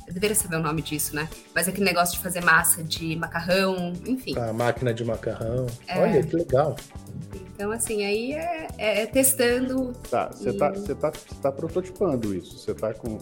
Eu 0.07 0.14
deveria 0.14 0.37
saber 0.37 0.57
o 0.57 0.61
nome 0.61 0.81
disso, 0.81 1.14
né? 1.14 1.29
Mas 1.55 1.68
aquele 1.68 1.85
negócio 1.85 2.16
de 2.16 2.22
fazer 2.22 2.42
massa 2.42 2.83
de 2.83 3.16
macarrão, 3.16 3.92
enfim. 4.07 4.38
A 4.38 4.53
máquina 4.53 4.94
de 4.94 5.05
macarrão. 5.05 5.66
É. 5.87 5.99
Olha 5.99 6.22
que 6.22 6.37
legal. 6.37 6.77
Então, 7.55 7.70
assim, 7.70 8.05
aí 8.05 8.33
é, 8.33 8.68
é, 8.79 9.03
é 9.03 9.07
testando. 9.07 9.92
Tá, 10.11 10.29
você 10.29 10.51
e... 10.51 10.53
tá, 10.53 10.70
você 10.70 10.94
tá, 10.94 11.53
prototipando 11.53 12.35
isso. 12.35 12.59
Você 12.59 12.75
tá 12.75 12.92
com. 12.94 13.18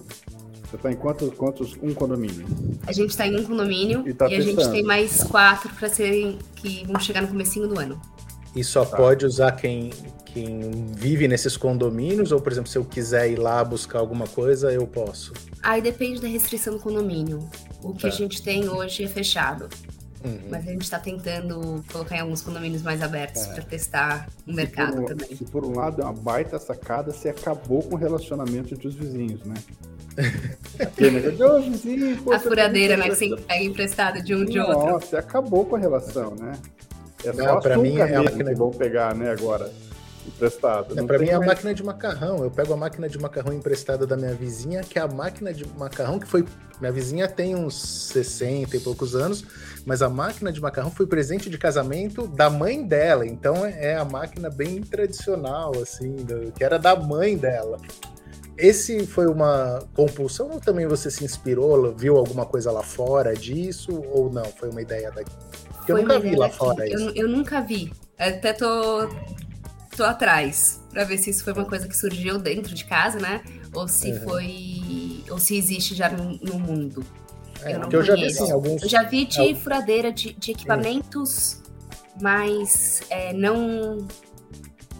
Você 0.71 0.79
tá 0.79 0.91
em 0.91 0.97
quantos, 0.97 1.33
quantos 1.35 1.77
um 1.83 1.95
condomínio? 1.95 2.47
A 2.87 2.93
gente 2.93 3.11
está 3.11 3.27
em 3.27 3.39
um 3.39 3.45
condomínio 3.45 4.03
e, 4.07 4.13
tá 4.13 4.29
e 4.29 4.35
a 4.35 4.41
gente 4.41 4.69
tem 4.71 4.83
mais 4.83 5.23
quatro 5.23 5.73
para 5.75 5.89
serem 5.89 6.39
que 6.57 6.85
vão 6.87 6.99
chegar 6.99 7.23
no 7.23 7.29
comecinho 7.29 7.69
do 7.69 7.79
ano. 7.79 8.01
E 8.57 8.63
só 8.65 8.85
tá. 8.85 8.97
pode 8.97 9.25
usar 9.25 9.53
quem, 9.53 9.91
quem 10.27 10.87
vive 10.97 11.29
nesses 11.29 11.57
condomínios? 11.57 12.33
Ou, 12.33 12.41
por 12.41 12.51
exemplo, 12.51 12.71
se 12.71 12.79
eu 12.79 12.85
quiser 12.85 13.31
ir 13.31 13.37
lá 13.37 13.63
buscar 13.65 13.99
alguma 13.99 14.27
coisa, 14.27 14.73
eu 14.73 14.87
posso? 14.87 15.33
Aí 15.63 15.81
depende 15.81 16.21
da 16.21 16.29
restrição 16.29 16.75
do 16.75 16.81
condomínio. 16.81 17.39
O 17.83 17.93
que 17.93 18.03
tá. 18.03 18.09
a 18.09 18.11
gente 18.11 18.43
tem 18.43 18.69
hoje 18.69 19.05
é 19.05 19.09
fechado. 19.09 19.69
Uhum. 20.25 20.39
Mas 20.51 20.67
a 20.67 20.71
gente 20.71 20.83
está 20.83 20.99
tentando 20.99 21.85
colocar 21.93 22.17
em 22.17 22.21
alguns 22.21 22.41
condomínios 22.41 22.83
mais 22.83 23.03
abertos 23.03 23.43
é. 23.43 23.55
para 23.55 23.63
testar 23.63 24.29
o 24.47 24.51
se 24.51 24.57
mercado 24.57 25.03
um, 25.03 25.05
também. 25.05 25.37
Se 25.37 25.45
por 25.45 25.65
um 25.65 25.77
lado 25.77 26.01
é 26.01 26.05
uma 26.05 26.15
baita 26.15 26.59
sacada, 26.59 27.13
você 27.13 27.29
acabou 27.29 27.83
com 27.83 27.95
o 27.95 27.99
relacionamento 27.99 28.73
entre 28.73 28.89
os 28.89 28.95
vizinhos, 28.95 29.45
né? 29.45 29.55
negócio, 30.99 31.71
vizinho, 31.71 32.23
pô, 32.23 32.33
a 32.33 32.39
furadeira, 32.39 32.97
né? 32.97 33.11
Que 33.11 33.17
você 33.17 33.37
pega 33.37 33.65
emprestado 33.65 34.23
de 34.23 34.35
um 34.35 34.45
de 34.45 34.59
outro. 34.59 34.75
Nossa, 34.75 35.07
você 35.07 35.17
acabou 35.17 35.67
com 35.67 35.77
a 35.77 35.79
relação, 35.79 36.35
né? 36.37 36.53
É 37.25 37.33
só 37.33 37.61
para 37.61 37.77
mim 37.77 37.99
é 37.99 38.15
a 38.15 38.23
máquina 38.23 38.51
que 38.51 38.57
vão 38.57 38.71
pegar, 38.71 39.15
né, 39.15 39.31
agora 39.31 39.71
emprestado. 40.27 40.99
É, 40.99 41.03
para 41.03 41.19
mim 41.19 41.29
é 41.29 41.35
a 41.35 41.41
máquina 41.41 41.75
de 41.75 41.83
macarrão. 41.83 42.43
Eu 42.43 42.51
pego 42.51 42.73
a 42.73 42.77
máquina 42.77 43.09
de 43.09 43.19
macarrão 43.19 43.53
emprestada 43.53 44.07
da 44.07 44.17
minha 44.17 44.35
vizinha, 44.35 44.83
que 44.83 44.99
é 44.99 45.03
a 45.03 45.09
máquina 45.09 45.53
de 45.53 45.67
macarrão 45.77 46.19
que 46.19 46.27
foi. 46.27 46.45
Minha 46.81 46.93
vizinha 46.93 47.29
tem 47.29 47.55
uns 47.55 47.75
60 48.09 48.77
e 48.77 48.81
poucos 48.81 49.15
anos, 49.15 49.45
mas 49.87 50.03
a 50.03 50.09
máquina 50.09 50.53
de 50.53 50.61
macarrão 50.61 50.91
foi 50.91 51.07
presente 51.07 51.49
de 51.49 51.57
casamento 51.57 52.27
da 52.27 52.51
mãe 52.51 52.85
dela. 52.85 53.27
Então 53.27 53.65
é 53.65 53.97
a 53.97 54.05
máquina 54.05 54.51
bem 54.51 54.83
tradicional, 54.83 55.73
assim, 55.81 56.17
do, 56.17 56.53
que 56.53 56.65
era 56.65 56.79
da 56.79 56.97
mãe 56.97 57.37
dela. 57.37 57.79
Esse 58.57 59.05
foi 59.05 59.27
uma 59.27 59.81
compulsão 59.95 60.51
ou 60.51 60.61
também 60.61 60.87
você 60.87 61.11
se 61.11 61.25
inspirou, 61.25 61.93
viu 61.93 62.17
alguma 62.17 62.47
coisa 62.47 62.71
lá 62.71 62.83
fora 62.83 63.35
disso 63.35 64.01
ou 64.13 64.33
não? 64.33 64.45
Foi 64.45 64.71
uma 64.71 64.81
ideia 64.81 65.11
daqui? 65.11 65.33
Porque 65.77 65.93
eu 65.93 65.97
nunca 65.97 66.21
vi 66.21 66.37
lá 66.37 66.49
fora 66.49 66.87
isso. 66.87 67.09
Eu, 67.11 67.15
eu 67.15 67.29
nunca 67.29 67.61
vi. 67.61 67.93
Até 68.17 68.53
tô 68.53 69.09
tô 69.97 70.05
atrás 70.05 70.81
para 70.91 71.05
ver 71.05 71.19
se 71.19 71.31
isso 71.31 71.43
foi 71.43 71.53
uma 71.53 71.65
coisa 71.65 71.89
que 71.89 71.97
surgiu 71.97 72.39
dentro 72.39 72.75
de 72.75 72.85
casa, 72.85 73.19
né? 73.19 73.43
Ou 73.73 73.89
se 73.89 74.13
uhum. 74.13 74.21
foi. 74.21 75.25
Ou 75.31 75.39
se 75.39 75.57
existe 75.57 75.95
já 75.95 76.09
no, 76.09 76.39
no 76.39 76.59
mundo. 76.59 77.05
É, 77.63 77.75
eu 77.75 77.81
não 77.81 77.91
eu 77.91 78.03
já 78.03 78.15
vi, 78.15 78.27
assim, 78.27 78.53
alguns... 78.53 78.83
Eu 78.83 78.89
já 78.89 79.03
vi 79.03 79.25
de 79.25 79.55
furadeira 79.55 80.13
de, 80.13 80.35
de 80.35 80.51
equipamentos, 80.51 81.63
mas 82.21 83.03
é, 83.09 83.33
não 83.33 84.07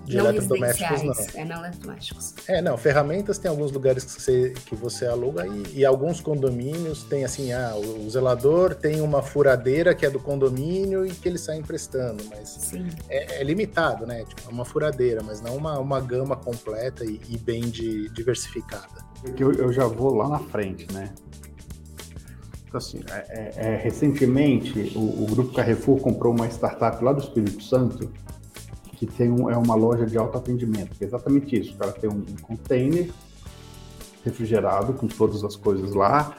de 0.05 0.17
não 0.17 0.27
eletrodomésticos, 0.27 1.03
não. 1.03 1.41
É, 1.41 1.45
não 1.45 1.57
eletrodomésticos. 1.59 2.35
É, 2.47 2.63
não, 2.63 2.77
ferramentas 2.77 3.39
tem 3.39 3.51
alguns 3.51 3.73
lugares 3.73 4.05
que 4.05 4.21
você, 4.21 4.55
que 4.67 4.75
você 4.75 5.07
aluga 5.07 5.47
e, 5.47 5.79
e 5.81 5.85
alguns 5.85 6.21
condomínios 6.21 7.03
tem 7.05 7.25
assim, 7.25 7.53
ah, 7.53 7.75
o, 7.75 8.07
o, 8.07 8.11
zelador 8.11 8.75
tem 8.75 9.01
uma 9.01 9.23
furadeira 9.23 9.95
que 9.95 10.05
é 10.05 10.11
do 10.11 10.21
condomínio 10.21 11.07
e 11.07 11.11
que 11.11 11.29
ele 11.29 11.39
sai 11.39 11.57
emprestando, 11.57 12.23
mas 12.31 12.73
é, 13.09 13.41
é, 13.41 13.45
limitado, 13.45 14.07
né? 14.07 14.25
Tipo, 14.25 14.43
é 14.49 14.53
uma 14.53 14.65
furadeira, 14.65 15.23
mas 15.23 15.41
não 15.41 15.57
uma, 15.57 15.79
uma 15.79 16.01
gama 16.01 16.37
completa 16.37 17.05
e, 17.05 17.21
e 17.29 17.39
bem 17.39 17.63
de, 17.63 18.09
diversificada. 18.11 19.05
Eu, 19.39 19.53
eu 19.53 19.73
já 19.73 19.87
vou 19.87 20.15
lá 20.15 20.29
na 20.29 20.39
frente, 20.39 20.93
né? 20.93 21.11
Então, 22.75 22.79
assim, 22.79 23.01
é, 23.09 23.25
é, 23.29 23.53
é, 23.57 23.77
recentemente 23.77 24.93
o, 24.97 25.23
o, 25.23 25.27
Grupo 25.31 25.55
Carrefour 25.55 26.01
comprou 26.01 26.35
uma 26.35 26.49
startup 26.49 27.03
lá 27.05 27.13
do 27.13 27.21
Espírito 27.21 27.63
Santo 27.63 28.11
que 28.95 29.07
tem 29.07 29.31
um, 29.31 29.51
é 29.51 29.57
uma 29.57 29.75
loja 29.75 30.07
de 30.07 30.17
autoatendimento, 30.17 30.97
que 30.97 31.05
é 31.05 31.07
exatamente 31.07 31.59
isso. 31.59 31.75
O 31.75 31.77
cara 31.77 31.93
tem 31.93 32.09
um, 32.09 32.17
um 32.17 32.37
container 32.43 33.11
refrigerado 34.25 34.95
com 34.95 35.07
todas 35.07 35.45
as 35.45 35.57
coisas 35.57 35.95
lá, 35.95 36.37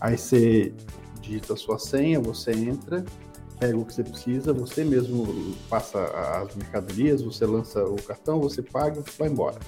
aí 0.00 0.18
você 0.18 0.72
digita 1.20 1.54
a 1.54 1.56
sua 1.56 1.78
senha, 1.78 2.18
você 2.18 2.50
entra, 2.50 3.04
pega 3.58 3.76
o 3.76 3.84
que 3.84 3.94
você 3.94 4.02
precisa, 4.02 4.52
você 4.52 4.84
mesmo 4.84 5.54
passa 5.68 6.02
as 6.42 6.56
mercadorias, 6.56 7.22
você 7.22 7.46
lança 7.46 7.84
o 7.84 8.02
cartão, 8.02 8.40
você 8.40 8.62
paga, 8.62 9.02
vai 9.18 9.28
embora. 9.28 9.58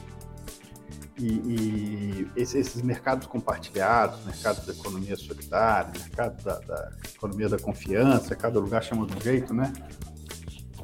E, 1.18 1.26
e 1.26 2.30
esses, 2.34 2.54
esses, 2.54 2.82
mercados 2.82 3.26
compartilhados, 3.28 4.24
mercados 4.24 4.66
da 4.66 4.72
economia 4.72 5.14
solidária, 5.14 5.92
mercado 6.00 6.42
da, 6.42 6.58
da, 6.58 6.90
economia 7.14 7.48
da 7.48 7.58
confiança, 7.58 8.34
cada 8.34 8.58
lugar 8.58 8.82
chama 8.82 9.06
de 9.06 9.16
um 9.16 9.20
jeito, 9.20 9.52
né? 9.54 9.72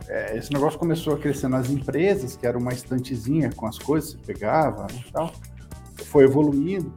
É, 0.08 0.36
esse 0.36 0.52
negócio 0.52 0.78
começou 0.78 1.14
a 1.14 1.18
crescer 1.18 1.48
nas 1.48 1.68
empresas, 1.68 2.36
que 2.36 2.46
era 2.46 2.56
uma 2.56 2.72
estantezinha 2.72 3.52
com 3.52 3.66
as 3.66 3.78
coisas, 3.78 4.12
você 4.12 4.18
pegava 4.18 4.86
e 4.92 5.12
tal. 5.12 5.32
Foi 6.06 6.24
evoluindo, 6.24 6.92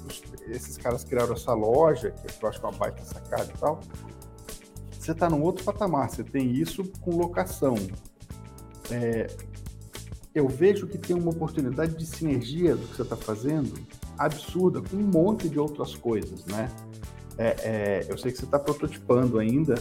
esses 0.48 0.78
caras 0.78 1.04
criaram 1.04 1.34
essa 1.34 1.54
loja, 1.54 2.12
que 2.12 2.44
eu 2.44 2.50
acho 2.50 2.60
que 2.60 2.66
é 2.66 2.70
uma 2.70 2.78
baita 2.78 3.04
sacada 3.04 3.52
e 3.54 3.60
tal 3.60 3.80
você 5.02 5.14
está 5.14 5.28
num 5.28 5.42
outro 5.42 5.64
patamar, 5.64 6.10
você 6.10 6.24
tem 6.24 6.52
isso 6.52 6.84
com 7.02 7.18
locação. 7.18 7.76
É, 8.92 9.28
eu 10.34 10.48
vejo 10.48 10.86
que 10.86 10.98
tem 10.98 11.16
uma 11.16 11.32
oportunidade 11.32 11.98
de 11.98 12.06
sinergia 12.06 12.76
do 12.76 12.88
que 12.88 12.98
você 12.98 13.02
está 13.02 13.16
fazendo 13.16 13.74
absurda 14.16 14.80
com 14.80 14.98
um 14.98 15.02
monte 15.02 15.50
de 15.50 15.60
outras 15.60 15.96
coisas, 15.96 16.46
né? 16.46 16.70
É, 17.36 17.56
é, 17.64 18.06
eu 18.08 18.18
sei 18.18 18.32
que 18.32 18.38
você 18.38 18.46
está 18.46 18.60
prototipando 18.60 19.40
ainda, 19.40 19.74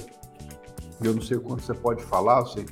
eu 1.02 1.12
não 1.12 1.20
sei 1.20 1.36
o 1.36 1.42
quanto 1.42 1.62
você 1.62 1.74
pode 1.74 2.02
falar, 2.02 2.46
sei, 2.46 2.64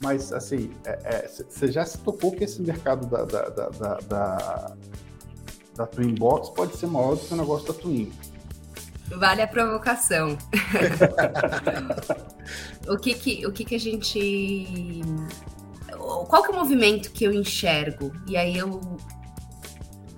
mas 0.00 0.32
assim, 0.32 0.72
é, 0.84 0.98
é, 1.04 1.28
você 1.28 1.70
já 1.70 1.84
se 1.84 1.98
tocou 1.98 2.32
que 2.32 2.44
esse 2.44 2.62
mercado 2.62 3.06
da, 3.06 3.24
da, 3.24 3.50
da, 3.50 3.68
da, 3.68 3.94
da, 4.08 4.76
da 5.76 5.86
Twin 5.86 6.14
Box 6.14 6.48
pode 6.50 6.76
ser 6.76 6.86
maior 6.86 7.16
do 7.16 7.20
que 7.20 7.34
o 7.34 7.36
negócio 7.36 7.68
da 7.68 7.74
Twin. 7.74 8.10
Vale 9.16 9.42
a 9.42 9.46
provocação. 9.46 10.38
o 12.88 12.96
que 12.96 13.14
que, 13.14 13.46
o 13.46 13.52
que 13.52 13.64
que 13.64 13.74
a 13.74 13.80
gente... 13.80 15.02
Qual 15.98 16.42
que 16.42 16.50
é 16.50 16.54
o 16.54 16.58
movimento 16.58 17.10
que 17.10 17.24
eu 17.24 17.32
enxergo? 17.32 18.12
E 18.26 18.36
aí 18.36 18.56
eu... 18.56 18.80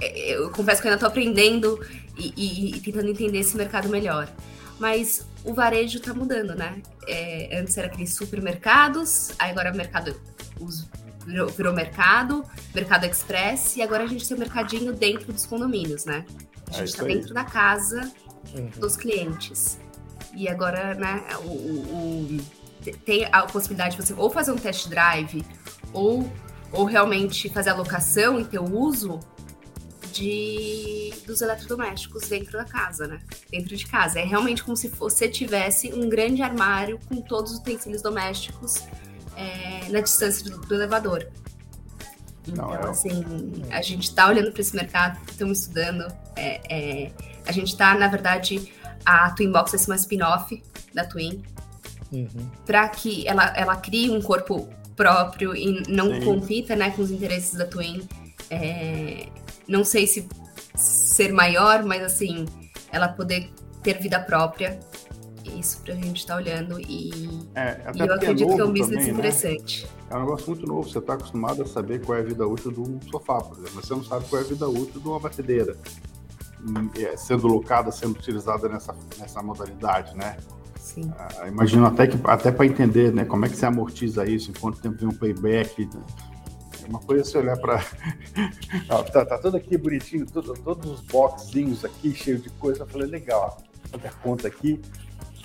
Eu 0.00 0.50
confesso 0.50 0.82
que 0.82 0.88
eu 0.88 0.92
ainda 0.92 0.96
estou 0.96 1.08
aprendendo 1.08 1.80
e, 2.18 2.32
e, 2.36 2.76
e, 2.76 2.80
tentando 2.80 3.08
entender 3.08 3.38
esse 3.38 3.56
mercado 3.56 3.88
melhor. 3.88 4.28
Mas 4.78 5.26
o 5.44 5.52
varejo 5.52 5.98
está 5.98 6.14
mudando, 6.14 6.54
né? 6.54 6.80
É, 7.06 7.58
antes 7.58 7.76
era 7.76 7.88
aqueles 7.88 8.14
supermercados, 8.14 9.32
aí 9.38 9.50
agora 9.50 9.72
o 9.72 9.76
mercado 9.76 10.20
os, 10.60 10.88
virou, 11.26 11.48
virou 11.48 11.72
mercado, 11.72 12.44
mercado 12.74 13.04
express, 13.04 13.76
e 13.76 13.82
agora 13.82 14.04
a 14.04 14.06
gente 14.06 14.26
tem 14.26 14.36
o 14.36 14.38
um 14.38 14.40
mercadinho 14.40 14.92
dentro 14.92 15.32
dos 15.32 15.46
condomínios, 15.46 16.04
né? 16.04 16.24
A 16.68 16.72
gente 16.72 16.88
está 16.88 17.04
é 17.04 17.08
dentro 17.08 17.34
da 17.34 17.44
casa 17.44 18.10
uhum. 18.54 18.70
dos 18.78 18.96
clientes. 18.96 19.78
E 20.34 20.48
agora, 20.48 20.94
né, 20.94 21.22
o, 21.44 21.48
o, 21.48 22.38
o, 22.38 22.92
tem 23.04 23.28
a 23.30 23.42
possibilidade 23.42 23.96
de 23.96 24.02
você 24.02 24.14
ou 24.14 24.30
fazer 24.30 24.50
um 24.50 24.56
test 24.56 24.88
drive 24.88 25.44
ou, 25.92 26.30
ou 26.72 26.84
realmente 26.84 27.48
fazer 27.50 27.70
a 27.70 27.74
locação 27.74 28.40
e 28.40 28.44
ter 28.44 28.58
o 28.58 28.74
uso 28.74 29.20
de, 30.12 31.12
dos 31.26 31.40
eletrodomésticos 31.40 32.28
dentro 32.28 32.52
da 32.52 32.64
casa, 32.64 33.06
né? 33.06 33.20
Dentro 33.50 33.76
de 33.76 33.86
casa. 33.86 34.20
É 34.20 34.24
realmente 34.24 34.62
como 34.62 34.76
se 34.76 34.88
você 34.88 35.28
tivesse 35.28 35.92
um 35.92 36.08
grande 36.08 36.42
armário 36.42 36.98
com 37.08 37.20
todos 37.20 37.52
os 37.52 37.58
utensílios 37.58 38.02
domésticos 38.02 38.84
é, 39.36 39.88
na 39.88 40.00
distância 40.00 40.44
do, 40.48 40.60
do 40.60 40.74
elevador. 40.74 41.26
Então, 42.46 42.68
Não, 42.68 42.74
é... 42.74 42.90
assim, 42.90 43.24
a 43.70 43.82
gente 43.82 44.04
está 44.04 44.28
olhando 44.28 44.52
para 44.52 44.60
esse 44.60 44.74
mercado, 44.74 45.18
estamos 45.30 45.60
estudando. 45.60 46.12
É, 46.36 46.60
é, 46.68 47.12
a 47.46 47.52
gente 47.52 47.68
está, 47.68 47.94
na 47.94 48.08
verdade, 48.08 48.72
a 49.04 49.30
Twinbox 49.30 49.70
vai 49.70 49.78
ser 49.78 49.90
uma 49.90 49.96
spin-off 49.96 50.62
da 50.92 51.04
Twin, 51.04 51.42
uhum. 52.12 52.50
para 52.66 52.88
que 52.88 53.26
ela, 53.26 53.52
ela 53.56 53.76
crie 53.76 54.10
um 54.10 54.20
corpo 54.20 54.68
próprio 54.96 55.56
e 55.56 55.82
não 55.88 56.14
Sim. 56.14 56.24
compita 56.24 56.76
né, 56.76 56.90
com 56.90 57.02
os 57.02 57.10
interesses 57.10 57.54
da 57.54 57.64
Twin. 57.64 58.06
É, 58.50 59.28
não 59.68 59.84
sei 59.84 60.06
se 60.06 60.28
ser 60.74 61.32
maior, 61.32 61.84
mas 61.84 62.02
assim, 62.02 62.46
ela 62.90 63.08
poder 63.08 63.50
ter 63.82 64.00
vida 64.00 64.20
própria. 64.20 64.78
Isso 65.44 65.80
pra 65.82 65.94
gente 65.94 66.20
estar 66.20 66.34
tá 66.34 66.40
olhando 66.40 66.80
e, 66.80 67.28
é, 67.56 67.80
e 67.94 67.98
eu 67.98 68.06
é 68.06 68.14
acredito 68.14 68.52
é 68.52 68.54
que 68.54 68.60
é 68.60 68.64
um 68.64 68.72
business 68.72 68.88
também, 68.90 69.04
né? 69.06 69.10
interessante. 69.10 69.84
Né? 69.84 69.90
É 70.10 70.16
um 70.16 70.20
negócio 70.20 70.46
muito 70.46 70.66
novo, 70.66 70.88
você 70.88 70.98
está 70.98 71.14
acostumado 71.14 71.62
a 71.62 71.66
saber 71.66 72.00
qual 72.00 72.16
é 72.16 72.20
a 72.20 72.24
vida 72.24 72.46
útil 72.46 72.70
de 72.70 72.80
um 72.80 73.00
sofá, 73.10 73.40
por 73.40 73.58
exemplo, 73.58 73.72
mas 73.74 73.86
você 73.86 73.94
não 73.94 74.04
sabe 74.04 74.24
qual 74.28 74.40
é 74.40 74.44
a 74.44 74.48
vida 74.48 74.68
útil 74.68 75.00
de 75.00 75.08
uma 75.08 75.18
batedeira. 75.18 75.76
É, 76.96 77.16
sendo 77.16 77.48
locada, 77.48 77.90
sendo 77.90 78.16
utilizada 78.16 78.68
nessa, 78.68 78.94
nessa 79.18 79.42
modalidade, 79.42 80.16
né? 80.16 80.36
Sim. 80.76 81.12
Ah, 81.18 81.48
imagino 81.48 81.86
até 81.86 82.06
que 82.06 82.16
até 82.24 82.52
para 82.52 82.66
entender, 82.66 83.12
né, 83.12 83.24
como 83.24 83.44
é 83.44 83.48
que 83.48 83.56
você 83.56 83.66
amortiza 83.66 84.24
isso, 84.24 84.50
em 84.50 84.54
quanto 84.54 84.80
tempo 84.80 84.96
vem 84.96 85.08
um 85.08 85.14
payback. 85.14 85.86
Né? 85.86 86.02
É 86.84 86.88
uma 86.88 87.00
coisa 87.00 87.24
você 87.24 87.38
olhar 87.38 87.56
para 87.58 87.78
tá, 89.12 89.24
tá 89.24 89.38
tudo 89.38 89.56
aqui 89.56 89.76
bonitinho, 89.76 90.26
tudo, 90.26 90.54
todos 90.54 90.90
os 90.90 91.00
boxinhos 91.00 91.84
aqui 91.84 92.14
cheio 92.14 92.38
de 92.38 92.50
coisa. 92.50 92.82
Eu 92.82 92.86
falei 92.86 93.08
legal, 93.08 93.58
fazer 93.90 94.08
a 94.08 94.12
conta 94.12 94.48
aqui. 94.48 94.80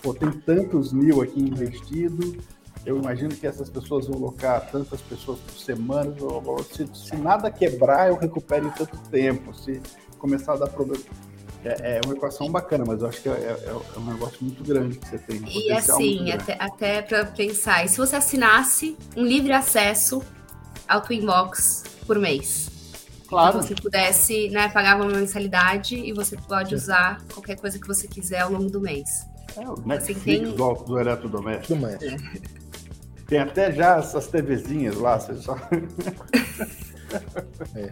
Pô, 0.01 0.13
tem 0.13 0.31
tantos 0.31 0.93
mil 0.93 1.21
aqui 1.21 1.39
investido. 1.39 2.37
Eu 2.85 2.97
imagino 2.97 3.35
que 3.35 3.45
essas 3.45 3.69
pessoas 3.69 4.07
vão 4.07 4.17
locar 4.17 4.71
tantas 4.71 5.01
pessoas 5.01 5.39
por 5.39 5.57
semana. 5.57 6.13
Se, 6.71 6.87
se 6.93 7.15
nada 7.17 7.51
quebrar, 7.51 8.07
eu 8.07 8.15
recupero 8.15 8.67
em 8.67 8.71
tanto 8.71 8.97
tempo. 9.09 9.53
Se 9.53 9.81
começar 10.17 10.53
a 10.53 10.57
dar 10.57 10.67
problema. 10.67 11.03
É, 11.65 11.97
é, 11.97 12.01
uma 12.05 12.13
equação 12.13 12.49
bacana, 12.49 12.85
mas 12.87 13.01
eu 13.01 13.07
acho 13.07 13.21
que 13.21 13.27
é, 13.27 13.31
é, 13.31 13.69
é 13.69 13.99
um 13.99 14.05
negócio 14.05 14.37
muito 14.41 14.63
grande 14.63 14.97
que 14.97 15.07
você 15.07 15.17
tem. 15.17 15.41
Um 15.41 15.47
e 15.47 15.71
assim, 15.71 16.31
até, 16.31 16.55
até 16.57 17.01
para 17.01 17.25
pensar, 17.25 17.83
e 17.83 17.89
se 17.89 17.97
você 17.97 18.15
assinasse 18.15 18.95
um 19.17 19.23
livre 19.23 19.51
acesso 19.51 20.21
ao 20.87 21.01
Twinbox 21.01 21.83
por 22.05 22.17
mês? 22.19 22.69
Claro. 23.27 23.61
Se 23.61 23.67
você 23.67 23.75
pudesse 23.75 24.49
né, 24.49 24.69
pagar 24.69 24.95
uma 24.95 25.05
mensalidade 25.05 25.95
e 25.95 26.13
você 26.13 26.37
pode 26.37 26.73
usar 26.73 27.21
qualquer 27.33 27.57
coisa 27.57 27.77
que 27.77 27.85
você 27.87 28.07
quiser 28.07 28.39
ao 28.41 28.51
longo 28.51 28.69
do 28.69 28.79
mês. 28.79 29.27
É, 29.57 29.67
o 29.67 29.75
Netflix 29.85 30.23
tem... 30.23 30.43
do, 30.43 30.73
do 30.73 30.99
eletrodoméstico. 30.99 31.75
Do 31.75 31.87
é. 31.87 31.97
Tem 33.27 33.39
até 33.39 33.71
já 33.71 33.97
essas 33.97 34.27
TVzinhas 34.27 34.95
lá, 34.95 35.19
você 35.19 35.35
só... 35.35 35.57
é. 37.75 37.89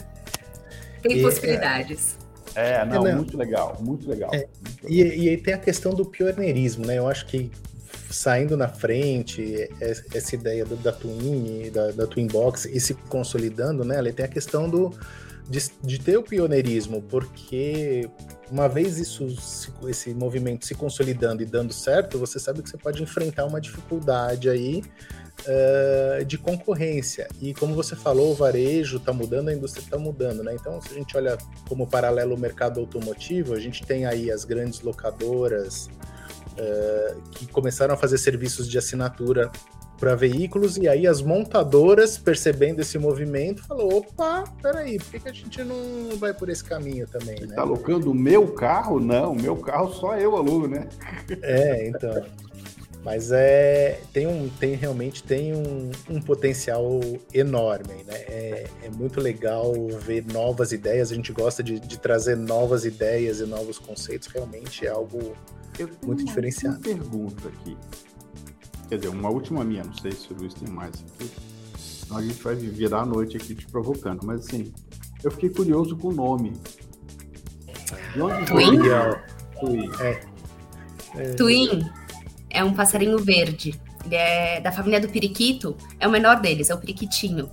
Tem 1.02 1.18
e, 1.18 1.22
possibilidades. 1.22 2.18
É, 2.56 2.76
é 2.76 2.86
não, 2.86 3.04
não, 3.04 3.16
muito 3.18 3.38
legal, 3.38 3.78
muito 3.82 4.10
legal. 4.10 4.32
É, 4.34 4.48
muito 4.66 4.90
e, 4.90 5.26
e 5.26 5.30
aí 5.30 5.38
tem 5.38 5.54
a 5.54 5.58
questão 5.58 5.94
do 5.94 6.06
pioneirismo, 6.06 6.86
né? 6.86 6.98
Eu 6.98 7.10
acho 7.10 7.26
que 7.26 7.52
saindo 8.16 8.56
na 8.56 8.70
frente, 8.70 9.70
essa 10.14 10.36
ideia 10.36 10.66
da 10.66 10.92
Twin, 10.92 11.70
da, 11.70 11.92
da 11.92 12.08
Twin 12.08 12.28
Box 12.28 12.66
e 12.66 12.80
se 12.80 12.94
consolidando, 12.94 13.84
né? 13.84 14.02
Tem 14.14 14.26
a 14.26 14.30
questão 14.30 14.70
do, 14.70 14.98
de, 15.50 15.60
de, 15.84 16.00
ter 16.00 16.18
o 16.18 16.24
pioneirismo, 16.24 17.02
porque 17.02 18.10
uma 18.50 18.70
vez 18.70 18.98
isso, 18.98 19.28
esse 19.90 20.14
movimento 20.14 20.66
se 20.66 20.74
consolidando 20.74 21.44
e 21.44 21.46
dando 21.46 21.74
certo, 21.74 22.18
você 22.18 22.40
sabe 22.40 22.64
que 22.64 22.70
você 22.70 22.78
pode 22.78 23.04
enfrentar 23.04 23.46
uma 23.46 23.60
dificuldade 23.60 24.50
aí 24.50 24.82
uh, 25.42 26.24
de 26.24 26.38
concorrência. 26.38 27.28
E 27.42 27.54
como 27.54 27.76
você 27.76 27.98
falou, 27.98 28.32
o 28.32 28.34
varejo 28.34 28.96
está 28.96 29.12
mudando, 29.12 29.50
a 29.50 29.54
indústria 29.54 29.84
está 29.84 29.98
mudando, 29.98 30.42
né? 30.42 30.56
Então, 30.56 30.82
se 30.82 30.90
a 30.90 30.94
gente 30.94 31.18
olha 31.18 31.38
como 31.68 31.86
paralelo 31.86 32.36
o 32.36 32.40
mercado 32.40 32.80
automotivo, 32.80 33.54
a 33.54 33.60
gente 33.60 33.86
tem 33.86 34.06
aí 34.06 34.32
as 34.32 34.46
grandes 34.46 34.80
locadoras 34.80 35.90
uh, 36.58 37.22
que 37.32 37.48
começaram 37.48 37.94
a 37.94 37.98
fazer 37.98 38.18
serviços 38.18 38.68
de 38.68 38.78
assinatura 38.78 39.52
para 39.98 40.16
veículos, 40.16 40.78
e 40.78 40.88
aí 40.88 41.08
as 41.08 41.22
montadoras, 41.22 42.18
percebendo 42.18 42.82
esse 42.82 42.98
movimento, 42.98 43.64
falou: 43.64 43.98
opa, 43.98 44.44
peraí, 44.62 44.98
por 44.98 45.12
que, 45.12 45.20
que 45.20 45.30
a 45.30 45.34
gente 45.34 45.64
não 45.64 46.18
vai 46.18 46.34
por 46.34 46.50
esse 46.50 46.64
caminho 46.64 47.08
também? 47.08 47.38
Você 47.38 47.48
né? 47.48 47.56
Tá 47.56 47.62
alugando 47.62 48.12
o 48.12 48.14
meu 48.14 48.48
carro? 48.48 49.00
Não, 49.00 49.32
o 49.32 49.42
meu 49.42 49.56
carro 49.58 49.94
só 49.94 50.18
eu 50.18 50.36
alugo, 50.36 50.68
né? 50.68 50.88
É, 51.42 51.88
então. 51.88 52.24
Mas 53.04 53.32
é, 53.32 54.02
tem, 54.12 54.26
um, 54.26 54.50
tem 54.50 54.74
realmente 54.74 55.22
tem 55.22 55.54
um, 55.54 55.92
um 56.10 56.20
potencial 56.20 57.00
enorme, 57.32 58.04
né? 58.04 58.16
É, 58.16 58.68
é, 58.82 58.90
muito 58.90 59.22
legal 59.22 59.72
ver 60.02 60.26
novas 60.34 60.72
ideias, 60.72 61.12
a 61.12 61.16
gente 61.16 61.32
gosta 61.32 61.62
de, 61.62 61.80
de 61.80 62.00
trazer 62.00 62.36
novas 62.36 62.84
ideias 62.84 63.40
e 63.42 63.46
novos 63.46 63.78
conceitos, 63.78 64.28
realmente 64.28 64.88
é 64.88 64.90
algo 64.90 65.36
muito 66.06 66.26
diferenciado. 66.26 66.76
Uma 66.76 66.84
pergunta 66.84 67.48
aqui. 67.48 67.78
Quer 68.88 68.98
dizer, 68.98 69.10
uma 69.10 69.30
última 69.30 69.64
minha, 69.64 69.84
não 69.84 69.94
sei 69.94 70.12
se 70.12 70.32
o 70.32 70.38
Luiz 70.38 70.54
tem 70.54 70.70
mais 70.70 70.94
aqui. 70.94 71.32
Senão 71.78 72.18
a 72.18 72.22
gente 72.22 72.42
vai 72.42 72.56
virar 72.56 73.02
a 73.02 73.06
noite 73.06 73.36
aqui 73.38 73.56
te 73.56 73.66
provocando. 73.68 74.26
Mas 74.26 74.46
assim, 74.46 74.72
eu 75.24 75.32
fiquei 75.32 75.50
curioso 75.50 75.98
com 75.98 76.10
o 76.10 76.14
nome. 76.14 76.54
De 78.14 78.22
onde 78.22 78.54
veio? 78.54 78.94
É. 80.00 80.22
É... 81.16 81.34
Twin 81.34 81.90
é 82.50 82.64
um 82.64 82.74
passarinho 82.74 83.18
verde. 83.18 83.80
Ele 84.06 84.16
é 84.16 84.62
da 84.62 84.72
família 84.72 85.00
do 85.00 85.10
periquito, 85.10 85.76
é 86.00 86.08
o 86.08 86.12
menor 86.12 86.40
deles, 86.40 86.70
é 86.70 86.76
o 86.76 86.78
periquitinho. 86.78 87.50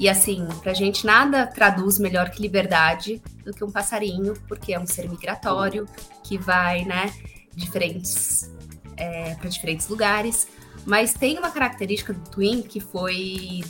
E 0.00 0.08
assim, 0.08 0.48
pra 0.62 0.72
gente 0.72 1.04
nada 1.04 1.46
traduz 1.46 1.98
melhor 1.98 2.30
que 2.30 2.40
liberdade 2.40 3.22
do 3.44 3.52
que 3.52 3.62
um 3.62 3.70
passarinho, 3.70 4.34
porque 4.48 4.72
é 4.72 4.80
um 4.80 4.86
ser 4.86 5.08
migratório 5.08 5.86
que 6.24 6.38
vai, 6.38 6.84
né, 6.84 7.12
diferentes 7.54 8.50
é, 8.96 9.34
para 9.34 9.48
diferentes 9.48 9.88
lugares. 9.88 10.48
Mas 10.84 11.14
tem 11.14 11.38
uma 11.38 11.50
característica 11.50 12.12
do 12.12 12.30
Twin 12.30 12.62
que 12.62 12.80
foi 12.80 13.62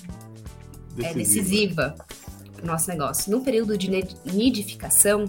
decisiva, 0.95 1.09
é, 1.09 1.15
decisiva 1.15 1.95
para 2.55 2.65
o 2.65 2.67
nosso 2.67 2.89
negócio. 2.89 3.31
No 3.31 3.43
período 3.43 3.77
de 3.77 3.91
nidificação, 4.25 5.29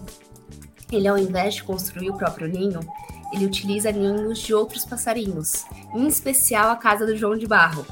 ele 0.91 1.07
ao 1.07 1.17
invés 1.17 1.55
de 1.55 1.63
construir 1.63 2.09
o 2.09 2.17
próprio 2.17 2.47
ninho, 2.47 2.79
ele 3.33 3.45
utiliza 3.45 3.91
ninhos 3.91 4.39
de 4.39 4.53
outros 4.53 4.85
passarinhos, 4.85 5.65
em 5.93 6.07
especial 6.07 6.69
a 6.69 6.75
casa 6.75 7.05
do 7.05 7.17
João 7.17 7.35
de 7.35 7.47
Barro. 7.47 7.85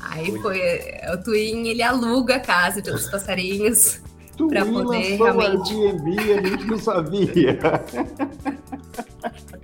Aí 0.00 0.38
foi 0.40 0.60
é, 0.60 1.10
o 1.12 1.22
Twin, 1.22 1.66
ele 1.66 1.82
aluga 1.82 2.36
a 2.36 2.40
casa 2.40 2.80
de 2.82 2.90
outros 2.90 3.10
passarinhos 3.10 4.00
para 4.36 4.64
poder 4.64 5.16
realmente. 5.16 5.74
Airbnb, 5.74 6.32
a 6.32 6.48
gente 6.48 6.64
não 6.66 6.78
sabia. 6.78 7.58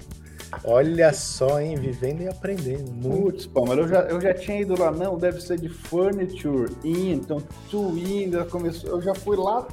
Olha 0.65 1.13
só, 1.13 1.61
hein? 1.61 1.77
Vivendo 1.77 2.23
e 2.23 2.29
aprendendo. 2.29 2.91
Putz, 3.01 3.49
mas 3.53 3.79
eu 3.79 3.89
já, 3.89 4.01
eu 4.03 4.21
já 4.21 4.33
tinha 4.33 4.61
ido 4.61 4.79
lá, 4.79 4.93
não, 4.93 5.19
deve 5.19 5.41
ser 5.41 5.59
de 5.59 5.69
Furniture 5.69 6.73
In, 6.85 7.13
então 7.13 7.43
Twin, 7.71 8.31
começou, 8.49 8.91
eu 8.91 9.03
já 9.03 9.15
fui 9.15 9.37
lá. 9.37 9.67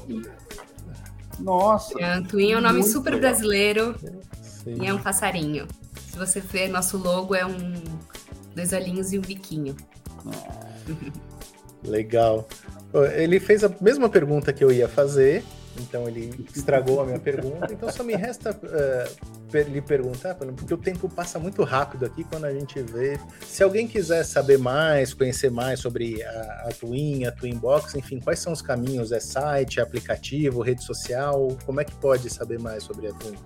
Nossa. 1.39 1.93
É, 2.01 2.21
Twin 2.21 2.53
é 2.53 2.57
um 2.57 2.61
nome 2.61 2.83
super 2.83 3.13
legal. 3.13 3.31
brasileiro 3.31 3.95
Sim. 4.41 4.81
e 4.81 4.87
é 4.87 4.93
um 4.93 4.99
passarinho. 4.99 5.67
Se 6.09 6.17
você 6.17 6.39
ver, 6.39 6.69
nosso 6.69 6.97
logo 6.97 7.35
é 7.35 7.45
um 7.45 7.73
dois 8.55 8.73
olhinhos 8.73 9.13
e 9.13 9.19
um 9.19 9.21
biquinho. 9.21 9.75
Legal. 11.83 12.47
Ele 13.15 13.39
fez 13.39 13.63
a 13.63 13.71
mesma 13.79 14.09
pergunta 14.09 14.51
que 14.51 14.63
eu 14.63 14.71
ia 14.71 14.87
fazer, 14.87 15.43
então 15.79 16.07
ele 16.07 16.45
estragou 16.55 17.01
a 17.01 17.05
minha 17.05 17.19
pergunta. 17.19 17.71
Então 17.71 17.91
só 17.91 18.03
me 18.03 18.15
resta 18.15 18.51
uh, 18.51 19.57
lhe 19.69 19.81
perguntar, 19.81 20.35
porque 20.35 20.73
o 20.73 20.77
tempo 20.77 21.09
passa 21.09 21.39
muito 21.39 21.63
rápido 21.63 22.05
aqui 22.05 22.23
quando 22.23 22.45
a 22.45 22.53
gente 22.53 22.81
vê. 22.81 23.19
Se 23.45 23.63
alguém 23.63 23.87
quiser 23.87 24.23
saber 24.23 24.57
mais, 24.57 25.13
conhecer 25.13 25.49
mais 25.49 25.79
sobre 25.79 26.21
a, 26.23 26.67
a 26.67 26.69
Twin, 26.71 27.25
a 27.25 27.31
Twinbox, 27.31 27.95
enfim, 27.95 28.19
quais 28.19 28.39
são 28.39 28.53
os 28.53 28.61
caminhos? 28.61 29.11
É 29.11 29.19
site, 29.19 29.79
aplicativo, 29.79 30.61
rede 30.61 30.83
social? 30.83 31.57
Como 31.65 31.81
é 31.81 31.85
que 31.85 31.95
pode 31.95 32.29
saber 32.29 32.59
mais 32.59 32.83
sobre 32.83 33.07
a 33.07 33.13
Twin? 33.13 33.37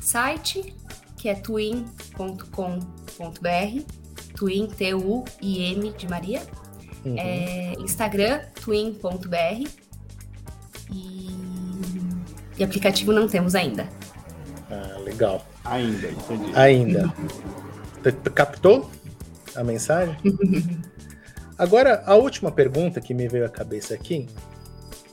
Site, 0.00 0.74
que 1.16 1.28
é 1.28 1.34
twin.com.br, 1.34 2.84
Twin, 4.34 4.66
T-U-I-M 4.66 5.92
de 5.92 6.08
Maria. 6.08 6.42
Uhum. 7.04 7.16
É, 7.16 7.72
Instagram, 7.80 8.40
twin.br 8.62 9.89
e, 10.92 11.30
e 12.58 12.64
aplicativo 12.64 13.12
não 13.12 13.28
temos 13.28 13.54
ainda. 13.54 13.88
Ah, 14.70 14.98
legal. 15.04 15.44
Ainda, 15.64 16.08
entendi. 16.08 16.52
Ainda. 16.54 17.14
Captou 18.34 18.90
a 19.54 19.64
mensagem? 19.64 20.16
Agora, 21.58 22.02
a 22.06 22.14
última 22.14 22.50
pergunta 22.50 23.00
que 23.00 23.12
me 23.12 23.28
veio 23.28 23.44
à 23.44 23.48
cabeça 23.48 23.92
aqui, 23.92 24.26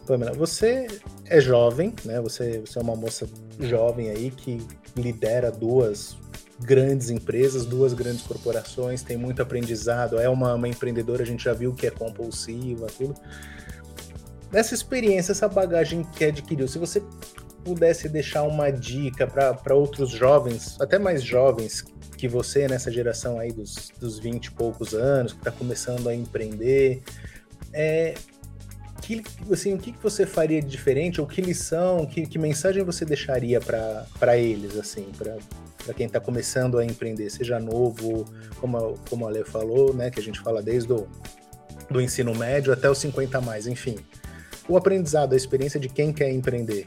Pamela, 0.05 0.31
você 0.31 0.87
é 1.25 1.41
jovem, 1.41 1.93
né? 2.05 2.21
Você, 2.21 2.59
você 2.65 2.79
é 2.79 2.81
uma 2.81 2.95
moça 2.95 3.27
jovem 3.59 4.09
aí 4.09 4.31
que 4.31 4.65
lidera 4.95 5.51
duas 5.51 6.15
grandes 6.59 7.09
empresas, 7.09 7.65
duas 7.65 7.93
grandes 7.93 8.21
corporações, 8.21 9.03
tem 9.03 9.17
muito 9.17 9.41
aprendizado, 9.41 10.17
é 10.17 10.29
uma, 10.29 10.55
uma 10.55 10.67
empreendedora, 10.67 11.21
a 11.21 11.25
gente 11.25 11.43
já 11.43 11.53
viu 11.53 11.73
que 11.73 11.85
é 11.85 11.91
compulsiva, 11.91 12.87
tudo 12.97 13.13
dessa 14.51 14.73
experiência, 14.73 15.31
essa 15.31 15.47
bagagem 15.47 16.03
que 16.03 16.25
adquiriu, 16.25 16.67
se 16.67 16.79
você 16.79 17.01
pudesse 17.63 18.07
deixar 18.07 18.43
uma 18.43 18.71
dica 18.71 19.27
para 19.27 19.75
outros 19.75 20.09
jovens, 20.09 20.79
até 20.79 20.97
mais 20.97 21.21
jovens 21.21 21.83
que 22.17 22.27
você, 22.27 22.67
nessa 22.67 22.89
geração 22.89 23.37
aí 23.37 23.51
dos, 23.51 23.91
dos 23.99 24.17
20 24.17 24.45
e 24.45 24.51
poucos 24.51 24.93
anos, 24.93 25.33
que 25.33 25.39
está 25.39 25.51
começando 25.51 26.07
a 26.07 26.15
empreender, 26.15 27.03
é, 27.73 28.15
que, 29.01 29.21
assim, 29.51 29.73
o 29.73 29.77
que 29.77 29.93
você 30.01 30.25
faria 30.25 30.61
de 30.61 30.67
diferente, 30.67 31.19
ou 31.19 31.27
que 31.27 31.41
lição, 31.41 32.05
que, 32.05 32.25
que 32.25 32.39
mensagem 32.39 32.83
você 32.83 33.03
deixaria 33.03 33.59
para 33.59 34.37
eles, 34.37 34.77
assim, 34.77 35.11
para 35.17 35.93
quem 35.93 36.07
está 36.07 36.19
começando 36.19 36.77
a 36.77 36.85
empreender, 36.85 37.29
seja 37.29 37.59
novo, 37.59 38.25
como, 38.59 38.97
como 39.09 39.25
a 39.25 39.29
Ale 39.29 39.43
falou, 39.43 39.93
né, 39.93 40.09
que 40.09 40.19
a 40.19 40.23
gente 40.23 40.39
fala 40.39 40.61
desde 40.61 40.91
o 40.93 41.07
do 41.89 42.01
ensino 42.01 42.35
médio 42.35 42.73
até 42.73 42.89
os 42.89 42.97
50 42.97 43.39
mais, 43.39 43.65
enfim 43.65 43.97
o 44.67 44.77
aprendizado, 44.77 45.33
a 45.33 45.35
experiência 45.35 45.79
de 45.79 45.89
quem 45.89 46.11
quer 46.11 46.31
empreender? 46.31 46.85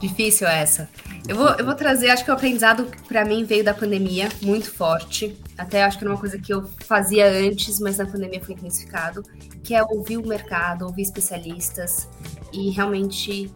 Difícil 0.00 0.48
essa. 0.48 0.88
Eu 1.28 1.36
vou, 1.36 1.48
eu 1.50 1.64
vou 1.64 1.76
trazer, 1.76 2.10
acho 2.10 2.24
que 2.24 2.30
o 2.30 2.34
aprendizado 2.34 2.88
para 3.06 3.24
mim 3.24 3.44
veio 3.44 3.62
da 3.62 3.72
pandemia, 3.72 4.28
muito 4.42 4.68
forte. 4.68 5.38
Até 5.56 5.84
acho 5.84 5.96
que 5.96 6.02
era 6.02 6.12
uma 6.12 6.18
coisa 6.18 6.38
que 6.38 6.52
eu 6.52 6.68
fazia 6.84 7.28
antes, 7.28 7.78
mas 7.78 7.98
na 7.98 8.06
pandemia 8.06 8.40
foi 8.40 8.54
intensificado, 8.54 9.22
que 9.62 9.76
é 9.76 9.82
ouvir 9.84 10.16
o 10.16 10.26
mercado, 10.26 10.86
ouvir 10.86 11.02
especialistas 11.02 12.08
e 12.52 12.70
realmente 12.70 13.48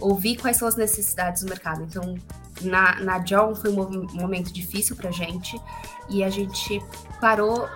ouvir 0.00 0.36
quais 0.36 0.56
são 0.56 0.66
as 0.66 0.74
necessidades 0.74 1.42
do 1.42 1.50
mercado. 1.50 1.82
Então, 1.82 2.14
na, 2.62 2.98
na 3.00 3.18
John 3.18 3.54
foi 3.54 3.70
um 3.70 4.06
momento 4.14 4.50
difícil 4.52 4.96
para 4.96 5.10
gente 5.10 5.60
e 6.08 6.24
a 6.24 6.30
gente 6.30 6.80
parou 7.20 7.68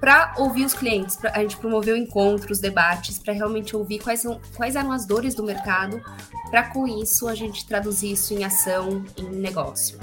para 0.00 0.34
ouvir 0.38 0.64
os 0.64 0.72
clientes. 0.72 1.16
Pra, 1.16 1.30
a 1.32 1.40
gente 1.40 1.58
promoveu 1.58 1.96
encontros, 1.96 2.58
debates, 2.58 3.18
para 3.18 3.34
realmente 3.34 3.76
ouvir 3.76 3.98
quais, 3.98 4.20
são, 4.20 4.40
quais 4.56 4.74
eram 4.74 4.90
as 4.90 5.06
dores 5.06 5.34
do 5.34 5.44
mercado, 5.44 6.02
para 6.50 6.64
com 6.70 6.88
isso 6.88 7.28
a 7.28 7.34
gente 7.34 7.66
traduzir 7.66 8.12
isso 8.12 8.32
em 8.32 8.42
ação, 8.42 9.04
em 9.16 9.28
negócio. 9.28 10.00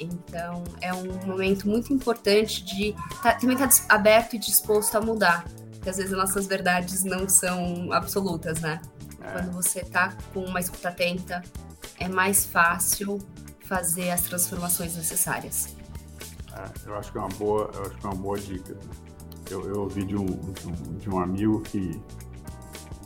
Então, 0.00 0.64
é 0.80 0.94
um 0.94 1.26
momento 1.26 1.68
muito 1.68 1.92
importante 1.92 2.64
de 2.64 2.94
tá, 3.22 3.34
também 3.34 3.56
estar 3.56 3.68
tá 3.68 3.94
aberto 3.94 4.34
e 4.34 4.38
disposto 4.38 4.96
a 4.96 5.00
mudar. 5.00 5.44
Porque 5.72 5.90
às 5.90 5.96
vezes 5.96 6.12
as 6.12 6.18
nossas 6.18 6.46
verdades 6.46 7.04
não 7.04 7.28
são 7.28 7.92
absolutas, 7.92 8.60
né? 8.60 8.80
É. 9.20 9.32
Quando 9.32 9.52
você 9.52 9.84
tá 9.84 10.16
com 10.32 10.40
uma 10.40 10.60
escuta 10.60 10.88
atenta, 10.88 11.42
é 11.98 12.08
mais 12.08 12.44
fácil 12.44 13.18
fazer 13.60 14.10
as 14.10 14.22
transformações 14.22 14.96
necessárias. 14.96 15.76
É, 16.52 16.88
eu 16.88 16.96
acho 16.96 17.12
que 17.12 17.18
é 17.18 17.20
uma 17.20 17.28
boa, 17.30 17.70
eu 17.74 17.82
acho 17.82 17.96
que 17.96 18.06
é 18.06 18.08
uma 18.08 18.16
boa 18.16 18.38
dica. 18.38 18.76
Eu, 19.50 19.66
eu 19.68 19.80
ouvi 19.82 20.04
de 20.04 20.16
um, 20.16 20.26
de 20.26 20.68
um, 20.68 20.98
de 20.98 21.10
um 21.10 21.18
amigo 21.18 21.60
que 21.60 22.00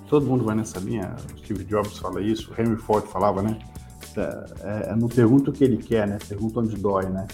todo 0.08 0.26
mundo 0.26 0.44
vai 0.44 0.54
nessa 0.54 0.78
linha, 0.78 1.16
o 1.34 1.38
Steve 1.38 1.64
Jobs 1.64 1.98
fala 1.98 2.20
isso, 2.20 2.52
o 2.52 2.60
Henry 2.60 2.76
Ford 2.76 3.06
falava, 3.06 3.40
né? 3.40 3.58
É, 4.16 4.90
é, 4.90 4.96
não 4.96 5.08
pergunta 5.08 5.50
o 5.50 5.52
que 5.52 5.64
ele 5.64 5.78
quer, 5.78 6.06
né? 6.06 6.18
Pergunta 6.28 6.60
onde 6.60 6.76
dói, 6.76 7.08
né? 7.08 7.26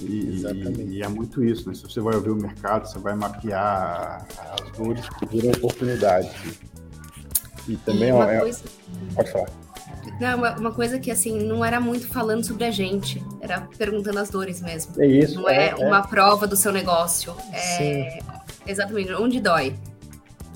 E, 0.00 0.36
Exatamente. 0.36 0.80
E, 0.82 0.98
e, 0.98 1.02
é 1.02 1.08
muito 1.08 1.44
isso, 1.44 1.68
né? 1.68 1.74
Se 1.74 1.82
você 1.82 2.00
vai 2.00 2.14
ouvir 2.14 2.30
o 2.30 2.36
mercado, 2.36 2.86
você 2.86 2.98
vai 2.98 3.14
mapear 3.14 4.26
as 4.52 4.76
dores 4.76 5.08
que 5.10 5.26
viram 5.26 5.50
oportunidades. 5.50 6.58
E 7.68 7.76
também 7.78 8.08
e 8.08 8.12
é, 8.12 8.40
coisa... 8.40 8.64
Pode 9.14 9.32
falar. 9.32 9.65
Não, 10.20 10.38
uma, 10.38 10.56
uma, 10.56 10.72
coisa 10.72 10.98
que 10.98 11.10
assim, 11.10 11.38
não 11.38 11.64
era 11.64 11.80
muito 11.80 12.08
falando 12.08 12.44
sobre 12.44 12.64
a 12.64 12.70
gente, 12.70 13.22
era 13.40 13.62
perguntando 13.76 14.18
as 14.18 14.30
dores 14.30 14.60
mesmo. 14.60 15.00
É 15.00 15.06
isso. 15.06 15.40
Não 15.40 15.48
é, 15.48 15.68
é 15.68 15.74
uma 15.74 15.98
é. 15.98 16.06
prova 16.06 16.46
do 16.46 16.56
seu 16.56 16.72
negócio. 16.72 17.34
É 17.52 17.58
Sim. 17.58 18.18
exatamente 18.66 19.12
onde 19.12 19.40
dói. 19.40 19.74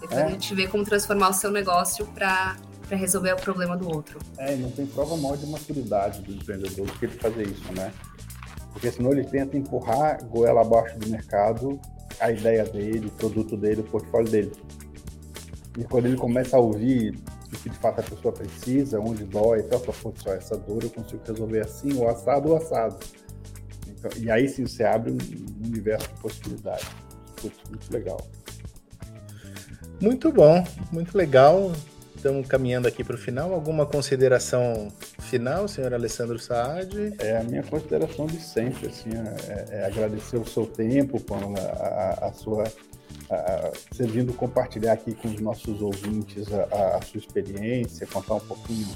Depois 0.01 0.19
é. 0.19 0.25
a 0.25 0.29
gente 0.29 0.55
vê 0.55 0.67
como 0.67 0.85
transformar 0.85 1.29
o 1.29 1.35
seu 1.35 1.51
negócio 1.51 2.07
para 2.07 2.57
para 2.91 2.99
resolver 2.99 3.33
o 3.33 3.37
problema 3.37 3.77
do 3.77 3.89
outro. 3.89 4.19
É, 4.37 4.57
não 4.57 4.69
tem 4.73 4.85
prova 4.85 5.17
maior 5.17 5.37
de 5.37 5.47
maturidade 5.47 6.23
do 6.23 6.33
empreendedor 6.33 6.87
do 6.87 6.93
que 6.95 7.05
ele 7.05 7.13
fazer 7.13 7.47
isso, 7.47 7.73
né? 7.73 7.93
Porque 8.73 8.91
senão 8.91 9.13
ele 9.13 9.23
tenta 9.23 9.57
empurrar 9.57 10.25
goela 10.25 10.63
abaixo 10.63 10.99
do 10.99 11.09
mercado 11.09 11.81
a 12.19 12.33
ideia 12.33 12.65
dele, 12.65 13.07
o 13.07 13.11
produto 13.11 13.57
dele, 13.57 13.83
o 13.83 13.85
portfólio 13.85 14.29
dele. 14.29 14.53
E 15.79 15.85
quando 15.85 16.07
ele 16.07 16.17
começa 16.17 16.57
a 16.57 16.61
ouvir 16.61 17.17
o 17.53 17.59
que 17.59 17.69
de 17.69 17.77
fato 17.79 18.01
a 18.01 18.03
pessoa 18.03 18.33
precisa, 18.33 19.01
onde 19.01 19.25
dói, 19.25 19.61
então, 19.61 19.81
só, 19.81 20.13
só 20.15 20.33
essa 20.33 20.57
dor 20.57 20.83
eu 20.83 20.91
consigo 20.91 21.23
resolver 21.27 21.61
assim, 21.61 21.97
ou 21.97 22.09
assado 22.09 22.51
ou 22.51 22.57
assado. 22.57 22.97
Então, 23.89 24.11
e 24.17 24.31
aí 24.31 24.49
sim 24.49 24.67
você 24.67 24.85
abre 24.85 25.11
um 25.11 25.67
universo 25.67 26.09
de 26.09 26.21
possibilidades. 26.21 26.89
Muito, 27.71 27.93
legal. 27.93 28.21
Muito 30.01 30.33
bom, 30.33 30.65
muito 30.93 31.17
legal. 31.17 31.73
Estamos 32.15 32.47
caminhando 32.47 32.87
aqui 32.87 33.03
para 33.03 33.15
o 33.15 33.19
final. 33.19 33.53
Alguma 33.53 33.87
consideração 33.87 34.89
final, 35.21 35.67
senhor 35.67 35.93
Alessandro 35.95 36.39
Saad? 36.39 37.15
É 37.19 37.39
a 37.39 37.43
minha 37.43 37.63
consideração 37.63 38.27
de 38.27 38.41
sempre, 38.41 38.89
assim, 38.89 39.11
é, 39.49 39.77
é 39.77 39.87
agradecer 39.87 40.37
o 40.37 40.47
seu 40.47 40.67
tempo, 40.67 41.23
a, 41.33 42.27
a, 42.27 42.29
a 42.29 42.33
sua 42.33 42.65
você 43.91 44.07
vindo 44.07 44.33
compartilhar 44.33 44.93
aqui 44.93 45.15
com 45.15 45.29
os 45.29 45.41
nossos 45.41 45.81
ouvintes 45.81 46.53
a, 46.53 46.97
a, 46.97 47.03
sua 47.03 47.19
experiência, 47.19 48.07
contar 48.07 48.35
um 48.35 48.41
pouquinho 48.41 48.89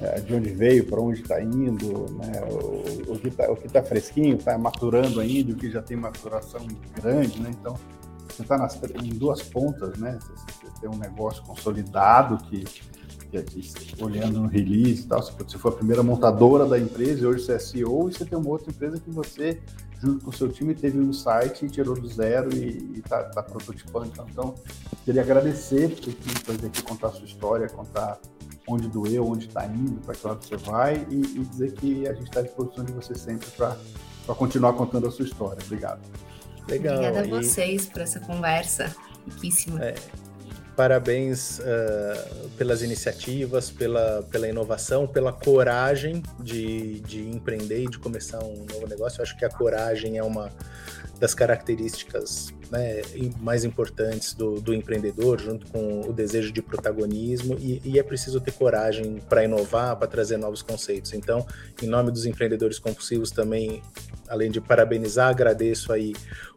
é, 0.00 0.20
de 0.20 0.34
onde 0.34 0.50
veio, 0.50 0.86
para 0.86 1.00
onde 1.00 1.20
está 1.20 1.40
indo, 1.40 2.10
né? 2.12 2.32
o, 2.50 3.12
o 3.12 3.18
que 3.18 3.28
está 3.28 3.46
tá 3.72 3.82
fresquinho, 3.82 4.36
está 4.36 4.58
maturando 4.58 5.20
ainda, 5.20 5.52
o 5.52 5.56
que 5.56 5.70
já 5.70 5.80
tem 5.80 5.96
maturação 5.96 6.66
grande, 7.00 7.40
né? 7.40 7.50
Então, 7.50 7.78
você 8.26 8.42
está 8.42 9.04
em 9.04 9.10
duas 9.10 9.42
pontas, 9.42 9.96
né? 9.98 10.18
Você, 10.20 10.80
tem 10.80 10.88
um 10.88 10.96
negócio 10.96 11.42
consolidado 11.42 12.38
que, 12.44 12.64
que 12.64 14.02
olhando 14.02 14.40
no 14.40 14.48
release 14.48 15.02
e 15.02 15.06
tal, 15.06 15.22
você 15.22 15.58
for 15.58 15.74
a 15.74 15.76
primeira 15.76 16.02
montadora 16.02 16.64
da 16.64 16.78
empresa 16.78 17.22
e 17.22 17.26
hoje 17.26 17.44
você 17.44 17.52
é 17.52 17.58
CEO, 17.58 18.08
e 18.08 18.14
você 18.14 18.24
tem 18.24 18.38
uma 18.38 18.48
outra 18.48 18.70
empresa 18.70 18.98
que 18.98 19.10
você 19.10 19.60
junto 20.00 20.24
com 20.24 20.30
o 20.30 20.32
seu 20.32 20.50
time, 20.50 20.74
teve 20.74 20.98
um 20.98 21.12
site, 21.12 21.68
tirou 21.68 21.94
do 21.94 22.08
zero 22.08 22.54
e 22.56 22.98
está 22.98 23.22
tá 23.24 23.42
prototipando. 23.42 24.06
Então, 24.06 24.26
então, 24.30 24.54
queria 25.04 25.20
agradecer 25.20 25.90
por 25.90 26.12
ter 26.14 26.52
vindo 26.52 26.66
aqui 26.66 26.82
contar 26.82 27.08
a 27.08 27.12
sua 27.12 27.26
história, 27.26 27.68
contar 27.68 28.18
onde 28.66 28.88
doeu, 28.88 29.26
onde 29.26 29.46
está 29.46 29.66
indo, 29.66 30.00
para 30.00 30.14
que 30.14 30.26
lado 30.26 30.44
você 30.44 30.56
vai 30.56 31.06
e, 31.10 31.20
e, 31.20 31.44
dizer 31.44 31.72
que 31.72 32.08
a 32.08 32.14
gente 32.14 32.28
está 32.28 32.40
à 32.40 32.42
disposição 32.42 32.84
de 32.84 32.92
você 32.92 33.14
sempre 33.14 33.48
para 33.50 33.76
continuar 34.34 34.72
contando 34.72 35.06
a 35.06 35.10
sua 35.10 35.26
história. 35.26 35.58
Obrigado. 35.64 36.00
Legal. 36.68 36.96
Obrigada 36.96 37.26
a 37.26 37.28
vocês 37.28 37.86
por 37.86 38.00
essa 38.00 38.20
conversa 38.20 38.94
riquíssima. 39.26 39.84
É, 39.84 39.94
parabéns 40.80 41.58
uh, 41.58 42.48
pelas 42.56 42.80
iniciativas, 42.80 43.70
pela, 43.70 44.22
pela 44.30 44.48
inovação, 44.48 45.06
pela 45.06 45.30
coragem 45.30 46.22
de, 46.38 47.00
de 47.00 47.20
empreender 47.20 47.84
e 47.84 47.86
de 47.86 47.98
começar 47.98 48.42
um 48.42 48.64
novo 48.64 48.86
negócio. 48.88 49.20
Eu 49.20 49.24
acho 49.24 49.36
que 49.36 49.44
a 49.44 49.50
coragem 49.50 50.16
é 50.16 50.22
uma 50.22 50.50
das 51.18 51.34
características 51.34 52.54
né, 52.70 53.02
mais 53.40 53.62
importantes 53.62 54.32
do, 54.32 54.58
do, 54.58 54.72
empreendedor, 54.72 55.38
junto 55.38 55.66
com 55.66 56.00
o 56.08 56.14
desejo 56.14 56.50
de 56.50 56.62
protagonismo, 56.62 57.58
e, 57.60 57.82
e 57.84 57.98
é 57.98 58.02
preciso 58.02 58.40
ter 58.40 58.52
coragem 58.52 59.18
para 59.28 59.44
inovar, 59.44 59.96
para 59.96 60.08
trazer 60.08 60.38
novos 60.38 60.62
conceitos. 60.62 61.12
Então, 61.12 61.46
em 61.82 61.86
nome 61.86 62.10
dos 62.10 62.24
empreendedores 62.24 62.78
compulsivos, 62.78 63.30
também, 63.30 63.82
além 64.30 64.50
de 64.50 64.60
parabenizar, 64.60 65.28
agradeço 65.28 65.92
aí 65.92 66.14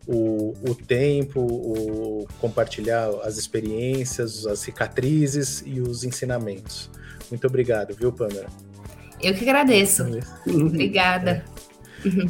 o, 0.07 0.53
o 0.69 0.75
tempo, 0.75 1.39
o 1.41 2.27
compartilhar 2.39 3.09
as 3.23 3.37
experiências, 3.37 4.45
as 4.45 4.59
cicatrizes 4.59 5.63
e 5.65 5.81
os 5.81 6.03
ensinamentos. 6.03 6.89
Muito 7.29 7.47
obrigado, 7.47 7.95
viu, 7.95 8.11
Pamela? 8.11 8.47
Eu 9.21 9.33
que 9.33 9.43
agradeço. 9.43 10.03
Obrigada. 10.45 11.43
É. 11.49 11.52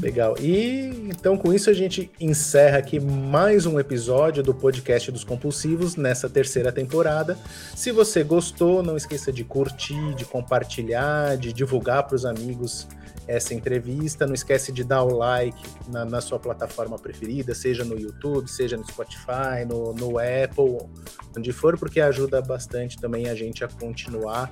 Legal. 0.01 0.35
E 0.39 1.07
então 1.07 1.37
com 1.37 1.53
isso 1.53 1.69
a 1.69 1.73
gente 1.73 2.11
encerra 2.19 2.77
aqui 2.77 2.99
mais 2.99 3.65
um 3.65 3.79
episódio 3.79 4.43
do 4.43 4.53
podcast 4.53 5.11
dos 5.11 5.23
compulsivos 5.23 5.95
nessa 5.95 6.29
terceira 6.29 6.71
temporada. 6.71 7.37
Se 7.75 7.91
você 7.91 8.23
gostou, 8.23 8.83
não 8.83 8.95
esqueça 8.95 9.31
de 9.31 9.43
curtir, 9.43 10.13
de 10.15 10.25
compartilhar, 10.25 11.37
de 11.37 11.51
divulgar 11.51 12.03
para 12.03 12.15
os 12.15 12.25
amigos 12.25 12.87
essa 13.27 13.53
entrevista. 13.53 14.27
Não 14.27 14.33
esquece 14.33 14.71
de 14.71 14.83
dar 14.83 15.03
o 15.03 15.17
like 15.17 15.61
na, 15.87 16.05
na, 16.05 16.21
sua 16.21 16.39
plataforma 16.39 16.97
preferida, 16.97 17.55
seja 17.55 17.83
no 17.83 17.99
YouTube, 17.99 18.49
seja 18.49 18.77
no 18.77 18.85
Spotify, 18.85 19.65
no, 19.67 19.93
no 19.93 20.17
Apple, 20.19 20.87
onde 21.35 21.51
for, 21.51 21.77
porque 21.77 22.01
ajuda 22.01 22.41
bastante 22.41 22.97
também 22.99 23.29
a 23.29 23.35
gente 23.35 23.63
a 23.63 23.67
continuar 23.67 24.49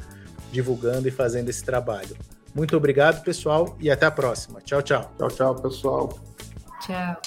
divulgando 0.52 1.08
e 1.08 1.12
fazendo 1.12 1.50
esse 1.50 1.64
trabalho. 1.64 2.16
Muito 2.54 2.76
obrigado, 2.76 3.24
pessoal, 3.24 3.76
e 3.80 3.90
até 3.90 4.06
a 4.06 4.12
próxima. 4.12 4.62
Tchau, 4.62 4.82
tchau. 4.82 5.12
Tchau, 5.18 5.28
tchau, 5.30 5.56
pessoal. 5.56 6.20
Tchau. 6.82 7.22